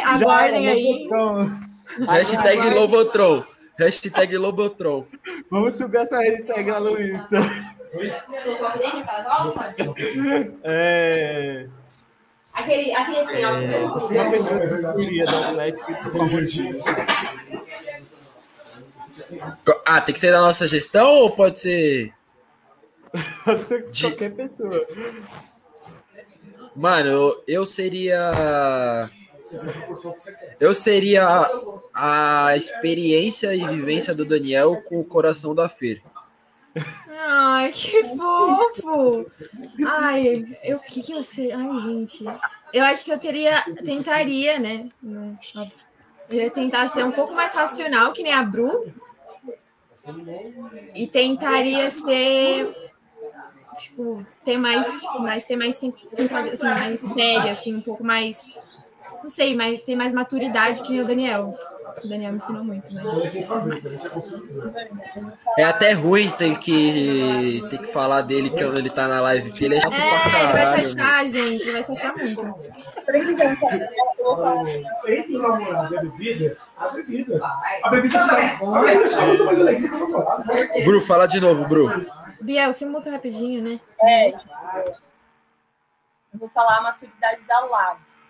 Aguardem 0.05 0.69
aí. 0.69 1.09
Hashtag 2.07 2.71
Lobotron. 2.71 3.45
Hashtag 3.79 4.37
Lobotron. 4.37 5.07
Vamos 5.51 5.75
subir 5.75 5.99
essa 5.99 6.19
hashtag 6.21 6.71
no 6.71 7.01
Insta. 7.01 7.39
É, 10.63 11.67
Aquele, 12.59 12.93
aquele 12.93 13.19
assim, 13.19 13.45
ó. 13.45 13.53
uma 13.53 13.95
pessoa 13.95 14.31
que 14.31 14.37
escolheria 14.37 15.25
do 15.25 15.37
Atlético 15.37 15.95
por 16.11 16.19
favor 16.19 16.45
disso. 16.45 16.85
Ah, 19.87 20.01
tem 20.01 20.13
que 20.13 20.21
ser 20.21 20.31
da 20.33 20.41
nossa 20.41 20.67
gestão 20.67 21.09
ou 21.11 21.31
pode 21.31 21.61
ser. 21.61 22.13
Pode 23.45 23.69
ser 23.69 23.91
De- 23.91 24.03
qualquer 24.03 24.31
pessoa. 24.35 24.87
Mano, 26.75 27.09
eu, 27.09 27.45
eu 27.49 27.67
seria. 27.67 29.11
Eu 30.61 30.75
seria 30.75 31.27
a, 31.95 32.47
a 32.49 32.57
experiência 32.57 33.55
e 33.55 33.67
vivência 33.67 34.15
do 34.15 34.25
Daniel 34.25 34.83
com 34.83 35.01
o 35.01 35.05
coração 35.05 35.55
da 35.55 35.69
Fer. 35.69 36.03
Ai, 37.09 37.73
que 37.73 38.05
fofo! 38.05 39.27
Ai, 39.87 40.45
eu 40.63 40.77
o 40.77 40.81
que 40.81 41.03
que 41.03 41.13
eu 41.13 41.25
sei? 41.25 41.51
Ai, 41.51 41.81
gente. 41.81 42.25
Eu 42.73 42.85
acho 42.85 43.05
que 43.05 43.11
eu 43.11 43.19
teria, 43.19 43.63
tentaria, 43.85 44.59
né? 44.59 44.89
Não, 45.03 45.37
óbvio. 45.57 45.89
Eu 46.31 46.37
ia 46.37 46.51
tentar 46.51 46.89
ser 46.89 47.05
um 47.05 47.13
pouco 47.13 47.35
mais 47.35 47.53
racional, 47.53 48.13
que 48.13 48.23
nem 48.23 48.33
a 48.33 48.43
Bru. 48.43 48.93
E 50.95 51.07
tentaria 51.09 51.91
ser 51.91 52.75
tipo, 53.79 54.25
ter 54.45 54.57
mais, 54.59 55.01
tipo, 55.01 55.21
mais 55.21 55.45
ser 55.45 55.57
mais 55.57 55.77
sim- 55.77 55.93
centrada, 56.13 56.49
assim, 56.51 56.65
mais 56.65 57.01
séria, 57.01 57.53
assim, 57.53 57.75
um 57.77 57.81
pouco 57.81 58.05
mais 58.05 58.43
não 59.23 59.31
sei, 59.31 59.55
mas 59.55 59.83
ter 59.83 59.97
mais 59.97 60.13
maturidade 60.13 60.83
que 60.83 61.01
o 61.01 61.05
Daniel. 61.05 61.57
O 62.03 62.09
Daniel 62.09 62.33
me 62.33 62.39
ensinou 62.39 62.65
muito, 62.65 62.93
mas 62.93 63.05
eu 63.05 63.31
preciso 63.31 63.69
mais. 63.69 63.83
É 65.59 65.65
até 65.65 65.93
ruim 65.93 66.31
ter 66.31 66.59
que, 66.59 67.63
ter 67.71 67.79
que 67.79 67.87
falar 67.93 68.23
dele 68.23 68.51
quando 68.51 68.79
ele 68.79 68.91
tá 68.91 69.09
na 69.09 69.21
live, 69.21 69.49
porque 69.49 69.65
ele 69.65 69.77
é 69.77 69.81
chato 69.81 69.95
pra 69.95 70.05
É, 70.05 70.09
ele 70.09 70.53
vai 70.53 70.63
caralho. 70.65 70.85
se 70.85 71.01
achar, 71.01 71.27
gente, 71.27 71.63
ele 71.63 71.73
vai 71.73 71.83
se 71.83 71.93
achar 71.93 72.15
muito. 72.17 72.55
Entre 75.07 75.37
o 75.37 75.43
namorado 75.43 75.95
e 75.95 75.99
a 75.99 76.03
bebida, 76.03 76.57
a 76.77 76.89
bebida. 76.89 77.41
A 77.83 77.91
bebida 77.91 78.19
será. 78.19 78.59
A 78.63 78.81
bebida 78.81 79.07
será 79.07 79.27
muito 79.27 79.45
mais 79.45 79.61
alegria 79.61 79.89
que 79.89 79.95
o 79.95 79.99
namorado. 79.99 80.45
Bru, 80.85 81.01
fala 81.01 81.27
de 81.27 81.41
novo, 81.41 81.67
Bru. 81.67 82.07
Biel, 82.41 82.73
você 82.73 82.85
muda 82.87 83.11
rapidinho, 83.11 83.63
né? 83.63 83.81
É, 84.03 84.29
eu 84.29 84.35
vou 86.35 86.49
falar 86.51 86.79
a 86.79 86.83
maturidade 86.83 87.45
da 87.47 87.61
Labs, 87.61 88.29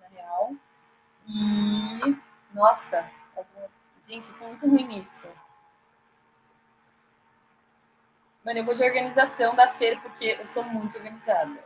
na 0.00 0.08
real. 0.20 0.50
E, 1.28 1.79
nossa, 2.54 3.08
gente, 4.06 4.28
eu 4.28 4.34
sou 4.34 4.46
muito 4.48 4.68
ruim 4.68 4.86
nisso. 4.86 5.26
Mano, 8.44 8.58
eu 8.58 8.64
vou 8.64 8.74
de 8.74 8.82
organização 8.82 9.54
da 9.54 9.72
feira, 9.72 10.00
porque 10.00 10.36
eu 10.40 10.46
sou 10.46 10.64
muito 10.64 10.96
organizada. 10.96 11.60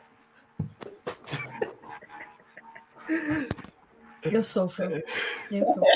Eu 4.23 4.43
sofro. 4.43 5.03
Eu 5.51 5.67
sofro. 5.67 5.85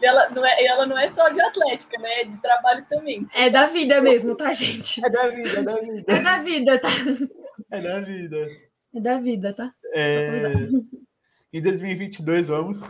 E 0.00 0.04
ela 0.04 0.28
não 0.30 0.44
é, 0.44 0.62
e 0.62 0.66
ela 0.66 0.86
não 0.86 0.98
é 0.98 1.08
só 1.08 1.28
de 1.30 1.40
atlética, 1.40 1.98
né? 1.98 2.20
É 2.20 2.24
de 2.24 2.38
trabalho 2.40 2.84
também. 2.86 3.26
É 3.34 3.48
da 3.48 3.66
vida 3.66 4.00
mesmo, 4.02 4.36
tá, 4.36 4.52
gente? 4.52 5.02
É 5.04 5.08
da 5.08 5.28
vida, 5.28 5.60
é 5.60 5.62
da 5.62 5.80
vida. 5.80 6.12
É 6.12 6.20
da 6.20 6.38
vida, 6.38 6.78
tá? 6.78 6.88
É 7.70 7.80
da 7.80 8.00
vida. 8.00 8.46
É 8.94 9.00
da 9.00 9.18
vida, 9.18 9.52
tá? 9.54 9.72
É, 9.94 10.52
em 11.52 11.62
2022, 11.62 12.46
vamos. 12.46 12.82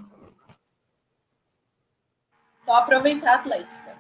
Só 2.67 2.75
aproveitar 2.75 3.31
a 3.31 3.35
atlética. 3.37 3.97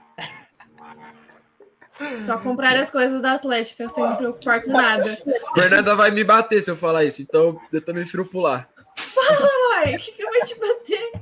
Só 2.20 2.36
comprar 2.38 2.76
as 2.76 2.90
coisas 2.90 3.22
da 3.22 3.32
Atlética 3.32 3.88
sem 3.88 4.06
me 4.06 4.16
preocupar 4.16 4.62
com 4.62 4.72
nada. 4.72 5.16
Fernanda 5.54 5.94
vai 5.94 6.10
me 6.10 6.22
bater 6.24 6.60
se 6.60 6.70
eu 6.70 6.76
falar 6.76 7.04
isso, 7.04 7.22
então 7.22 7.58
eu 7.72 7.80
também 7.80 8.02
prefiro 8.02 8.26
pular. 8.26 8.68
Uai, 9.16 9.94
o 9.94 9.98
que, 9.98 10.12
que 10.12 10.22
eu 10.22 10.30
vou 10.30 10.40
te 10.44 10.54
bater? 10.58 11.12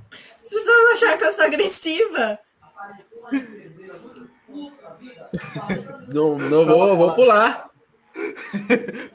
As 0.40 0.48
pessoas 0.48 0.92
acharam 0.94 1.18
que 1.18 1.24
eu 1.24 1.32
sou 1.32 1.44
agressiva. 1.44 2.38
Não, 6.12 6.38
não 6.38 6.66
vou, 6.66 6.88
eu 6.88 6.96
vou 6.96 7.14
pular. 7.14 7.70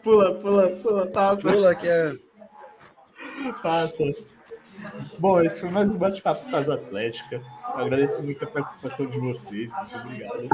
Pula, 0.03 0.35
pula, 0.35 0.69
pula, 0.81 1.07
passa, 1.07 1.51
Pula 1.51 1.75
que 1.75 1.87
é. 1.87 2.15
passa. 3.61 4.03
Bom, 5.17 5.41
esse 5.41 5.59
foi 5.59 5.69
mais 5.69 5.89
um 5.89 5.97
bate-papo 5.97 6.49
com 6.49 6.55
as 6.55 6.69
Atlética. 6.69 7.41
Agradeço 7.75 8.21
muito 8.23 8.43
a 8.43 8.47
participação 8.47 9.07
de 9.07 9.19
vocês. 9.19 9.69
Muito 9.71 9.95
obrigado. 9.97 10.49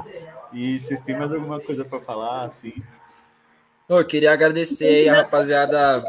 E 0.54 0.80
vocês 0.80 1.02
têm 1.02 1.18
mais 1.18 1.34
alguma 1.34 1.60
coisa 1.60 1.86
para 1.86 2.00
falar, 2.00 2.44
assim? 2.44 2.74
Eu 3.88 4.04
queria 4.06 4.34
agradecer 4.34 5.08
a 5.10 5.18
rapaziada. 5.18 6.04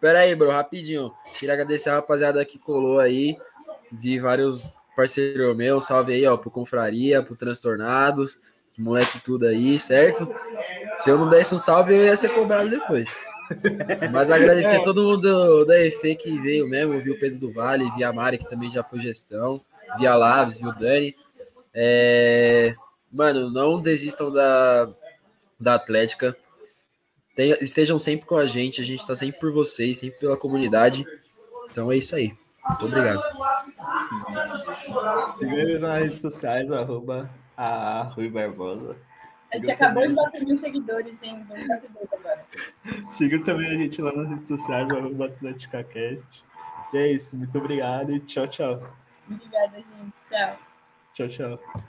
Pera 0.00 0.20
aí, 0.20 0.34
bro, 0.34 0.50
rapidinho. 0.50 1.12
Queria 1.38 1.54
agradecer 1.54 1.90
a 1.90 1.96
rapaziada 1.96 2.44
que 2.44 2.58
colou 2.58 2.98
aí. 2.98 3.36
Vi 3.92 4.18
vários 4.18 4.74
parceiros 4.96 5.56
meus. 5.56 5.84
Salve 5.86 6.14
aí, 6.14 6.26
ó, 6.26 6.36
pro 6.36 6.50
Confraria, 6.50 7.22
pro 7.22 7.36
Transtornados, 7.36 8.40
moleque 8.78 9.20
tudo 9.20 9.46
aí, 9.46 9.78
certo? 9.78 10.26
Se 10.98 11.10
eu 11.10 11.18
não 11.18 11.28
desse 11.28 11.54
um 11.54 11.58
salve, 11.58 11.94
eu 11.94 12.04
ia 12.04 12.16
ser 12.16 12.30
cobrado 12.30 12.68
depois. 12.68 13.35
Mas 14.12 14.30
agradecer 14.30 14.82
todo 14.82 15.02
mundo 15.02 15.64
da 15.64 15.80
EFE 15.84 16.16
que 16.16 16.38
veio 16.40 16.68
mesmo. 16.68 16.98
Vi 17.00 17.10
o 17.10 17.18
Pedro 17.18 17.38
do 17.38 17.52
Vale, 17.52 17.90
vi 17.92 18.02
a 18.04 18.12
Mari, 18.12 18.38
que 18.38 18.48
também 18.48 18.70
já 18.70 18.82
foi 18.82 19.00
gestão. 19.00 19.60
Vi 19.98 20.06
a 20.06 20.14
Laves, 20.16 20.58
vi 20.60 20.66
o 20.66 20.72
Dani. 20.72 21.14
É, 21.74 22.74
Mano, 23.12 23.50
não 23.50 23.80
desistam 23.80 24.30
da, 24.32 24.88
da 25.58 25.74
Atlética. 25.74 26.36
Tenha- 27.34 27.56
estejam 27.62 27.98
sempre 27.98 28.26
com 28.26 28.36
a 28.36 28.46
gente, 28.46 28.80
a 28.80 28.84
gente 28.84 29.00
está 29.00 29.14
sempre 29.14 29.38
por 29.40 29.52
vocês, 29.52 29.98
sempre 29.98 30.18
pela 30.18 30.36
comunidade. 30.36 31.04
Então 31.70 31.90
é 31.92 31.96
isso 31.96 32.16
aí. 32.16 32.34
Muito 32.68 32.86
obrigado. 32.86 33.22
Siga 35.36 35.78
nas 35.78 36.02
redes 36.02 36.20
sociais, 36.22 36.70
arroba 36.72 37.30
a 37.56 38.02
Rui 38.14 38.28
Barbosa. 38.28 38.96
A 39.52 39.56
gente 39.56 39.70
acabou 39.70 40.02
também- 40.02 40.16
de 40.16 40.22
bater 40.22 40.44
mil 40.44 40.58
seguidores, 40.58 41.22
hein? 41.22 41.44
Vamos 41.48 41.68
bater 41.68 41.90
dois 41.90 42.12
agora. 42.12 42.44
Siga 43.10 43.42
também 43.44 43.68
a 43.68 43.74
gente 43.74 44.02
lá 44.02 44.12
nas 44.12 44.28
redes 44.28 44.48
sociais, 44.48 44.90
arroba 44.90 45.26
AtléticaCast. 45.26 46.44
E 46.92 46.98
é 46.98 47.12
isso, 47.12 47.36
muito 47.36 47.56
obrigado 47.58 48.12
e 48.12 48.20
tchau, 48.20 48.46
tchau. 48.48 48.82
Obrigada, 49.30 49.76
gente. 49.76 50.22
Tchau. 50.28 50.58
Tchau, 51.14 51.28
tchau. 51.28 51.86